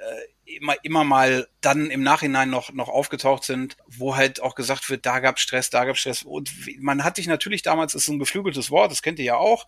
immer, 0.57 0.75
immer 0.83 1.05
mal 1.05 1.49
dann 1.61 1.91
im 1.91 2.03
Nachhinein 2.03 2.51
noch, 2.51 2.73
noch 2.73 2.89
aufgetaucht 2.89 3.45
sind, 3.45 3.77
wo 3.87 4.17
halt 4.17 4.43
auch 4.43 4.55
gesagt 4.55 4.91
wird, 4.91 5.07
da 5.07 5.21
gab 5.21 5.39
Stress, 5.39 5.71
da 5.71 5.85
gab 5.85 5.97
Stress. 5.97 6.23
Und 6.23 6.51
man 6.81 7.05
hat 7.05 7.17
sich 7.17 7.27
natürlich 7.27 7.63
damals, 7.63 7.95
ist 7.95 8.09
ein 8.09 8.19
geflügeltes 8.19 8.71
Wort, 8.71 8.91
das 8.91 9.03
kennt 9.03 9.19
ihr 9.19 9.25
ja 9.25 9.37
auch, 9.37 9.67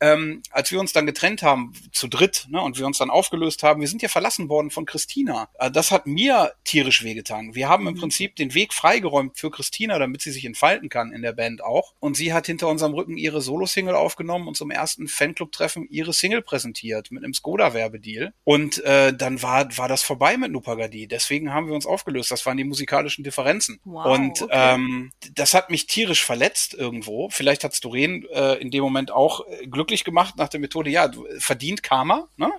ähm, 0.00 0.42
als 0.50 0.70
wir 0.70 0.80
uns 0.80 0.92
dann 0.92 1.06
getrennt 1.06 1.42
haben, 1.42 1.72
zu 1.92 2.08
dritt, 2.08 2.46
ne, 2.48 2.60
und 2.60 2.78
wir 2.78 2.86
uns 2.86 2.98
dann 2.98 3.10
aufgelöst 3.10 3.62
haben, 3.62 3.80
wir 3.80 3.88
sind 3.88 4.02
ja 4.02 4.08
verlassen 4.08 4.48
worden 4.48 4.70
von 4.70 4.86
Christina. 4.86 5.48
Äh, 5.58 5.70
das 5.70 5.90
hat 5.90 6.06
mir 6.06 6.52
tierisch 6.64 7.04
wehgetan. 7.04 7.54
Wir 7.54 7.68
haben 7.68 7.86
im 7.86 7.94
Prinzip 7.94 8.36
den 8.36 8.54
Weg 8.54 8.72
freigeräumt 8.72 9.38
für 9.38 9.50
Christina, 9.50 9.98
damit 9.98 10.22
sie 10.22 10.30
sich 10.32 10.44
entfalten 10.44 10.88
kann 10.88 11.12
in 11.12 11.22
der 11.22 11.32
Band 11.32 11.62
auch. 11.62 11.92
Und 12.00 12.16
sie 12.16 12.32
hat 12.32 12.46
hinter 12.46 12.68
unserem 12.68 12.94
Rücken 12.94 13.16
ihre 13.16 13.40
Solo-Single 13.40 13.94
aufgenommen 13.94 14.48
und 14.48 14.56
zum 14.56 14.70
ersten 14.70 15.08
Fanclub-Treffen 15.08 15.88
ihre 15.90 16.12
Single 16.12 16.42
präsentiert 16.42 17.10
mit 17.10 17.24
einem 17.24 17.34
Skoda-Werbedeal. 17.34 18.32
Und 18.44 18.82
äh, 18.84 19.12
dann 19.12 19.42
war, 19.42 19.76
war 19.76 19.88
das 19.88 20.02
vorbei 20.02 20.36
mit 20.36 20.52
Nupagadi. 20.52 21.06
Deswegen 21.06 21.52
haben 21.52 21.66
wir 21.66 21.74
uns 21.74 21.86
aufgelöst. 21.86 22.30
Das 22.30 22.44
waren 22.46 22.56
die 22.56 22.64
musikalischen 22.64 23.24
Differenzen. 23.24 23.80
Wow, 23.84 24.06
und 24.06 24.42
okay. 24.42 24.74
ähm, 24.74 25.12
das 25.34 25.54
hat 25.54 25.70
mich 25.70 25.86
tierisch 25.86 26.24
verletzt 26.24 26.74
irgendwo. 26.74 27.28
Vielleicht 27.30 27.64
hat 27.64 27.84
Doreen 27.84 28.26
äh, 28.32 28.54
in 28.54 28.70
dem 28.70 28.82
Moment 28.82 29.10
auch 29.10 29.46
äh, 29.46 29.66
glücklich 29.94 30.04
gemacht 30.04 30.36
nach 30.36 30.48
der 30.48 30.60
Methode, 30.60 30.90
ja, 30.90 31.06
äh, 31.06 31.40
verdient 31.40 31.82
Karma, 31.82 32.28
ne? 32.36 32.50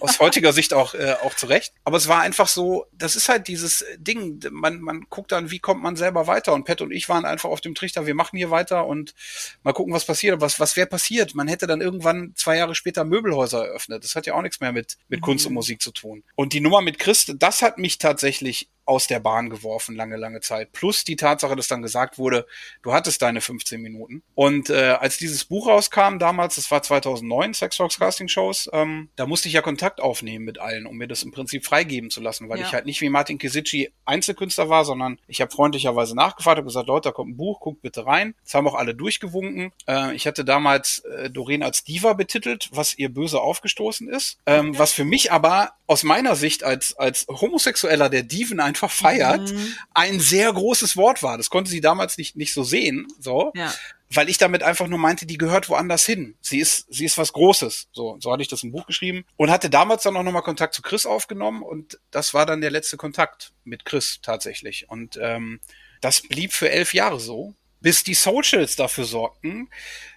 Aus 0.00 0.20
heutiger 0.20 0.52
Sicht 0.58 0.74
auch, 0.74 0.94
äh, 0.94 1.16
auch 1.22 1.34
zurecht. 1.34 1.72
Aber 1.84 1.96
es 1.96 2.08
war 2.08 2.20
einfach 2.20 2.48
so, 2.48 2.86
das 2.92 3.16
ist 3.16 3.28
halt 3.28 3.48
dieses 3.48 3.84
Ding, 3.96 4.40
man, 4.50 4.80
man 4.80 5.06
guckt 5.08 5.32
dann, 5.32 5.50
wie 5.50 5.58
kommt 5.58 5.82
man 5.82 5.96
selber 5.96 6.26
weiter. 6.26 6.52
Und 6.52 6.64
Pat 6.64 6.80
und 6.80 6.92
ich 6.92 7.08
waren 7.08 7.24
einfach 7.24 7.48
auf 7.48 7.60
dem 7.60 7.74
Trichter, 7.74 8.06
wir 8.06 8.14
machen 8.14 8.36
hier 8.36 8.50
weiter 8.50 8.86
und 8.86 9.14
mal 9.62 9.72
gucken, 9.72 9.94
was 9.94 10.04
passiert. 10.04 10.40
Was, 10.40 10.60
was 10.60 10.76
wäre 10.76 10.86
passiert? 10.86 11.34
Man 11.34 11.48
hätte 11.48 11.66
dann 11.66 11.80
irgendwann 11.80 12.32
zwei 12.36 12.56
Jahre 12.56 12.74
später 12.74 13.04
Möbelhäuser 13.04 13.66
eröffnet. 13.66 14.04
Das 14.04 14.14
hat 14.14 14.26
ja 14.26 14.34
auch 14.34 14.42
nichts 14.42 14.60
mehr 14.60 14.72
mit, 14.72 14.96
mit 15.08 15.20
Kunst 15.20 15.46
und 15.46 15.54
Musik 15.54 15.80
zu 15.80 15.92
tun. 15.92 16.22
Und 16.34 16.52
die 16.52 16.60
Nummer 16.60 16.82
mit 16.82 16.98
Christ, 16.98 17.34
das 17.38 17.62
hat 17.62 17.78
mich 17.78 17.98
tatsächlich 17.98 18.68
aus 18.92 19.06
der 19.06 19.20
Bahn 19.20 19.48
geworfen, 19.50 19.96
lange, 19.96 20.16
lange 20.16 20.40
Zeit. 20.40 20.72
Plus 20.72 21.04
die 21.04 21.16
Tatsache, 21.16 21.56
dass 21.56 21.66
dann 21.68 21.82
gesagt 21.82 22.18
wurde, 22.18 22.46
du 22.82 22.92
hattest 22.92 23.22
deine 23.22 23.40
15 23.40 23.80
Minuten. 23.80 24.22
Und 24.34 24.70
äh, 24.70 24.96
als 25.00 25.16
dieses 25.16 25.44
Buch 25.46 25.66
rauskam 25.66 26.18
damals, 26.18 26.56
das 26.56 26.70
war 26.70 26.82
2009, 26.82 27.54
Sex 27.54 27.76
Talks 27.78 27.98
Casting 27.98 28.28
Shows, 28.28 28.68
ähm, 28.72 29.08
da 29.16 29.26
musste 29.26 29.48
ich 29.48 29.54
ja 29.54 29.62
Kontakt 29.62 30.00
aufnehmen 30.00 30.44
mit 30.44 30.58
allen, 30.58 30.86
um 30.86 30.96
mir 30.96 31.08
das 31.08 31.22
im 31.22 31.32
Prinzip 31.32 31.64
freigeben 31.64 32.10
zu 32.10 32.20
lassen, 32.20 32.48
weil 32.48 32.60
Ja. 32.60 32.66
ich 32.66 32.74
halt 32.74 32.86
nicht 32.86 33.00
wie 33.00 33.08
Martin 33.08 33.38
Kisici 33.38 33.90
Einzelkünstler 34.04 34.68
war, 34.68 34.84
sondern 34.84 35.18
ich 35.26 35.40
habe 35.40 35.50
freundlicherweise 35.50 36.14
nachgefragt, 36.14 36.58
habe 36.58 36.66
gesagt, 36.66 36.86
Leute, 36.88 37.08
da 37.08 37.12
kommt 37.12 37.30
ein 37.30 37.36
Buch, 37.36 37.60
guckt 37.60 37.80
bitte 37.82 38.04
rein. 38.06 38.34
Das 38.44 38.54
haben 38.54 38.68
auch 38.68 38.74
alle 38.74 38.94
durchgewunken. 38.94 39.72
Äh, 39.88 40.14
ich 40.14 40.26
hatte 40.26 40.44
damals 40.44 41.00
äh, 41.00 41.30
Doreen 41.30 41.62
als 41.62 41.84
Diva 41.84 42.12
betitelt, 42.12 42.68
was 42.72 42.96
ihr 42.98 43.08
böse 43.08 43.40
aufgestoßen 43.40 44.08
ist. 44.08 44.38
Ähm, 44.46 44.78
was 44.78 44.92
für 44.92 45.04
mich 45.04 45.32
aber 45.32 45.72
aus 45.92 46.02
meiner 46.02 46.34
Sicht 46.34 46.64
als, 46.64 46.96
als 46.98 47.26
Homosexueller, 47.28 48.08
der 48.08 48.22
Diven 48.22 48.60
einfach 48.60 48.90
feiert, 48.90 49.52
Mhm. 49.52 49.74
ein 49.94 50.20
sehr 50.20 50.52
großes 50.52 50.96
Wort 50.96 51.22
war. 51.22 51.36
Das 51.36 51.50
konnte 51.50 51.70
sie 51.70 51.80
damals 51.80 52.18
nicht, 52.18 52.34
nicht 52.36 52.52
so 52.54 52.64
sehen, 52.64 53.06
so. 53.20 53.52
Ja. 53.54 53.72
Weil 54.14 54.28
ich 54.28 54.36
damit 54.38 54.62
einfach 54.62 54.88
nur 54.88 54.98
meinte, 54.98 55.24
die 55.24 55.38
gehört 55.38 55.68
woanders 55.68 56.04
hin. 56.04 56.34
Sie 56.42 56.58
ist, 56.58 56.86
sie 56.90 57.04
ist 57.06 57.16
was 57.16 57.32
Großes. 57.32 57.88
So, 57.92 58.18
so 58.20 58.30
hatte 58.32 58.42
ich 58.42 58.48
das 58.48 58.62
im 58.62 58.72
Buch 58.72 58.86
geschrieben. 58.86 59.24
Und 59.36 59.50
hatte 59.50 59.70
damals 59.70 60.02
dann 60.02 60.16
auch 60.16 60.22
nochmal 60.22 60.42
Kontakt 60.42 60.74
zu 60.74 60.82
Chris 60.82 61.06
aufgenommen. 61.06 61.62
Und 61.62 61.98
das 62.10 62.34
war 62.34 62.44
dann 62.44 62.60
der 62.60 62.70
letzte 62.70 62.96
Kontakt 62.98 63.52
mit 63.64 63.84
Chris 63.86 64.18
tatsächlich. 64.22 64.88
Und 64.90 65.18
ähm, 65.22 65.60
das 66.02 66.20
blieb 66.22 66.52
für 66.52 66.68
elf 66.70 66.92
Jahre 66.92 67.20
so, 67.20 67.54
bis 67.82 68.04
die 68.04 68.14
Socials 68.14 68.76
dafür 68.76 69.04
sorgten, 69.04 69.68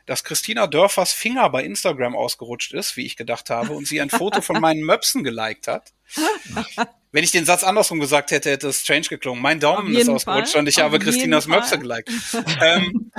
dass 0.05 0.24
Christina 0.24 0.68
Dörfers 0.68 1.13
Finger 1.13 1.49
bei 1.49 1.63
Instagram 1.63 2.16
ausgerutscht 2.16 2.74
ist, 2.74 2.95
wie 2.95 3.05
ich 3.05 3.16
gedacht 3.18 3.49
habe, 3.49 3.74
und 3.74 3.88
sie 3.88 3.99
ein 3.99 4.09
Foto 4.09 4.41
von 4.41 4.61
meinen 4.61 4.84
Möpsen 4.84 5.24
geliked 5.24 5.68
hat. 5.68 5.93
Wenn 7.11 7.24
ich 7.24 7.32
den 7.32 7.45
Satz 7.45 7.63
andersrum 7.63 7.99
gesagt 7.99 8.32
hätte, 8.32 8.51
hätte 8.51 8.68
es 8.68 8.82
strange 8.82 9.07
geklungen. 9.07 9.41
Mein 9.41 9.59
Daumen 9.59 9.95
ist 9.95 10.09
ausgerutscht 10.09 10.53
Fall. 10.53 10.61
und 10.61 10.68
ich 10.68 10.78
Auf 10.78 10.84
habe 10.84 10.99
Christinas 10.99 11.45
Fall. 11.45 11.59
Möpse 11.59 11.80
geliked. 11.80 12.11
ähm, 12.61 13.11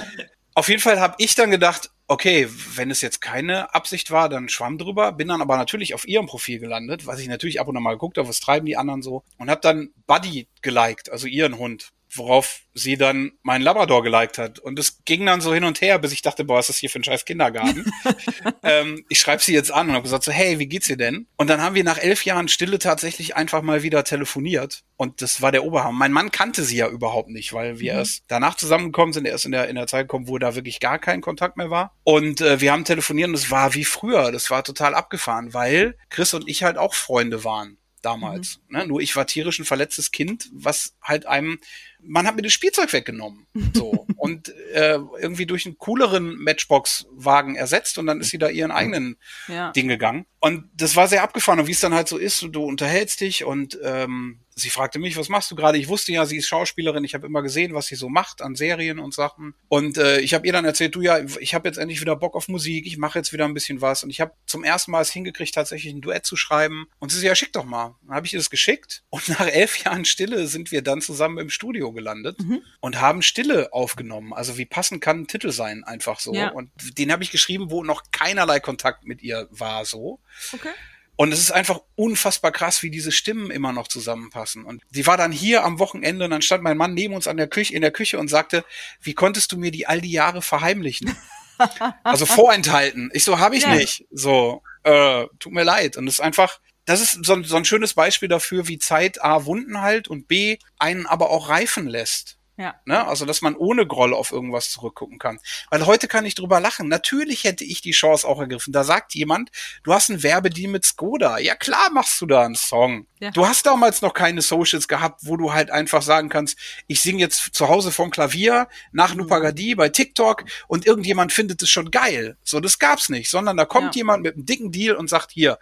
auf 0.54 0.68
jeden 0.68 0.80
Fall 0.80 1.00
habe 1.00 1.16
ich 1.18 1.34
dann 1.34 1.50
gedacht, 1.50 1.90
okay, 2.06 2.48
wenn 2.74 2.90
es 2.90 3.00
jetzt 3.00 3.20
keine 3.20 3.74
Absicht 3.74 4.10
war, 4.10 4.28
dann 4.28 4.48
schwamm 4.48 4.78
drüber. 4.78 5.12
Bin 5.12 5.28
dann 5.28 5.42
aber 5.42 5.56
natürlich 5.56 5.92
auf 5.94 6.06
ihrem 6.06 6.26
Profil 6.26 6.60
gelandet, 6.60 7.06
was 7.06 7.18
ich 7.18 7.28
natürlich 7.28 7.60
ab 7.60 7.68
und 7.68 7.76
an 7.76 7.82
mal 7.82 7.92
geguckt 7.92 8.16
habe, 8.16 8.28
was 8.28 8.40
treiben 8.40 8.66
die 8.66 8.76
anderen 8.76 9.02
so. 9.02 9.24
Und 9.38 9.50
habe 9.50 9.60
dann 9.60 9.90
Buddy 10.06 10.46
geliked, 10.62 11.10
also 11.10 11.26
ihren 11.26 11.58
Hund. 11.58 11.90
Worauf 12.16 12.62
sie 12.76 12.96
dann 12.96 13.32
meinen 13.42 13.62
Labrador 13.62 14.02
geliked 14.02 14.38
hat. 14.38 14.58
Und 14.58 14.78
es 14.78 15.02
ging 15.04 15.24
dann 15.24 15.40
so 15.40 15.54
hin 15.54 15.64
und 15.64 15.80
her, 15.80 15.98
bis 15.98 16.12
ich 16.12 16.20
dachte, 16.20 16.44
boah, 16.44 16.58
was 16.58 16.66
ist 16.66 16.76
das 16.76 16.80
hier 16.80 16.90
für 16.90 17.00
ein 17.00 17.04
scheiß 17.04 17.24
Kindergarten? 17.24 17.90
ähm, 18.62 19.04
ich 19.08 19.18
schreibe 19.18 19.42
sie 19.42 19.54
jetzt 19.54 19.72
an 19.72 19.88
und 19.88 19.94
habe 19.94 20.02
gesagt 20.02 20.24
so, 20.24 20.32
hey, 20.32 20.58
wie 20.58 20.66
geht's 20.66 20.86
dir 20.86 20.98
denn? 20.98 21.26
Und 21.36 21.48
dann 21.48 21.62
haben 21.62 21.74
wir 21.74 21.84
nach 21.84 21.98
elf 21.98 22.24
Jahren 22.24 22.48
Stille 22.48 22.78
tatsächlich 22.78 23.34
einfach 23.34 23.62
mal 23.62 23.82
wieder 23.82 24.04
telefoniert. 24.04 24.82
Und 24.96 25.22
das 25.22 25.40
war 25.40 25.52
der 25.52 25.64
Oberhammer. 25.64 25.98
Mein 25.98 26.12
Mann 26.12 26.30
kannte 26.30 26.64
sie 26.64 26.76
ja 26.76 26.88
überhaupt 26.88 27.30
nicht, 27.30 27.54
weil 27.54 27.80
wir 27.80 27.92
erst 27.92 28.24
danach 28.28 28.56
zusammengekommen 28.56 29.14
sind, 29.14 29.26
erst 29.26 29.46
in 29.46 29.52
der, 29.52 29.68
in 29.68 29.76
der 29.76 29.86
Zeit 29.86 30.04
gekommen, 30.04 30.28
wo 30.28 30.38
da 30.38 30.54
wirklich 30.54 30.78
gar 30.78 30.98
kein 30.98 31.22
Kontakt 31.22 31.56
mehr 31.56 31.70
war. 31.70 31.94
Und 32.04 32.42
äh, 32.42 32.60
wir 32.60 32.72
haben 32.72 32.84
telefoniert 32.84 33.28
und 33.28 33.34
es 33.34 33.50
war 33.50 33.74
wie 33.74 33.84
früher. 33.84 34.32
Das 34.32 34.50
war 34.50 34.62
total 34.62 34.94
abgefahren, 34.94 35.54
weil 35.54 35.96
Chris 36.10 36.34
und 36.34 36.46
ich 36.46 36.62
halt 36.62 36.76
auch 36.76 36.94
Freunde 36.94 37.42
waren 37.44 37.78
damals. 38.06 38.60
Ne? 38.68 38.86
Nur 38.86 39.00
ich 39.00 39.16
war 39.16 39.26
tierisch 39.26 39.58
ein 39.58 39.64
verletztes 39.64 40.12
Kind, 40.12 40.48
was 40.52 40.94
halt 41.02 41.26
einem, 41.26 41.58
man 42.02 42.26
hat 42.26 42.36
mir 42.36 42.42
das 42.42 42.52
Spielzeug 42.52 42.92
weggenommen. 42.92 43.46
So. 43.74 44.06
und 44.16 44.48
äh, 44.74 44.98
irgendwie 45.20 45.46
durch 45.46 45.66
einen 45.66 45.78
cooleren 45.78 46.36
Matchbox-Wagen 46.36 47.56
ersetzt 47.56 47.98
und 47.98 48.06
dann 48.06 48.20
ist 48.20 48.30
sie 48.30 48.38
da 48.38 48.48
ihren 48.48 48.70
eigenen 48.70 49.16
Ja. 49.48 49.72
Ding 49.72 49.88
gegangen. 49.88 50.26
Und 50.40 50.68
das 50.74 50.96
war 50.96 51.08
sehr 51.08 51.22
abgefahren. 51.22 51.60
Und 51.60 51.66
wie 51.66 51.72
es 51.72 51.80
dann 51.80 51.94
halt 51.94 52.08
so 52.08 52.18
ist, 52.18 52.46
du 52.50 52.62
unterhältst 52.62 53.20
dich 53.20 53.44
und 53.44 53.78
ähm, 53.82 54.40
sie 54.54 54.70
fragte 54.70 54.98
mich, 54.98 55.16
was 55.16 55.28
machst 55.28 55.50
du 55.50 55.54
gerade? 55.54 55.76
Ich 55.76 55.88
wusste 55.88 56.12
ja, 56.12 56.24
sie 56.24 56.36
ist 56.36 56.46
Schauspielerin. 56.48 57.04
Ich 57.04 57.14
habe 57.14 57.26
immer 57.26 57.42
gesehen, 57.42 57.74
was 57.74 57.86
sie 57.86 57.94
so 57.96 58.08
macht 58.08 58.42
an 58.42 58.54
Serien 58.54 58.98
und 58.98 59.12
Sachen. 59.12 59.54
Und 59.68 59.98
äh, 59.98 60.20
ich 60.20 60.34
habe 60.34 60.46
ihr 60.46 60.52
dann 60.52 60.64
erzählt, 60.64 60.94
du 60.94 61.02
ja, 61.02 61.18
ich 61.40 61.54
habe 61.54 61.68
jetzt 61.68 61.78
endlich 61.78 62.00
wieder 62.00 62.16
Bock 62.16 62.34
auf 62.34 62.48
Musik. 62.48 62.86
Ich 62.86 62.96
mache 62.96 63.18
jetzt 63.18 63.32
wieder 63.32 63.44
ein 63.44 63.54
bisschen 63.54 63.80
was. 63.80 64.02
Und 64.02 64.10
ich 64.10 64.20
habe 64.20 64.32
zum 64.46 64.64
ersten 64.64 64.92
Mal 64.92 65.02
es 65.02 65.10
hingekriegt, 65.10 65.54
tatsächlich 65.54 65.92
ein 65.92 66.00
Duett 66.00 66.24
zu 66.24 66.36
schreiben. 66.36 66.86
Und 66.98 67.10
sie 67.10 67.18
so, 67.18 67.26
ja, 67.26 67.34
schick 67.34 67.52
doch 67.52 67.64
mal. 67.64 67.96
Dann 68.06 68.16
habe 68.16 68.26
ich 68.26 68.32
ihr 68.32 68.38
das 68.38 68.50
geschickt. 68.50 69.02
Und 69.10 69.28
nach 69.28 69.46
elf 69.46 69.78
Jahren 69.84 70.04
Stille 70.04 70.46
sind 70.46 70.70
wir 70.70 70.82
dann 70.82 71.00
zusammen 71.00 71.38
im 71.38 71.50
Studio 71.50 71.92
gelandet 71.96 72.38
und 72.78 73.00
haben 73.00 73.22
Stille 73.22 73.72
aufgenommen. 73.72 74.32
Also 74.32 74.56
wie 74.58 74.66
passend 74.66 75.00
kann 75.00 75.22
ein 75.22 75.26
Titel 75.26 75.50
sein, 75.50 75.82
einfach 75.82 76.20
so. 76.20 76.32
Ja. 76.32 76.50
Und 76.50 76.70
den 76.96 77.10
habe 77.10 77.24
ich 77.24 77.32
geschrieben, 77.32 77.70
wo 77.72 77.82
noch 77.82 78.04
keinerlei 78.12 78.60
Kontakt 78.60 79.04
mit 79.04 79.22
ihr 79.22 79.48
war, 79.50 79.84
so. 79.84 80.20
Okay. 80.52 80.70
Und 81.16 81.32
es 81.32 81.40
ist 81.40 81.50
einfach 81.50 81.80
unfassbar 81.94 82.52
krass, 82.52 82.82
wie 82.82 82.90
diese 82.90 83.10
Stimmen 83.10 83.50
immer 83.50 83.72
noch 83.72 83.88
zusammenpassen. 83.88 84.64
Und 84.64 84.82
sie 84.90 85.06
war 85.06 85.16
dann 85.16 85.32
hier 85.32 85.64
am 85.64 85.78
Wochenende 85.78 86.26
und 86.26 86.30
dann 86.30 86.42
stand 86.42 86.62
mein 86.62 86.76
Mann 86.76 86.92
neben 86.92 87.14
uns 87.14 87.26
an 87.26 87.38
der 87.38 87.48
Küche, 87.48 87.74
in 87.74 87.80
der 87.80 87.90
Küche 87.90 88.18
und 88.18 88.28
sagte, 88.28 88.64
wie 89.00 89.14
konntest 89.14 89.50
du 89.50 89.56
mir 89.56 89.70
die 89.70 89.86
all 89.86 90.02
die 90.02 90.12
Jahre 90.12 90.42
verheimlichen? 90.42 91.16
also 92.04 92.26
vorenthalten. 92.26 93.10
Ich 93.14 93.24
so, 93.24 93.38
habe 93.38 93.56
ich 93.56 93.62
Ja. 93.62 93.74
nicht. 93.74 94.04
So, 94.10 94.62
äh, 94.82 95.24
tut 95.38 95.52
mir 95.52 95.64
leid. 95.64 95.96
Und 95.96 96.06
es 96.06 96.14
ist 96.14 96.20
einfach, 96.20 96.60
das 96.86 97.00
ist 97.02 97.24
so, 97.26 97.34
ein- 97.34 97.44
so 97.44 97.56
ein 97.56 97.64
schönes 97.66 97.94
Beispiel 97.94 98.28
dafür, 98.28 98.66
wie 98.68 98.78
Zeit 98.78 99.22
A 99.22 99.44
Wunden 99.44 99.80
halt 99.82 100.08
und 100.08 100.26
B 100.28 100.56
einen 100.78 101.06
aber 101.06 101.30
auch 101.30 101.48
reifen 101.50 101.86
lässt. 101.86 102.38
Ja. 102.58 102.74
Ne? 102.86 103.06
Also, 103.06 103.26
dass 103.26 103.42
man 103.42 103.54
ohne 103.54 103.86
Groll 103.86 104.14
auf 104.14 104.32
irgendwas 104.32 104.70
zurückgucken 104.70 105.18
kann. 105.18 105.38
Weil 105.70 105.84
heute 105.84 106.08
kann 106.08 106.24
ich 106.24 106.34
drüber 106.34 106.58
lachen. 106.58 106.88
Natürlich 106.88 107.44
hätte 107.44 107.64
ich 107.64 107.82
die 107.82 107.90
Chance 107.90 108.26
auch 108.26 108.40
ergriffen. 108.40 108.72
Da 108.72 108.82
sagt 108.82 109.14
jemand, 109.14 109.50
du 109.82 109.92
hast 109.92 110.08
einen 110.08 110.22
Werbedeal 110.22 110.70
mit 110.70 110.86
Skoda. 110.86 111.36
Ja 111.36 111.54
klar 111.54 111.90
machst 111.92 112.18
du 112.18 112.24
da 112.24 112.46
einen 112.46 112.54
Song. 112.54 113.06
Ja. 113.20 113.30
Du 113.30 113.46
hast 113.46 113.66
damals 113.66 114.00
noch 114.00 114.14
keine 114.14 114.40
Socials 114.40 114.88
gehabt, 114.88 115.20
wo 115.24 115.36
du 115.36 115.52
halt 115.52 115.70
einfach 115.70 116.00
sagen 116.00 116.30
kannst, 116.30 116.56
ich 116.86 117.02
singe 117.02 117.18
jetzt 117.20 117.54
zu 117.54 117.68
Hause 117.68 117.92
vom 117.92 118.10
Klavier 118.10 118.68
nach 118.90 119.12
Mhm. 119.12 119.20
Nupagadi 119.22 119.74
bei 119.74 119.90
TikTok 119.90 120.44
und 120.66 120.86
irgendjemand 120.86 121.34
findet 121.34 121.60
es 121.62 121.68
schon 121.68 121.90
geil. 121.90 122.38
So, 122.42 122.60
das 122.60 122.78
gab's 122.78 123.10
nicht. 123.10 123.28
Sondern 123.28 123.58
da 123.58 123.66
kommt 123.66 123.94
Ja. 123.94 123.98
jemand 124.00 124.22
mit 124.22 124.34
einem 124.34 124.46
dicken 124.46 124.72
Deal 124.72 124.96
und 124.96 125.10
sagt, 125.10 125.30
hier, 125.30 125.58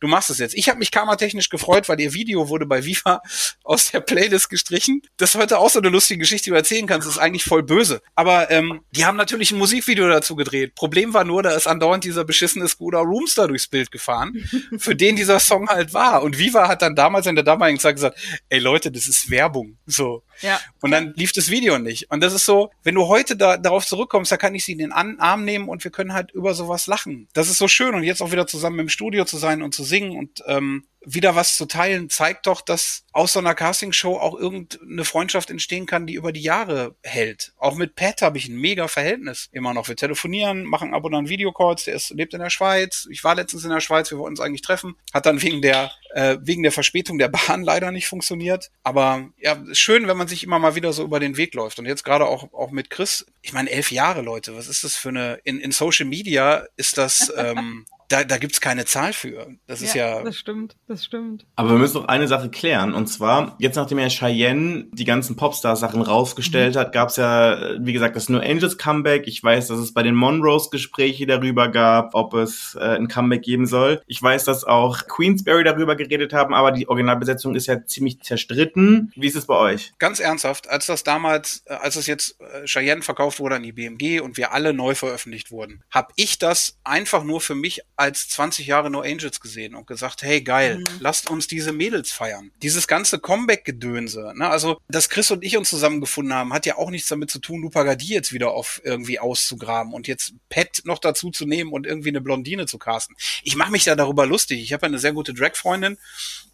du 0.00 0.08
machst 0.08 0.30
es 0.30 0.38
jetzt. 0.38 0.54
Ich 0.54 0.68
habe 0.68 0.78
mich 0.78 0.90
kameratechnisch 0.90 1.48
gefreut, 1.48 1.88
weil 1.88 2.00
ihr 2.00 2.14
Video 2.14 2.48
wurde 2.48 2.66
bei 2.66 2.84
Viva 2.84 3.20
aus 3.64 3.90
der 3.90 4.00
Playlist 4.00 4.50
gestrichen. 4.50 5.02
Das 5.16 5.34
ist 5.34 5.40
heute 5.40 5.58
auch 5.58 5.70
so 5.70 5.78
eine 5.78 5.88
lustige 5.88 6.20
Geschichte, 6.20 6.44
die 6.44 6.50
du 6.50 6.56
erzählen 6.56 6.86
kannst. 6.86 7.06
Das 7.06 7.16
ist 7.16 7.20
eigentlich 7.20 7.44
voll 7.44 7.62
böse. 7.62 8.00
Aber 8.14 8.50
ähm, 8.50 8.80
die 8.90 9.04
haben 9.04 9.16
natürlich 9.16 9.50
ein 9.50 9.58
Musikvideo 9.58 10.08
dazu 10.08 10.36
gedreht. 10.36 10.74
Problem 10.74 11.14
war 11.14 11.24
nur, 11.24 11.42
da 11.42 11.50
ist 11.50 11.66
andauernd 11.66 12.04
dieser 12.04 12.24
beschissene 12.24 12.68
Skoda 12.68 13.00
Roomster 13.00 13.48
durchs 13.48 13.68
Bild 13.68 13.90
gefahren, 13.90 14.34
für 14.78 14.94
den 14.94 15.16
dieser 15.16 15.40
Song 15.40 15.68
halt 15.68 15.94
war. 15.94 16.22
Und 16.22 16.38
Viva 16.38 16.68
hat 16.68 16.82
dann 16.82 16.94
damals 16.94 17.26
in 17.26 17.34
der 17.34 17.44
damaligen 17.44 17.78
Zeit 17.78 17.96
gesagt, 17.96 18.18
ey 18.48 18.58
Leute, 18.58 18.90
das 18.90 19.06
ist 19.06 19.30
Werbung. 19.30 19.78
So. 19.86 20.22
Ja. 20.40 20.60
Und 20.80 20.90
dann 20.90 21.14
lief 21.16 21.32
das 21.32 21.50
Video 21.50 21.78
nicht. 21.78 22.10
Und 22.10 22.22
das 22.22 22.32
ist 22.32 22.46
so, 22.46 22.70
wenn 22.82 22.94
du 22.94 23.08
heute 23.08 23.36
da, 23.36 23.56
darauf 23.56 23.86
zurückkommst, 23.86 24.30
da 24.30 24.36
kann 24.36 24.54
ich 24.54 24.64
sie 24.64 24.72
in 24.72 24.78
den 24.78 24.92
Arm 24.92 25.44
nehmen 25.44 25.68
und 25.68 25.84
wir 25.84 25.90
können 25.90 26.12
halt 26.12 26.30
über 26.32 26.54
sowas 26.54 26.86
lachen. 26.86 27.28
Das 27.32 27.48
ist 27.48 27.58
so 27.58 27.68
schön. 27.68 27.94
Und 27.94 28.02
jetzt 28.04 28.22
auch 28.22 28.32
wieder 28.32 28.46
zusammen 28.46 28.78
im 28.78 28.88
Studio 28.88 29.24
zu 29.24 29.38
sein 29.38 29.62
und 29.62 29.74
zu 29.74 29.84
singen 29.84 30.16
und 30.16 30.42
ähm, 30.46 30.84
wieder 31.14 31.36
was 31.36 31.56
zu 31.56 31.66
teilen, 31.66 32.10
zeigt 32.10 32.46
doch, 32.46 32.60
dass 32.60 33.04
aus 33.12 33.32
so 33.32 33.38
einer 33.38 33.54
Castingshow 33.54 34.16
auch 34.16 34.38
irgendeine 34.38 35.04
Freundschaft 35.04 35.50
entstehen 35.50 35.86
kann, 35.86 36.06
die 36.06 36.14
über 36.14 36.32
die 36.32 36.42
Jahre 36.42 36.94
hält. 37.02 37.52
Auch 37.58 37.74
mit 37.74 37.94
Pat 37.94 38.22
habe 38.22 38.38
ich 38.38 38.48
ein 38.48 38.56
mega 38.56 38.88
Verhältnis 38.88 39.48
immer 39.52 39.74
noch. 39.74 39.88
Wir 39.88 39.96
telefonieren, 39.96 40.64
machen 40.64 40.94
ab 40.94 41.04
und 41.04 41.14
an 41.14 41.28
Videocalls. 41.28 41.84
Der 41.84 41.94
ist, 41.94 42.10
lebt 42.10 42.34
in 42.34 42.40
der 42.40 42.50
Schweiz. 42.50 43.08
Ich 43.10 43.24
war 43.24 43.34
letztens 43.34 43.64
in 43.64 43.70
der 43.70 43.80
Schweiz. 43.80 44.10
Wir 44.10 44.18
wollten 44.18 44.32
uns 44.32 44.40
eigentlich 44.40 44.62
treffen. 44.62 44.96
Hat 45.12 45.26
dann 45.26 45.42
wegen 45.42 45.62
der 45.62 45.90
äh, 46.14 46.38
wegen 46.40 46.62
der 46.62 46.72
Verspätung 46.72 47.18
der 47.18 47.28
Bahn 47.28 47.62
leider 47.64 47.90
nicht 47.90 48.08
funktioniert. 48.08 48.70
Aber 48.82 49.28
ja, 49.38 49.54
ist 49.54 49.78
schön, 49.78 50.06
wenn 50.08 50.16
man 50.16 50.28
sich 50.28 50.44
immer 50.44 50.58
mal 50.58 50.74
wieder 50.74 50.92
so 50.92 51.04
über 51.04 51.20
den 51.20 51.36
Weg 51.36 51.54
läuft. 51.54 51.78
Und 51.78 51.86
jetzt 51.86 52.04
gerade 52.04 52.26
auch 52.26 52.52
auch 52.52 52.70
mit 52.70 52.90
Chris. 52.90 53.26
Ich 53.42 53.52
meine, 53.52 53.70
elf 53.70 53.90
Jahre, 53.90 54.22
Leute. 54.22 54.56
Was 54.56 54.68
ist 54.68 54.84
das 54.84 54.96
für 54.96 55.10
eine? 55.10 55.40
In, 55.44 55.60
in 55.60 55.72
Social 55.72 56.06
Media 56.06 56.66
ist 56.76 56.98
das. 56.98 57.32
Ähm, 57.48 57.86
da, 58.08 58.24
da 58.24 58.38
gibt's 58.38 58.60
keine 58.60 58.84
Zahl 58.84 59.12
für. 59.12 59.46
Das 59.66 59.82
ist 59.82 59.94
ja, 59.94 60.22
Das 60.22 60.36
stimmt, 60.36 60.76
das 60.86 61.04
stimmt. 61.04 61.46
Aber 61.56 61.70
wir 61.70 61.78
müssen 61.78 61.98
noch 61.98 62.08
eine 62.08 62.28
Sache 62.28 62.50
klären. 62.50 62.94
Und 62.94 63.06
zwar, 63.06 63.56
jetzt 63.58 63.76
nachdem 63.76 63.98
ja 63.98 64.08
Cheyenne 64.08 64.86
die 64.92 65.04
ganzen 65.04 65.36
Popstar-Sachen 65.36 66.02
rausgestellt 66.02 66.76
hat, 66.76 66.92
gab 66.92 67.10
es 67.10 67.16
ja, 67.16 67.76
wie 67.78 67.92
gesagt, 67.92 68.16
das 68.16 68.28
New 68.28 68.38
Angels 68.38 68.78
Comeback. 68.78 69.26
Ich 69.26 69.42
weiß, 69.42 69.68
dass 69.68 69.78
es 69.78 69.92
bei 69.92 70.02
den 70.02 70.14
Monrose 70.14 70.70
Gespräche 70.70 71.26
darüber 71.26 71.68
gab, 71.68 72.14
ob 72.14 72.34
es 72.34 72.76
äh, 72.80 72.96
ein 72.96 73.08
Comeback 73.08 73.42
geben 73.42 73.66
soll. 73.66 74.02
Ich 74.06 74.22
weiß, 74.22 74.44
dass 74.44 74.64
auch 74.64 75.06
Queensberry 75.06 75.64
darüber 75.64 75.96
geredet 75.96 76.32
haben, 76.32 76.54
aber 76.54 76.72
die 76.72 76.88
Originalbesetzung 76.88 77.54
ist 77.54 77.66
ja 77.66 77.84
ziemlich 77.84 78.20
zerstritten. 78.22 79.12
Wie 79.14 79.26
ist 79.26 79.36
es 79.36 79.46
bei 79.46 79.54
euch? 79.54 79.92
ganz 79.98 80.20
ernsthaft, 80.20 80.68
als 80.68 80.86
das 80.86 81.04
damals, 81.04 81.62
äh, 81.66 81.74
als 81.74 81.96
es 81.96 82.06
jetzt 82.06 82.40
äh, 82.40 82.64
Cheyenne 82.64 83.02
verkauft 83.02 83.40
wurde 83.40 83.56
an 83.56 83.62
die 83.62 83.72
BMG 83.72 84.20
und 84.20 84.36
wir 84.36 84.52
alle 84.52 84.72
neu 84.72 84.94
veröffentlicht 84.94 85.50
wurden, 85.50 85.82
habe 85.90 86.12
ich 86.16 86.38
das 86.38 86.78
einfach 86.84 87.24
nur 87.24 87.40
für 87.40 87.54
mich 87.54 87.82
als 87.98 88.28
20 88.28 88.66
Jahre 88.66 88.90
No 88.90 89.00
Angels 89.00 89.40
gesehen 89.40 89.74
und 89.74 89.86
gesagt, 89.86 90.22
hey 90.22 90.40
geil, 90.40 90.58
geil. 90.84 90.84
Lasst 91.00 91.30
uns 91.30 91.46
diese 91.46 91.72
Mädels 91.72 92.12
feiern. 92.12 92.50
Dieses 92.62 92.86
ganze 92.86 93.18
Comeback-Gedönse, 93.18 94.32
ne? 94.36 94.48
Also, 94.48 94.80
dass 94.88 95.08
Chris 95.08 95.30
und 95.30 95.44
ich 95.44 95.56
uns 95.56 95.70
zusammengefunden 95.70 96.34
haben, 96.34 96.52
hat 96.52 96.66
ja 96.66 96.76
auch 96.76 96.90
nichts 96.90 97.08
damit 97.08 97.30
zu 97.30 97.38
tun, 97.38 97.62
Lupa 97.62 97.82
Gadi 97.82 98.06
jetzt 98.06 98.32
wieder 98.32 98.52
auf 98.52 98.80
irgendwie 98.84 99.18
auszugraben 99.18 99.92
und 99.92 100.06
jetzt 100.06 100.34
Pet 100.48 100.82
noch 100.84 100.98
dazu 100.98 101.30
zu 101.30 101.46
nehmen 101.46 101.72
und 101.72 101.86
irgendwie 101.86 102.10
eine 102.10 102.20
Blondine 102.20 102.66
zu 102.66 102.78
casten. 102.78 103.16
Ich 103.42 103.56
mache 103.56 103.72
mich 103.72 103.84
da 103.84 103.94
darüber 103.94 104.26
lustig. 104.26 104.62
Ich 104.62 104.72
habe 104.72 104.86
eine 104.86 104.98
sehr 104.98 105.12
gute 105.12 105.34
Drag-Freundin, 105.34 105.98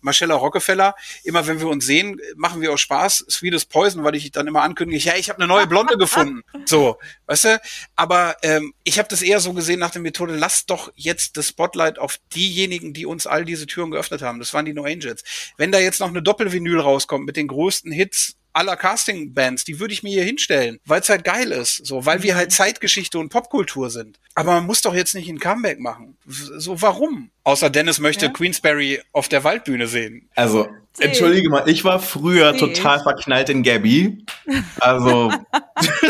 Marcella 0.01 0.35
Rockefeller. 0.35 0.95
Immer 1.25 1.47
wenn 1.47 1.61
wir 1.61 1.69
uns 1.69 1.87
sehen, 1.87 2.21
machen 2.37 2.61
wir 2.61 2.73
auch 2.73 2.79
Spaß. 2.79 3.27
Sweetest 3.31 3.71
Poison, 3.71 4.05
weil 4.05 4.15
ich 4.15 4.31
dann 4.33 4.47
immer 4.47 4.63
ankündige, 4.63 5.03
ja, 5.03 5.17
ich 5.17 5.29
habe 5.29 5.39
eine 5.39 5.49
neue 5.49 5.67
Blonde 5.67 5.97
gefunden. 5.97 6.43
So, 6.67 6.99
weißt 7.27 7.45
du? 7.45 7.61
Aber 7.95 8.37
ähm, 8.43 8.73
ich 8.85 8.99
habe 8.99 9.09
das 9.09 9.21
eher 9.21 9.39
so 9.39 9.53
gesehen 9.53 9.81
nach 9.81 9.91
der 9.91 10.01
Methode, 10.01 10.35
lasst 10.35 10.71
doch 10.71 10.91
jetzt 10.95 11.34
das 11.37 11.49
Spotlight 11.49 11.99
auf 11.99 12.19
diejenigen, 12.35 12.93
die 12.93 13.07
uns 13.07 13.27
all 13.27 13.45
diese 13.45 13.67
Türen 13.67 13.91
geöffnet 13.91 14.23
haben. 14.23 14.39
Das 14.39 14.55
waren 14.55 14.65
die 14.65 14.73
No 14.73 14.85
Angels. 14.85 15.23
Wenn 15.57 15.73
da 15.73 15.79
jetzt 15.79 16.01
noch 16.01 16.09
eine 16.09 16.23
Doppelvinyl 16.23 16.81
rauskommt 16.81 17.27
mit 17.27 17.37
den 17.37 17.49
größten 17.49 17.93
Hits 17.93 18.37
aller 18.55 18.77
Casting-Bands, 18.77 19.65
die 19.65 19.81
würde 19.81 19.93
ich 19.93 20.03
mir 20.05 20.13
hier 20.13 20.25
hinstellen, 20.25 20.79
weil 20.87 21.01
es 21.01 21.09
halt 21.09 21.25
geil 21.25 21.51
ist, 21.51 21.85
so, 21.85 22.07
weil 22.07 22.23
wir 22.23 22.37
halt 22.37 22.53
Zeitgeschichte 22.53 23.19
und 23.19 23.29
Popkultur 23.29 23.91
sind. 23.91 24.21
Aber 24.37 24.53
man 24.53 24.65
muss 24.67 24.81
doch 24.81 24.95
jetzt 24.95 25.15
nicht 25.15 25.29
ein 25.29 25.41
Comeback 25.41 25.81
machen. 25.81 26.17
So, 26.25 26.81
warum? 26.81 27.31
Außer 27.43 27.69
Dennis 27.69 27.99
möchte 27.99 28.27
Ja. 28.27 28.33
Queensberry 28.33 29.01
auf 29.13 29.29
der 29.29 29.43
Waldbühne 29.43 29.89
sehen. 29.89 30.31
Also, 30.37 30.69
Seh. 30.93 31.05
entschuldige 31.05 31.51
mal, 31.51 31.69
ich 31.69 31.83
war 31.83 31.99
früher 31.99 32.53
Seh 32.53 32.61
total 32.61 33.03
verknallt 33.03 33.49
in 33.49 33.65
Gabby. 33.65 34.25
Also. 34.79 35.33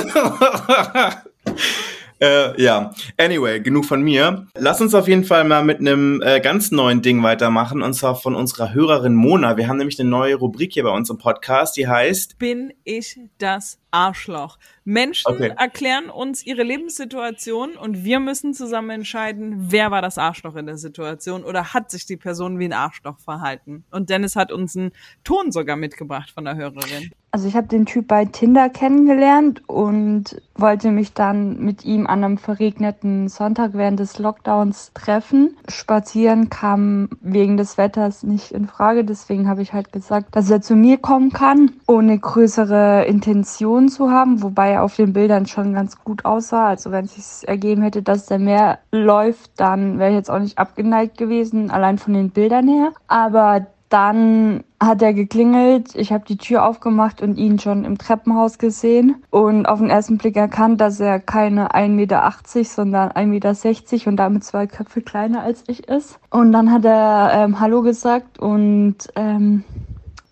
Äh, 2.21 2.61
ja, 2.63 2.95
anyway, 3.17 3.61
genug 3.61 3.85
von 3.85 4.03
mir. 4.03 4.47
Lass 4.57 4.81
uns 4.81 4.95
auf 4.95 5.09
jeden 5.09 5.25
Fall 5.25 5.45
mal 5.45 5.65
mit 5.65 5.81
einem 5.81 6.23
äh, 6.23 6.41
ganz 6.41 6.71
neuen 6.71 7.03
Ding 7.03 7.23
weitermachen, 7.23 7.83
und 7.83 7.95
zwar 7.95 8.15
von 8.15 8.35
unserer 8.35 8.73
Hörerin 8.73 9.15
Mona. 9.15 9.57
Wir 9.57 9.69
haben 9.69 9.79
nämlich 9.79 9.99
eine 9.99 10.09
neue 10.09 10.37
Rubrik 10.37 10.73
hier 10.73 10.85
bei 10.85 10.91
uns 10.91 11.11
im 11.11 11.19
Podcast, 11.19 11.77
die 11.77 11.89
heißt 11.89 12.39
Bin 12.39 12.73
ich 12.85 13.19
das 13.39 13.79
Arschloch? 13.91 14.59
Menschen 14.85 15.33
Okay. 15.33 15.53
erklären 15.57 16.11
uns 16.11 16.45
ihre 16.45 16.63
Lebenssituation 16.63 17.77
und 17.77 18.05
wir 18.05 18.21
müssen 18.21 18.55
zusammen 18.55 18.91
entscheiden, 18.91 19.67
wer 19.71 19.91
war 19.91 20.03
das 20.03 20.19
Arschloch 20.19 20.57
in 20.57 20.67
der 20.67 20.77
Situation 20.77 21.45
oder 21.45 21.73
hat 21.75 21.91
sich 21.91 22.07
die 22.07 22.17
Person 22.17 22.59
wie 22.59 22.67
ein 22.67 22.73
Arschloch 22.73 23.19
verhalten. 23.19 23.85
Und 23.91 24.11
Dennis 24.11 24.37
hat 24.37 24.53
uns 24.53 24.77
einen 24.77 24.93
Ton 25.25 25.53
sogar 25.53 25.77
mitgebracht 25.77 26.31
von 26.31 26.45
der 26.45 26.57
Hörerin. 26.57 27.11
Also 27.31 27.49
ich 27.49 27.57
habe 27.57 27.67
den 27.67 27.85
Typ 27.85 28.07
bei 28.07 28.27
Tinder 28.27 28.71
kennengelernt 28.71 29.63
und 29.69 30.41
wollte 30.55 30.93
mich 30.93 31.15
dann 31.15 31.59
mit 31.59 31.85
ihm 31.85 32.07
an 32.07 32.23
einem 32.23 32.39
verregneten 32.39 33.29
Sonntag 33.29 33.73
während 33.75 33.99
des 33.99 34.21
Lockdowns 34.21 34.93
treffen. 34.95 35.57
Spazieren 35.67 36.49
kam 36.49 37.09
wegen 37.23 37.57
des 37.57 37.77
Wetters 37.77 38.23
nicht 38.23 38.53
in 38.53 38.69
Frage, 38.69 39.05
deswegen 39.05 39.49
habe 39.49 39.63
ich 39.63 39.73
halt 39.73 39.93
gesagt, 39.93 40.37
dass 40.37 40.49
er 40.49 40.61
zu 40.63 40.77
mir 40.77 40.99
kommen 40.99 41.33
kann, 41.33 41.73
ohne 41.89 42.17
größere 42.17 43.05
Intention 43.07 43.89
zu 43.89 44.13
haben, 44.13 44.41
wobei 44.41 44.74
er 44.75 44.83
auf 44.83 44.97
den 44.97 45.13
Bildern 45.13 45.47
schon 45.47 45.73
ganz 45.73 46.03
gut 46.03 46.25
aussah. 46.25 46.69
Also 46.69 46.91
wenn 46.91 47.07
es 47.07 47.41
sich 47.41 47.49
ergeben 47.49 47.83
hätte, 47.83 48.03
dass 48.03 48.27
der 48.27 48.39
mehr 48.39 48.79
läuft, 48.93 49.53
dann 49.57 49.99
wäre 49.99 50.11
ich 50.11 50.17
jetzt 50.17 50.31
auch 50.31 50.39
nicht 50.39 50.59
abgeneigt 50.59 51.19
gewesen, 51.19 51.71
allein 51.71 51.99
von 51.99 52.13
den 52.13 52.31
Bildern 52.31 52.69
her. 52.69 52.93
Aber 53.09 53.67
dann 53.89 54.65
hat 54.81 55.03
er 55.03 55.15
geklingelt, 55.15 55.95
ich 55.95 56.13
habe 56.13 56.25
die 56.27 56.37
Tür 56.37 56.67
aufgemacht 56.67 57.23
und 57.23 57.37
ihn 57.37 57.61
schon 57.61 57.85
im 57.85 57.97
Treppenhaus 57.97 58.59
gesehen 58.59 59.23
und 59.31 59.67
auf 59.67 59.79
den 59.79 59.89
ersten 59.89 60.19
Blick 60.19 60.37
erkannt, 60.37 60.81
dass 60.81 60.99
er 60.99 61.21
keine 61.21 61.71
1,80 61.71 61.89
Meter, 61.91 62.33
sondern 62.65 63.11
1,60 63.11 63.93
Meter 63.93 64.11
und 64.11 64.17
damit 64.17 64.45
zwei 64.45 64.67
Köpfe 64.67 65.01
kleiner 65.01 65.43
als 65.43 65.63
ich 65.69 65.89
ist. 65.89 66.19
Und 66.31 66.51
dann 66.53 66.73
hat 66.73 66.85
er 66.85 67.31
ähm, 67.35 67.61
Hallo 67.61 67.83
gesagt 67.83 68.39
und 68.41 68.97
ähm, 69.15 69.63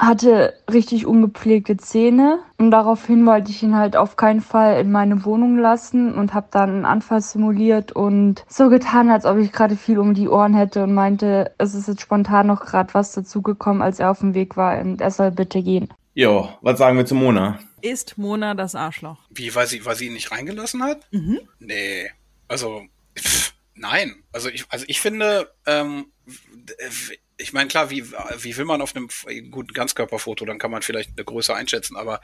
hatte 0.03 0.55
richtig 0.71 1.07
ungepflegte 1.07 1.77
Zähne 1.77 2.41
und 2.59 2.73
daraufhin 2.73 3.25
wollte 3.25 3.53
ich 3.53 3.63
ihn 3.63 3.77
halt 3.77 3.97
auf 3.97 4.17
keinen 4.17 4.41
Fall 4.41 4.81
in 4.81 4.91
meine 4.91 5.25
Wohnung 5.25 5.57
lassen 5.57 6.15
und 6.15 6.35
habe 6.35 6.49
dann 6.51 6.71
einen 6.71 6.85
Anfall 6.85 7.21
simuliert 7.21 7.93
und 7.93 8.45
so 8.49 8.69
getan, 8.69 9.11
als 9.11 9.25
ob 9.25 9.39
ich 9.39 9.53
gerade 9.53 9.77
viel 9.77 10.01
um 10.01 10.13
die 10.15 10.29
Ohren 10.29 10.55
hätte 10.55 10.83
und 10.83 10.93
meinte, 10.93 11.55
es 11.59 11.75
ist 11.75 11.87
jetzt 11.87 12.01
spontan 12.01 12.49
noch 12.49 12.67
gerade 12.67 12.93
was 12.95 13.13
dazugekommen, 13.13 13.81
als 13.81 14.01
er 14.01 14.11
auf 14.11 14.19
dem 14.19 14.35
Weg 14.35 14.57
war 14.57 14.81
und 14.81 15.01
er 15.01 15.13
soll 15.13 15.31
bitte 15.31 15.63
gehen. 15.63 15.89
Jo, 16.15 16.49
was 16.63 16.79
sagen 16.79 16.97
wir 16.97 17.07
zu 17.07 17.15
Mona? 17.15 17.61
Ist 17.81 18.19
Mona 18.19 18.55
das 18.55 18.75
Arschloch? 18.75 19.19
Wie, 19.31 19.55
weil 19.55 19.69
sie, 19.69 19.85
weil 19.87 19.95
sie 19.95 20.07
ihn 20.07 20.15
nicht 20.15 20.33
reingelassen 20.33 20.83
hat? 20.83 21.07
Mhm. 21.13 21.41
Nee. 21.61 22.11
Also, 22.49 22.83
pff, 23.17 23.55
nein. 23.77 24.17
Also 24.33 24.49
ich, 24.49 24.65
also 24.69 24.85
ich 24.89 25.01
finde, 25.01 25.49
ähm, 25.65 26.07
ich 27.43 27.53
meine, 27.53 27.69
klar, 27.69 27.91
wie, 27.91 28.11
wie 28.11 28.57
will 28.57 28.65
man 28.65 28.81
auf 28.81 28.95
einem 28.95 29.09
guten 29.51 29.73
Ganzkörperfoto, 29.73 30.45
dann 30.45 30.59
kann 30.59 30.71
man 30.71 30.83
vielleicht 30.83 31.11
eine 31.17 31.25
Größe 31.25 31.55
einschätzen, 31.55 31.97
aber 31.97 32.21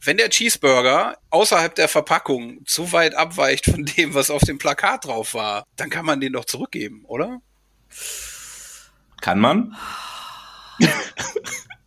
wenn 0.00 0.16
der 0.16 0.30
Cheeseburger 0.30 1.18
außerhalb 1.30 1.74
der 1.74 1.88
Verpackung 1.88 2.64
zu 2.64 2.92
weit 2.92 3.14
abweicht 3.14 3.66
von 3.66 3.84
dem, 3.84 4.14
was 4.14 4.30
auf 4.30 4.42
dem 4.42 4.58
Plakat 4.58 5.04
drauf 5.04 5.34
war, 5.34 5.64
dann 5.76 5.90
kann 5.90 6.06
man 6.06 6.20
den 6.20 6.32
doch 6.32 6.44
zurückgeben, 6.44 7.04
oder? 7.04 7.40
Kann 9.20 9.40
man? 9.40 9.76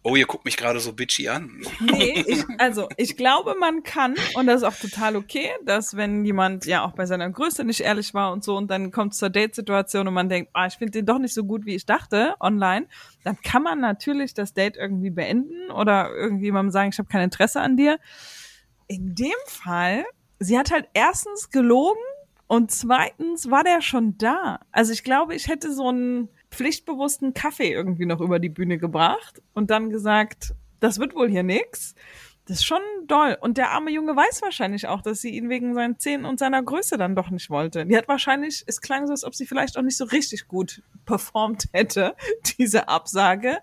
Oh, 0.07 0.15
ihr 0.15 0.27
guckt 0.27 0.45
mich 0.45 0.55
gerade 0.55 0.79
so 0.79 0.93
bitchy 0.93 1.29
an. 1.29 1.63
Nee, 1.79 2.23
ich, 2.27 2.43
also 2.59 2.87
ich 2.95 3.17
glaube, 3.17 3.55
man 3.59 3.81
kann, 3.81 4.13
und 4.35 4.45
das 4.45 4.57
ist 4.57 4.63
auch 4.63 4.75
total 4.75 5.15
okay, 5.15 5.49
dass 5.65 5.97
wenn 5.97 6.23
jemand 6.25 6.67
ja 6.67 6.85
auch 6.85 6.91
bei 6.91 7.07
seiner 7.07 7.27
Größe 7.27 7.63
nicht 7.63 7.79
ehrlich 7.79 8.13
war 8.13 8.31
und 8.31 8.43
so 8.43 8.55
und 8.55 8.69
dann 8.69 8.91
kommt 8.91 9.13
es 9.13 9.17
zur 9.17 9.31
Date-Situation 9.31 10.07
und 10.07 10.13
man 10.13 10.29
denkt, 10.29 10.51
ah, 10.53 10.67
ich 10.67 10.75
finde 10.75 10.91
den 10.91 11.07
doch 11.07 11.17
nicht 11.17 11.33
so 11.33 11.43
gut, 11.43 11.65
wie 11.65 11.73
ich 11.73 11.87
dachte, 11.87 12.35
online, 12.39 12.85
dann 13.23 13.41
kann 13.41 13.63
man 13.63 13.79
natürlich 13.79 14.35
das 14.35 14.53
Date 14.53 14.77
irgendwie 14.77 15.09
beenden 15.09 15.71
oder 15.71 16.11
irgendwie 16.15 16.51
mal 16.51 16.69
sagen, 16.69 16.91
ich 16.93 16.99
habe 16.99 17.09
kein 17.09 17.23
Interesse 17.23 17.61
an 17.61 17.75
dir. 17.75 17.97
In 18.85 19.15
dem 19.15 19.33
Fall, 19.47 20.05
sie 20.37 20.59
hat 20.59 20.69
halt 20.69 20.87
erstens 20.93 21.49
gelogen 21.49 22.03
und 22.45 22.69
zweitens 22.69 23.49
war 23.49 23.63
der 23.63 23.81
schon 23.81 24.19
da. 24.19 24.59
Also 24.71 24.93
ich 24.93 25.03
glaube, 25.03 25.33
ich 25.33 25.47
hätte 25.47 25.73
so 25.73 25.89
einen 25.89 26.29
pflichtbewussten 26.55 27.33
Kaffee 27.33 27.71
irgendwie 27.71 28.05
noch 28.05 28.21
über 28.21 28.39
die 28.39 28.49
Bühne 28.49 28.77
gebracht 28.77 29.41
und 29.53 29.69
dann 29.69 29.89
gesagt, 29.89 30.53
das 30.79 30.99
wird 30.99 31.15
wohl 31.15 31.29
hier 31.29 31.43
nix. 31.43 31.95
Das 32.47 32.57
ist 32.57 32.65
schon 32.65 32.81
doll. 33.07 33.37
Und 33.41 33.57
der 33.57 33.71
arme 33.71 33.89
Junge 33.89 34.15
weiß 34.15 34.43
wahrscheinlich 34.43 34.87
auch, 34.87 35.01
dass 35.01 35.19
sie 35.19 35.31
ihn 35.31 35.49
wegen 35.49 35.73
seinen 35.73 35.97
Zähnen 35.97 36.25
und 36.25 36.37
seiner 36.37 36.61
Größe 36.61 36.95
dann 36.97 37.15
doch 37.15 37.31
nicht 37.31 37.49
wollte. 37.49 37.87
Die 37.87 37.97
hat 37.97 38.07
wahrscheinlich, 38.07 38.63
es 38.67 38.81
klang 38.81 39.07
so, 39.07 39.13
als 39.13 39.23
ob 39.23 39.33
sie 39.33 39.47
vielleicht 39.47 39.77
auch 39.77 39.81
nicht 39.81 39.97
so 39.97 40.05
richtig 40.05 40.47
gut 40.47 40.83
performt 41.05 41.65
hätte, 41.73 42.15
diese 42.59 42.87
Absage. 42.87 43.57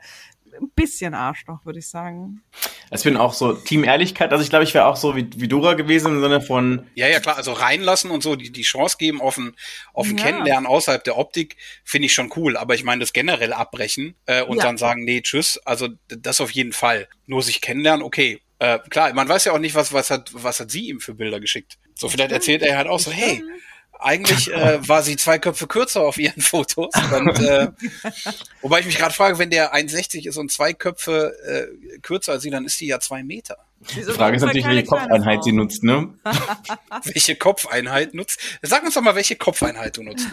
Ein 0.60 0.70
bisschen 0.74 1.14
Arschloch, 1.14 1.64
würde 1.64 1.78
ich 1.78 1.88
sagen. 1.88 2.42
Also 2.90 3.02
ich 3.08 3.12
bin 3.12 3.16
auch 3.16 3.32
so 3.32 3.54
Team 3.54 3.84
Ehrlichkeit. 3.84 4.32
Also 4.32 4.44
ich 4.44 4.50
glaube, 4.50 4.64
ich 4.64 4.74
wäre 4.74 4.86
auch 4.86 4.96
so 4.96 5.16
wie, 5.16 5.28
wie 5.36 5.48
Dora 5.48 5.74
gewesen 5.74 6.14
im 6.16 6.20
Sinne 6.20 6.40
von, 6.40 6.86
Ja, 6.94 7.08
ja, 7.08 7.20
klar, 7.20 7.36
also 7.36 7.52
reinlassen 7.52 8.10
und 8.10 8.22
so, 8.22 8.36
die, 8.36 8.50
die 8.52 8.62
Chance 8.62 8.96
geben 8.98 9.20
auf 9.20 9.38
ein, 9.38 9.54
auf 9.94 10.06
ein 10.06 10.16
Ja. 10.18 10.24
Kennenlernen 10.24 10.66
außerhalb 10.66 11.02
der 11.04 11.16
Optik, 11.16 11.56
finde 11.84 12.06
ich 12.06 12.14
schon 12.14 12.30
cool. 12.36 12.56
Aber 12.56 12.74
ich 12.74 12.84
meine, 12.84 13.00
das 13.00 13.12
generell 13.12 13.52
abbrechen 13.52 14.14
äh, 14.26 14.42
und 14.42 14.58
Ja. 14.58 14.64
dann 14.64 14.76
sagen, 14.78 15.04
nee, 15.04 15.20
tschüss, 15.22 15.58
also 15.64 15.88
das 16.08 16.40
auf 16.40 16.50
jeden 16.50 16.72
Fall. 16.72 17.08
Nur 17.26 17.42
sich 17.42 17.60
kennenlernen, 17.60 18.02
okay. 18.04 18.40
Äh, 18.58 18.78
klar, 18.90 19.12
man 19.14 19.28
weiß 19.28 19.46
ja 19.46 19.52
auch 19.52 19.58
nicht, 19.58 19.74
was, 19.74 19.92
was 19.92 20.10
hat, 20.10 20.30
was 20.34 20.60
hat 20.60 20.70
sie 20.70 20.88
ihm 20.88 21.00
für 21.00 21.14
Bilder 21.14 21.40
geschickt. 21.40 21.78
So, 21.94 22.08
vielleicht 22.08 22.30
erzählt 22.32 22.62
er 22.62 22.76
halt 22.76 22.86
auch 22.88 23.00
so, 23.00 23.10
hey, 23.10 23.42
eigentlich 24.04 24.52
äh, 24.52 24.86
war 24.86 25.02
sie 25.02 25.16
zwei 25.16 25.38
Köpfe 25.38 25.66
kürzer 25.66 26.02
auf 26.02 26.18
ihren 26.18 26.42
Fotos. 26.42 26.92
Und, 27.16 27.40
äh, 27.40 27.68
wobei 28.60 28.80
ich 28.80 28.86
mich 28.86 28.98
gerade 28.98 29.14
frage, 29.14 29.38
wenn 29.38 29.50
der 29.50 29.74
1,60 29.74 30.28
ist 30.28 30.36
und 30.36 30.50
zwei 30.50 30.72
Köpfe 30.72 31.34
äh, 31.44 31.98
kürzer 32.00 32.32
als 32.32 32.42
sie, 32.42 32.50
dann 32.50 32.64
ist 32.64 32.80
die 32.80 32.86
ja 32.86 33.00
zwei 33.00 33.22
Meter. 33.22 33.58
Die 33.94 34.02
Frage 34.02 34.36
ist 34.36 34.42
natürlich, 34.42 34.66
welche 34.66 34.84
Kopfeinheit 34.84 35.44
sie 35.44 35.52
nutzt, 35.52 35.82
ne? 35.82 36.14
welche 37.04 37.36
Kopfeinheit 37.36 38.14
nutzt. 38.14 38.38
Sag 38.62 38.84
uns 38.84 38.94
doch 38.94 39.02
mal, 39.02 39.14
welche 39.14 39.36
Kopfeinheit 39.36 39.96
du 39.96 40.02
nutzt. 40.02 40.26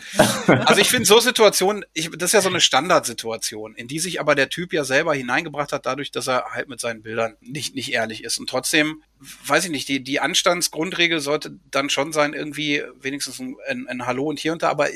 Also 0.48 0.82
ich 0.82 0.90
finde 0.90 1.06
so 1.06 1.20
Situationen, 1.20 1.84
ich, 1.94 2.10
das 2.12 2.30
ist 2.30 2.34
ja 2.34 2.42
so 2.42 2.50
eine 2.50 2.62
Standardsituation, 2.62 3.76
in 3.76 3.88
die 3.88 4.00
sich 4.00 4.20
aber 4.20 4.36
der 4.36 4.50
Typ 4.50 4.74
ja 4.74 4.84
selber 4.84 5.14
hineingebracht 5.14 5.72
hat, 5.72 5.86
dadurch, 5.86 6.12
dass 6.12 6.28
er 6.28 6.46
halt 6.52 6.70
mit 6.70 6.80
seinen 6.80 7.02
Bildern 7.02 7.36
nicht, 7.42 7.76
nicht 7.76 7.92
ehrlich 7.92 8.24
ist. 8.24 8.38
Und 8.38 8.50
trotzdem, 8.50 9.04
weiß 9.46 9.66
ich 9.66 9.72
nicht, 9.72 9.88
die, 9.88 10.04
die 10.04 10.20
Anstandsgrundregel 10.20 11.20
sollte 11.20 11.58
dann 11.72 11.90
schon 11.90 12.14
sein, 12.14 12.34
irgendwie 12.34 12.84
wenigstens 13.00 13.40
ein, 13.40 13.56
ein, 13.68 13.88
ein 13.88 14.06
Hallo 14.06 14.26
und 14.26 14.40
hier 14.40 14.54
und 14.54 14.64
da. 14.64 14.70
Aber 14.70 14.88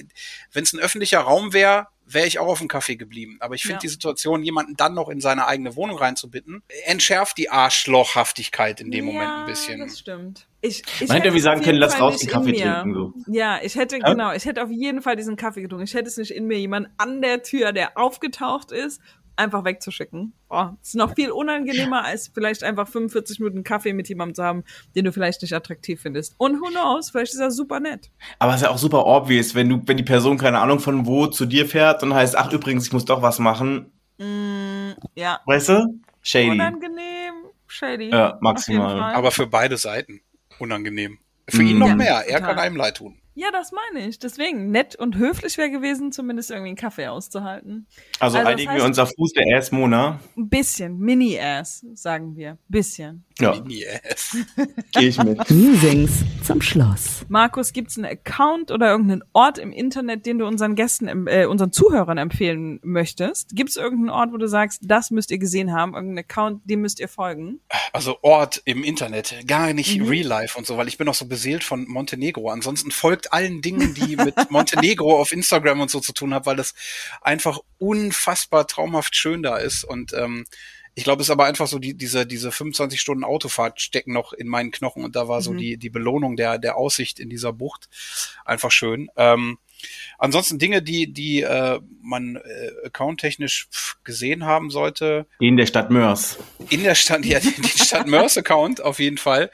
wenn 0.51 0.63
es 0.63 0.73
ein 0.73 0.79
öffentlicher 0.79 1.19
Raum 1.19 1.53
wäre, 1.53 1.87
wäre 2.05 2.27
ich 2.27 2.39
auch 2.39 2.47
auf 2.47 2.59
dem 2.59 2.67
Kaffee 2.67 2.95
geblieben. 2.95 3.37
Aber 3.39 3.55
ich 3.55 3.61
finde 3.61 3.75
Ja. 3.75 3.79
die 3.79 3.87
Situation, 3.87 4.43
jemanden 4.43 4.75
dann 4.75 4.93
noch 4.93 5.09
in 5.09 5.21
seine 5.21 5.47
eigene 5.47 5.75
Wohnung 5.75 5.97
reinzubitten, 5.97 6.61
entschärft 6.85 7.37
die 7.37 7.49
Arschlochhaftigkeit 7.49 8.81
in 8.81 8.91
dem 8.91 9.05
Moment 9.05 9.29
ein 9.29 9.45
bisschen. 9.45 9.79
Das 9.79 9.99
stimmt. 9.99 10.47
Ich, 10.61 10.79
ich 11.01 11.07
Man 11.07 11.17
hätte 11.17 11.25
hätte 11.25 11.33
wie 11.33 11.37
es 11.39 11.43
sagen 11.43 11.61
können, 11.61 11.77
lass 11.77 11.99
raus 11.99 12.19
den 12.19 12.29
Kaffee 12.29 12.53
trinken, 12.53 12.93
so. 12.93 13.13
Ja, 13.27 13.59
ich 13.61 13.75
hätte, 13.75 13.97
Ja? 13.97 14.09
genau, 14.11 14.31
ich 14.33 14.45
hätte 14.45 14.63
auf 14.63 14.71
jeden 14.71 15.01
Fall 15.01 15.15
diesen 15.15 15.35
Kaffee 15.35 15.61
getrunken. 15.61 15.83
Ich 15.83 15.93
hätte 15.93 16.07
es 16.07 16.17
nicht 16.17 16.31
in 16.31 16.45
mir, 16.45 16.57
jemand 16.57 16.87
an 16.97 17.21
der 17.21 17.43
Tür, 17.43 17.73
der 17.73 17.97
aufgetaucht 17.97 18.71
ist, 18.71 19.01
einfach 19.35 19.65
wegzuschicken. 19.65 20.33
Boah, 20.47 20.77
ist 20.81 20.95
noch 20.95 21.15
viel 21.15 21.31
unangenehmer, 21.31 22.05
als 22.05 22.29
vielleicht 22.33 22.63
einfach 22.63 22.87
45 22.87 23.39
Minuten 23.39 23.63
Kaffee 23.63 23.93
mit 23.93 24.07
jemandem 24.09 24.35
zu 24.35 24.43
haben, 24.43 24.63
den 24.95 25.05
du 25.05 25.11
vielleicht 25.11 25.41
nicht 25.41 25.53
attraktiv 25.53 26.01
findest. 26.01 26.35
Und 26.37 26.61
who 26.61 26.67
knows, 26.69 27.09
vielleicht 27.09 27.33
ist 27.33 27.39
er 27.39 27.51
super 27.51 27.79
nett. 27.79 28.11
Aber 28.39 28.51
es 28.51 28.57
ist 28.57 28.63
ja 28.63 28.69
auch 28.71 28.77
super 28.77 29.05
obvious, 29.05 29.55
wenn 29.55 29.69
du, 29.69 29.81
wenn 29.85 29.97
die 29.97 30.03
Person 30.03 30.37
keine 30.37 30.59
Ahnung 30.59 30.79
von 30.79 31.05
wo 31.05 31.27
zu 31.27 31.45
dir 31.45 31.65
fährt 31.65 32.03
und 32.03 32.13
heißt, 32.13 32.37
ach 32.37 32.51
übrigens, 32.51 32.85
ich 32.87 32.93
muss 32.93 33.05
doch 33.05 33.21
was 33.21 33.39
machen. 33.39 33.91
Mm, 34.19 34.91
ja. 35.15 35.39
Weißt 35.45 35.69
du? 35.69 35.99
Shady. 36.21 36.51
Unangenehm. 36.51 37.33
Shady. 37.67 38.09
Ja, 38.11 38.37
maximal. 38.41 39.13
Aber 39.15 39.31
für 39.31 39.47
beide 39.47 39.77
Seiten 39.77 40.21
unangenehm. 40.59 41.17
Für 41.49 41.61
Mhm. 41.63 41.67
ihn 41.67 41.79
noch 41.79 41.87
Ja, 41.87 41.95
mehr. 41.95 42.23
Er 42.27 42.37
total. 42.39 42.41
kann 42.55 42.59
einem 42.59 42.75
leid 42.77 42.97
tun. 42.97 43.17
Ja, 43.35 43.49
das 43.51 43.71
meine 43.71 44.07
ich. 44.07 44.19
Deswegen, 44.19 44.69
nett 44.69 44.95
und 44.95 45.17
höflich 45.17 45.57
wäre 45.57 45.71
gewesen, 45.71 46.11
zumindest 46.11 46.51
irgendwie 46.51 46.69
einen 46.69 46.77
Kaffee 46.77 47.07
auszuhalten. 47.07 47.87
Also, 48.19 48.37
Also 48.37 48.37
das 48.37 48.47
einigen 48.47 48.71
heißt- 48.71 48.75
wir 48.77 48.85
uns 48.85 48.99
auf 48.99 49.09
Fuß 49.17 49.33
der 49.33 49.57
Ass 49.57 49.71
Mona. 49.71 50.19
Ein 50.37 50.49
bisschen. 50.49 50.99
Mini-Ass, 50.99 51.83
sagen 51.93 52.35
wir. 52.35 52.57
Bisschen. 52.69 53.23
Ja, 53.39 53.61
Yes. 53.67 54.37
gehe 54.91 55.07
ich 55.09 55.17
mit. 55.23 55.37
Musings 55.49 56.23
zum 56.45 56.61
Schluss. 56.61 57.25
Markus, 57.29 57.73
gibt's 57.73 57.97
einen 57.97 58.05
Account 58.05 58.69
oder 58.71 58.89
irgendeinen 58.91 59.23
Ort 59.33 59.57
im 59.57 59.71
Internet, 59.71 60.25
den 60.25 60.37
du 60.37 60.45
unseren 60.45 60.75
Gästen, 60.75 61.27
äh, 61.27 61.45
unseren 61.45 61.71
Zuhörern 61.71 62.17
empfehlen 62.17 62.79
möchtest? 62.83 63.49
Gibt's 63.55 63.75
irgendeinen 63.75 64.09
Ort, 64.09 64.31
wo 64.33 64.37
du 64.37 64.47
sagst, 64.47 64.81
das 64.83 65.09
müsst 65.11 65.31
ihr 65.31 65.39
gesehen 65.39 65.73
haben, 65.73 65.93
irgendeinen 65.93 66.25
Account, 66.25 66.61
dem 66.65 66.81
müsst 66.81 66.99
ihr 66.99 67.07
folgen? 67.07 67.59
Also 67.91 68.17
Ort 68.21 68.61
im 68.65 68.83
Internet, 68.83 69.35
gar 69.47 69.73
nicht 69.73 69.99
Mhm. 69.99 70.07
Real 70.07 70.27
Life 70.27 70.57
und 70.57 70.65
so, 70.67 70.77
weil 70.77 70.87
ich 70.87 70.97
bin 70.97 71.07
auch 71.09 71.13
so 71.13 71.25
beseelt 71.25 71.63
von 71.63 71.87
Montenegro. 71.87 72.49
Ansonsten 72.49 72.91
folgt 72.91 73.33
allen 73.33 73.61
Dingen, 73.61 73.93
die 73.93 74.15
mit 74.15 74.35
Montenegro 74.51 75.19
auf 75.19 75.31
Instagram 75.31 75.81
und 75.81 75.89
so 75.91 75.99
zu 75.99 76.13
tun 76.13 76.33
haben, 76.33 76.45
weil 76.45 76.55
das 76.55 76.73
einfach 77.21 77.59
unfassbar 77.77 78.67
traumhaft 78.67 79.15
schön 79.15 79.43
da 79.43 79.57
ist. 79.57 79.83
Und 79.83 80.13
ähm, 80.13 80.45
ich 80.95 81.03
glaube, 81.03 81.21
es 81.21 81.27
ist 81.27 81.31
aber 81.31 81.45
einfach 81.45 81.67
so, 81.67 81.79
die, 81.79 81.95
diese, 81.95 82.25
diese 82.25 82.51
25 82.51 82.99
Stunden 83.01 83.23
Autofahrt 83.23 83.81
stecken 83.81 84.13
noch 84.13 84.31
in 84.33 84.47
meinen 84.47 84.71
Knochen 84.71 85.03
und 85.03 85.15
da 85.15 85.27
war 85.27 85.41
so 85.41 85.53
Mhm. 85.53 85.57
die, 85.57 85.77
die 85.77 85.89
Belohnung 85.89 86.35
der, 86.35 86.59
der 86.59 86.77
Aussicht 86.77 87.19
in 87.19 87.29
dieser 87.29 87.51
Bucht 87.53 87.89
einfach 88.45 88.71
schön. 88.71 89.09
Ähm, 89.17 89.57
ansonsten 90.19 90.59
Dinge, 90.59 90.81
die, 90.81 91.11
die 91.11 91.41
äh, 91.41 91.79
man 92.01 92.35
äh, 92.37 92.71
accounttechnisch 92.85 93.67
gesehen 94.03 94.45
haben 94.45 94.69
sollte, 94.69 95.25
In 95.39 95.57
der 95.57 95.65
Stadt 95.65 95.89
Mörs. 95.89 96.37
in 96.69 96.83
der 96.83 96.95
Stadt, 96.95 97.25
ja, 97.25 97.39
den 97.39 97.63
Stadt 97.63 98.07
Mörs 98.07 98.37
Account 98.37 98.81
auf 98.83 98.99
jeden 98.99 99.17
Fall. 99.17 99.49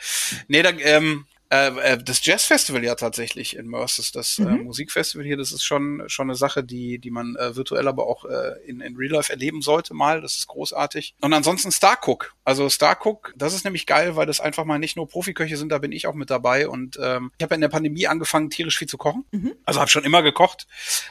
Nee, 0.48 0.62
da, 0.62 0.72
ähm, 0.72 1.26
äh, 1.52 1.94
äh, 1.94 1.98
das 2.04 2.24
Jazz 2.24 2.46
Festival 2.46 2.84
ja 2.84 2.96
tatsächlich 2.96 3.56
in 3.56 3.74
ist 3.74 4.16
das 4.16 4.38
äh, 4.40 4.44
Mhm. 4.44 4.64
Musikfestival 4.64 5.26
hier. 5.26 5.38
Das 5.38 5.52
ist 5.52 5.64
schon 5.64 6.04
schon 6.08 6.28
eine 6.28 6.36
Sache, 6.36 6.64
die 6.64 7.00
die 7.00 7.12
man 7.12 7.36
äh, 7.36 7.56
virtuell 7.56 7.88
aber 7.88 8.08
auch 8.08 8.26
äh, 8.26 8.54
in, 8.68 8.82
in 8.82 8.96
Real 8.96 9.14
Life 9.14 9.32
erleben 9.32 9.62
sollte 9.62 9.94
mal. 9.94 10.22
Das 10.22 10.36
ist 10.36 10.48
großartig. 10.48 11.16
Und 11.22 11.34
ansonsten 11.34 11.72
Starcook. 11.72 12.36
Also 12.44 12.70
Starcook, 12.70 13.34
das 13.36 13.54
ist 13.54 13.64
nämlich 13.64 13.86
geil, 13.86 14.16
weil 14.16 14.26
das 14.26 14.40
einfach 14.40 14.66
mal 14.66 14.80
nicht 14.80 14.96
nur 14.96 15.08
Profiköche 15.08 15.58
sind. 15.58 15.72
Da 15.72 15.80
bin 15.80 15.92
ich 15.92 16.08
auch 16.08 16.14
mit 16.16 16.30
dabei. 16.30 16.68
Und 16.68 17.00
ähm, 17.02 17.32
ich 17.38 17.44
habe 17.44 17.54
ja 17.54 17.56
in 17.56 17.62
der 17.62 17.70
Pandemie 17.70 18.08
angefangen 18.08 18.50
tierisch 18.50 18.78
viel 18.78 18.88
zu 18.88 18.98
kochen. 18.98 19.26
Also 19.66 19.80
habe 19.80 19.90
schon 19.90 20.04
immer 20.04 20.22
gekocht, 20.22 20.68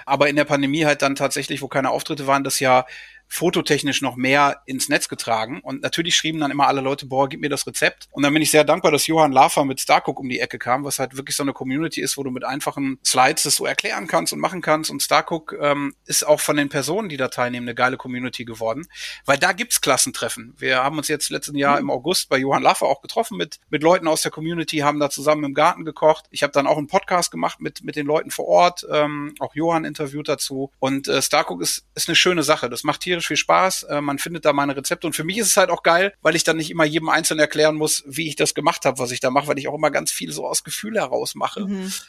aber 0.07 0.29
in 0.29 0.37
der 0.37 0.45
Pandemie 0.45 0.85
halt 0.85 1.03
dann 1.03 1.15
tatsächlich, 1.17 1.63
wo 1.63 1.69
keine 1.69 1.91
Auftritte 1.91 2.27
waren, 2.27 2.45
das 2.45 2.61
Jahr 2.61 2.87
fototechnisch 3.29 4.03
noch 4.03 4.17
mehr 4.17 4.63
ins 4.67 4.89
Netz 4.89 5.09
getragen. 5.09 5.61
Und 5.61 5.83
natürlich 5.83 6.17
schrieben 6.17 6.41
dann 6.41 6.51
immer 6.51 6.67
alle 6.67 6.81
Leute, 6.81 7.07
boah, 7.07 7.29
gib 7.29 7.41
mir 7.41 7.51
das 7.51 7.67
Rezept. 7.67 8.09
Und 8.11 8.23
dann 8.23 8.33
bin 8.33 8.43
ich 8.43 8.51
sehr 8.51 8.65
dankbar, 8.65 8.91
dass 8.91 9.07
Johann 9.07 9.33
Lafer 9.33 9.65
mit 9.65 9.81
Starcook 9.81 10.19
um 10.19 10.29
die 10.29 10.41
Ecke 10.41 10.59
kam, 10.59 10.85
was 10.85 10.99
halt 10.99 11.17
wirklich 11.17 11.37
so 11.37 11.43
eine 11.43 11.53
Community 11.53 12.01
ist, 12.01 12.17
wo 12.17 12.23
du 12.23 12.31
mit 12.31 12.45
einfachen 12.45 12.99
Slides 13.05 13.45
das 13.45 13.57
so 13.57 13.67
erklären 13.67 14.07
kannst 14.07 14.33
und 14.33 14.41
machen 14.41 14.63
kannst. 14.63 14.91
Und 14.91 15.03
Starcook 15.03 15.57
ähm, 15.61 15.95
ist 16.07 16.27
auch 16.27 16.41
von 16.41 16.57
den 16.57 16.69
Personen, 16.69 17.09
die 17.09 17.17
da 17.17 17.29
teilnehmen, 17.29 17.69
eine 17.69 17.75
geile 17.75 17.97
Community 17.97 18.45
geworden. 18.45 18.87
Weil 19.25 19.39
da 19.39 19.53
gibt's 19.53 19.81
Klassentreffen. 19.81 20.55
Wir 20.59 20.83
haben 20.83 20.99
uns 20.99 21.09
jetzt 21.09 21.31
letzten 21.31 21.57
Jahr 21.57 21.79
im 21.79 21.91
August 21.91 22.29
bei 22.29 22.39
Johann 22.39 22.63
Lafer 22.63 22.87
auch 22.87 23.03
getroffen 23.03 23.37
mit, 23.37 23.59
mit 23.69 23.83
Leuten 23.83 24.09
aus 24.09 24.23
der 24.23 24.31
Community, 24.31 24.79
haben 24.79 25.01
da 25.01 25.11
zusammen 25.11 25.45
im 25.45 25.55
Garten 25.55 25.85
gekocht. 25.85 26.27
Ich 26.31 26.43
habe 26.43 26.53
dann 26.53 26.67
auch 26.67 26.79
einen 26.79 26.87
Podcast 26.87 27.31
gemacht 27.31 27.61
mit, 27.61 27.85
mit 27.85 27.97
den 27.97 28.07
Leuten 28.07 28.31
vor 28.31 28.47
Ort, 28.47 28.87
ähm, 28.91 29.35
auch 29.39 29.55
Johann 29.55 29.85
interviewt 29.85 30.29
dazu. 30.29 30.73
Und 30.79 31.09
äh, 31.09 31.21
Starcook 31.21 31.61
ist, 31.61 31.85
ist 31.95 32.09
eine 32.09 32.17
schöne 32.17 32.43
Sache. 32.43 32.71
Das 32.71 32.85
macht 32.85 33.05
tierisch 33.19 33.29
viel 33.29 33.37
Spaß. 33.37 33.85
Äh, 33.85 34.01
man 34.01 34.19
findet 34.19 34.45
da 34.45 34.53
meine 34.53 34.77
Rezepte. 34.77 35.07
Und 35.07 35.13
für 35.15 35.25
mich 35.25 35.39
ist 35.39 35.47
es 35.49 35.57
halt 35.57 35.71
auch 35.71 35.83
geil, 35.83 36.13
weil 36.23 36.37
ich 36.37 36.45
dann 36.45 36.57
nicht 36.57 36.71
immer 36.71 36.85
jedem 36.85 37.09
einzeln 37.09 37.39
erklären 37.41 37.77
muss, 37.77 38.05
wie 38.07 38.29
ich 38.29 38.37
das 38.37 38.55
gemacht 38.55 38.85
habe, 38.85 38.99
was 38.99 39.11
ich 39.11 39.21
da 39.21 39.31
mache, 39.31 39.47
weil 39.49 39.59
ich 39.59 39.69
auch 39.69 39.75
immer 39.75 39.91
ganz 39.91 40.11
viel 40.11 40.33
so 40.33 40.47
aus 40.47 40.65
Gefühl 40.65 40.97
heraus 40.97 41.35
mache. 41.35 41.67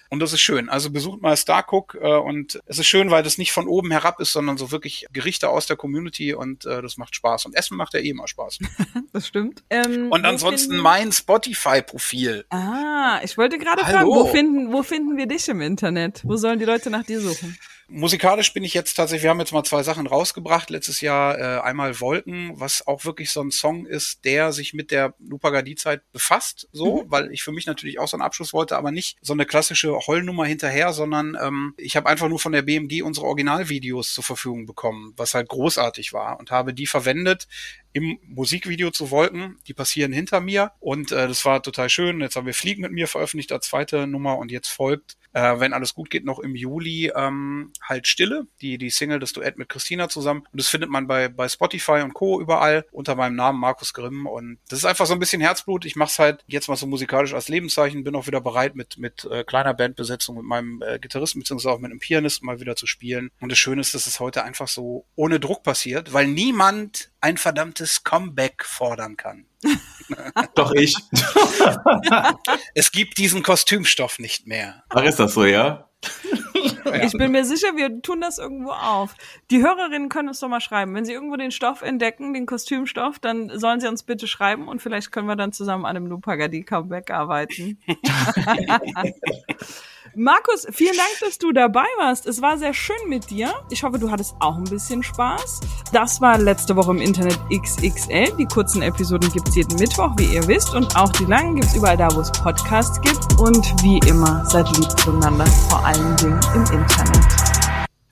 Und 0.09 0.19
das 0.19 0.33
ist 0.33 0.41
schön. 0.41 0.69
Also 0.69 0.89
besucht 0.91 1.21
mal 1.21 1.35
Starcook 1.35 1.97
äh, 2.01 2.07
und 2.17 2.59
es 2.65 2.79
ist 2.79 2.87
schön, 2.87 3.11
weil 3.11 3.23
das 3.23 3.37
nicht 3.37 3.51
von 3.51 3.67
oben 3.67 3.91
herab 3.91 4.19
ist, 4.19 4.31
sondern 4.33 4.57
so 4.57 4.71
wirklich 4.71 5.05
Gerichte 5.11 5.49
aus 5.49 5.65
der 5.65 5.75
Community 5.77 6.33
und 6.33 6.65
äh, 6.65 6.81
das 6.81 6.97
macht 6.97 7.15
Spaß. 7.15 7.45
Und 7.45 7.55
Essen 7.55 7.75
macht 7.77 7.93
ja 7.93 7.99
eh 7.99 8.09
immer 8.09 8.27
Spaß. 8.27 8.59
Das 9.11 9.27
stimmt. 9.27 9.63
Ähm, 9.71 10.11
Und 10.11 10.23
ansonsten 10.25 10.69
finden- 10.73 10.83
mein 10.83 11.11
Spotify-Profil. 11.11 12.45
Ah, 12.51 13.19
ich 13.23 13.37
wollte 13.37 13.57
gerade 13.57 13.81
fragen, 13.81 14.07
wo 14.07 14.25
finden, 14.27 14.71
wo 14.71 14.83
finden 14.83 15.17
wir 15.17 15.25
dich 15.25 15.47
im 15.49 15.61
Internet? 15.61 16.21
Wo 16.23 16.35
sollen 16.37 16.59
die 16.59 16.65
Leute 16.65 16.89
nach 16.91 17.03
dir 17.03 17.19
suchen? 17.19 17.57
Musikalisch 17.91 18.53
bin 18.53 18.63
ich 18.63 18.75
jetzt 18.75 18.93
tatsächlich, 18.93 19.23
wir 19.23 19.31
haben 19.31 19.39
jetzt 19.39 19.51
mal 19.51 19.63
zwei 19.63 19.81
Sachen 19.81 20.05
rausgebracht. 20.05 20.69
Letztes 20.69 21.01
Jahr 21.01 21.39
äh, 21.39 21.61
einmal 21.61 21.99
Wolken, 21.99 22.51
was 22.53 22.85
auch 22.85 23.03
wirklich 23.03 23.31
so 23.31 23.41
ein 23.41 23.49
Song 23.49 23.87
ist, 23.87 24.25
der 24.25 24.51
sich 24.51 24.75
mit 24.75 24.91
der 24.91 25.15
Lupagadi-Zeit 25.19 26.03
befasst, 26.11 26.69
so, 26.71 27.05
weil 27.07 27.31
ich 27.31 27.41
für 27.41 27.51
mich 27.51 27.65
natürlich 27.65 27.99
auch 27.99 28.07
so 28.07 28.15
einen 28.15 28.21
Abschluss 28.21 28.53
wollte, 28.53 28.77
aber 28.77 28.91
nicht 28.91 29.17
so 29.21 29.33
eine 29.33 29.47
klassische 29.47 29.97
Heulnummer 30.05 30.45
hinterher, 30.45 30.93
sondern 30.93 31.35
ähm, 31.41 31.73
ich 31.77 31.95
habe 31.95 32.07
einfach 32.07 32.29
nur 32.29 32.39
von 32.39 32.51
der 32.51 32.61
BMG 32.61 33.01
unsere 33.01 33.25
Originalvideos 33.25 34.13
zur 34.13 34.23
Verfügung 34.23 34.67
bekommen, 34.67 35.13
was 35.17 35.33
halt 35.33 35.49
großartig 35.49 36.13
war 36.13 36.39
und 36.39 36.51
habe 36.51 36.75
die 36.75 36.87
verwendet 36.87 37.47
im 37.93 38.19
Musikvideo 38.23 38.91
zu 38.91 39.11
Wolken. 39.11 39.57
Die 39.67 39.73
passieren 39.73 40.11
hinter 40.11 40.41
mir 40.41 40.71
und 40.79 41.11
äh, 41.11 41.27
das 41.27 41.45
war 41.45 41.61
total 41.63 41.89
schön. 41.89 42.21
Jetzt 42.21 42.35
haben 42.35 42.45
wir 42.45 42.53
Fliegen 42.53 42.81
mit 42.81 42.91
mir 42.91 43.07
veröffentlicht 43.07 43.51
als 43.51 43.67
zweite 43.67 44.07
Nummer 44.07 44.37
und 44.37 44.51
jetzt 44.51 44.69
folgt, 44.69 45.17
äh, 45.33 45.59
wenn 45.59 45.73
alles 45.73 45.93
gut 45.93 46.09
geht, 46.09 46.25
noch 46.25 46.39
im 46.39 46.55
Juli 46.55 47.11
ähm, 47.15 47.71
halt 47.83 48.07
Stille, 48.07 48.47
die 48.61 48.77
die 48.77 48.89
Single, 48.89 49.19
das 49.19 49.33
Duett 49.33 49.57
mit 49.57 49.69
Christina 49.69 50.09
zusammen. 50.09 50.41
Und 50.51 50.59
das 50.59 50.67
findet 50.67 50.89
man 50.89 51.07
bei 51.07 51.29
bei 51.29 51.47
Spotify 51.47 52.01
und 52.03 52.13
Co. 52.13 52.41
überall 52.41 52.85
unter 52.91 53.15
meinem 53.15 53.35
Namen 53.35 53.59
Markus 53.59 53.93
Grimm 53.93 54.25
und 54.25 54.59
das 54.69 54.79
ist 54.79 54.85
einfach 54.85 55.05
so 55.05 55.13
ein 55.13 55.19
bisschen 55.19 55.41
Herzblut. 55.41 55.85
Ich 55.85 55.95
mache 55.95 56.09
es 56.09 56.19
halt 56.19 56.43
jetzt 56.47 56.67
mal 56.67 56.75
so 56.75 56.87
musikalisch 56.87 57.33
als 57.33 57.47
Lebenszeichen. 57.47 58.03
Bin 58.03 58.15
auch 58.15 58.27
wieder 58.27 58.41
bereit 58.41 58.75
mit 58.75 58.97
mit 58.97 59.25
äh, 59.25 59.43
kleiner 59.43 59.73
Bandbesetzung 59.73 60.37
mit 60.37 60.45
meinem 60.45 60.81
äh, 60.81 60.99
Gitarristen 60.99 61.39
beziehungsweise 61.39 61.73
auch 61.73 61.79
mit 61.79 61.91
einem 61.91 61.99
Pianisten 61.99 62.45
mal 62.45 62.59
wieder 62.59 62.75
zu 62.75 62.87
spielen. 62.87 63.29
Und 63.39 63.51
das 63.51 63.59
Schöne 63.59 63.81
ist, 63.81 63.93
dass 63.93 64.07
es 64.07 64.19
heute 64.19 64.43
einfach 64.43 64.67
so 64.67 65.05
ohne 65.15 65.39
Druck 65.39 65.63
passiert, 65.63 66.13
weil 66.13 66.27
niemand 66.27 67.11
ein 67.21 67.37
verdammtes 67.79 68.03
Comeback 68.03 68.65
fordern 68.65 69.17
kann. 69.17 69.45
Doch 70.55 70.71
ich. 70.73 70.95
Es 72.73 72.91
gibt 72.91 73.17
diesen 73.17 73.43
Kostümstoff 73.43 74.19
nicht 74.19 74.47
mehr. 74.47 74.83
Ach, 74.89 75.03
ist 75.03 75.19
das 75.19 75.33
so, 75.33 75.45
ja? 75.45 75.89
Ich 77.03 77.11
bin 77.11 77.31
mir 77.31 77.45
sicher, 77.45 77.75
wir 77.75 78.01
tun 78.01 78.19
das 78.19 78.39
irgendwo 78.39 78.71
auf. 78.71 79.13
Die 79.51 79.61
Hörerinnen 79.61 80.09
können 80.09 80.27
uns 80.29 80.39
doch 80.39 80.47
mal 80.47 80.59
schreiben. 80.59 80.95
Wenn 80.95 81.05
sie 81.05 81.13
irgendwo 81.13 81.35
den 81.35 81.51
Stoff 81.51 81.83
entdecken, 81.83 82.33
den 82.33 82.47
Kostümstoff, 82.47 83.19
dann 83.19 83.57
sollen 83.59 83.79
sie 83.79 83.87
uns 83.87 84.01
bitte 84.03 84.27
schreiben 84.27 84.67
und 84.67 84.81
vielleicht 84.81 85.11
können 85.11 85.27
wir 85.27 85.35
dann 85.35 85.51
zusammen 85.51 85.85
an 85.85 85.95
einem 85.95 86.07
Lupagadi-Comeback 86.07 87.11
arbeiten. 87.11 87.79
Markus, 90.15 90.67
vielen 90.71 90.95
Dank, 90.95 91.09
dass 91.21 91.37
du 91.37 91.51
dabei 91.51 91.85
warst. 91.97 92.25
Es 92.25 92.41
war 92.41 92.57
sehr 92.57 92.73
schön 92.73 92.97
mit 93.07 93.29
dir. 93.29 93.53
Ich 93.69 93.83
hoffe, 93.83 93.99
du 93.99 94.09
hattest 94.09 94.35
auch 94.39 94.57
ein 94.57 94.63
bisschen 94.63 95.03
Spaß. 95.03 95.61
Das 95.93 96.21
war 96.21 96.37
letzte 96.37 96.75
Woche 96.75 96.91
im 96.91 97.01
Internet 97.01 97.37
XXL. 97.51 98.35
Die 98.37 98.45
kurzen 98.45 98.81
Episoden 98.81 99.31
gibt's 99.31 99.55
jeden 99.55 99.77
Mittwoch, 99.77 100.11
wie 100.17 100.33
ihr 100.33 100.47
wisst. 100.47 100.73
Und 100.73 100.95
auch 100.95 101.11
die 101.11 101.25
langen 101.25 101.55
gibt's 101.55 101.75
überall 101.75 101.97
da, 101.97 102.13
wo 102.15 102.21
es 102.21 102.31
Podcasts 102.31 102.99
gibt. 103.01 103.39
Und 103.39 103.65
wie 103.83 103.99
immer, 104.09 104.45
seid 104.45 104.67
lieb 104.77 104.89
zueinander, 104.99 105.45
vor 105.69 105.85
allen 105.85 106.15
Dingen 106.17 106.39
im 106.55 106.61
Internet. 106.61 107.49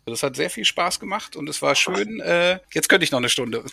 Das 0.06 0.24
hat 0.24 0.38
sehr 0.38 0.50
viel 0.50 0.64
Spaß 0.64 1.00
gemacht 1.00 1.36
und 1.36 1.50
es 1.50 1.62
war 1.62 1.76
schön. 1.76 2.22
Äh, 2.22 2.60
jetzt 2.74 2.88
könnte 2.88 3.04
ich 3.04 3.12
noch 3.12 3.20
eine 3.20 3.28
Stunde. 3.28 3.64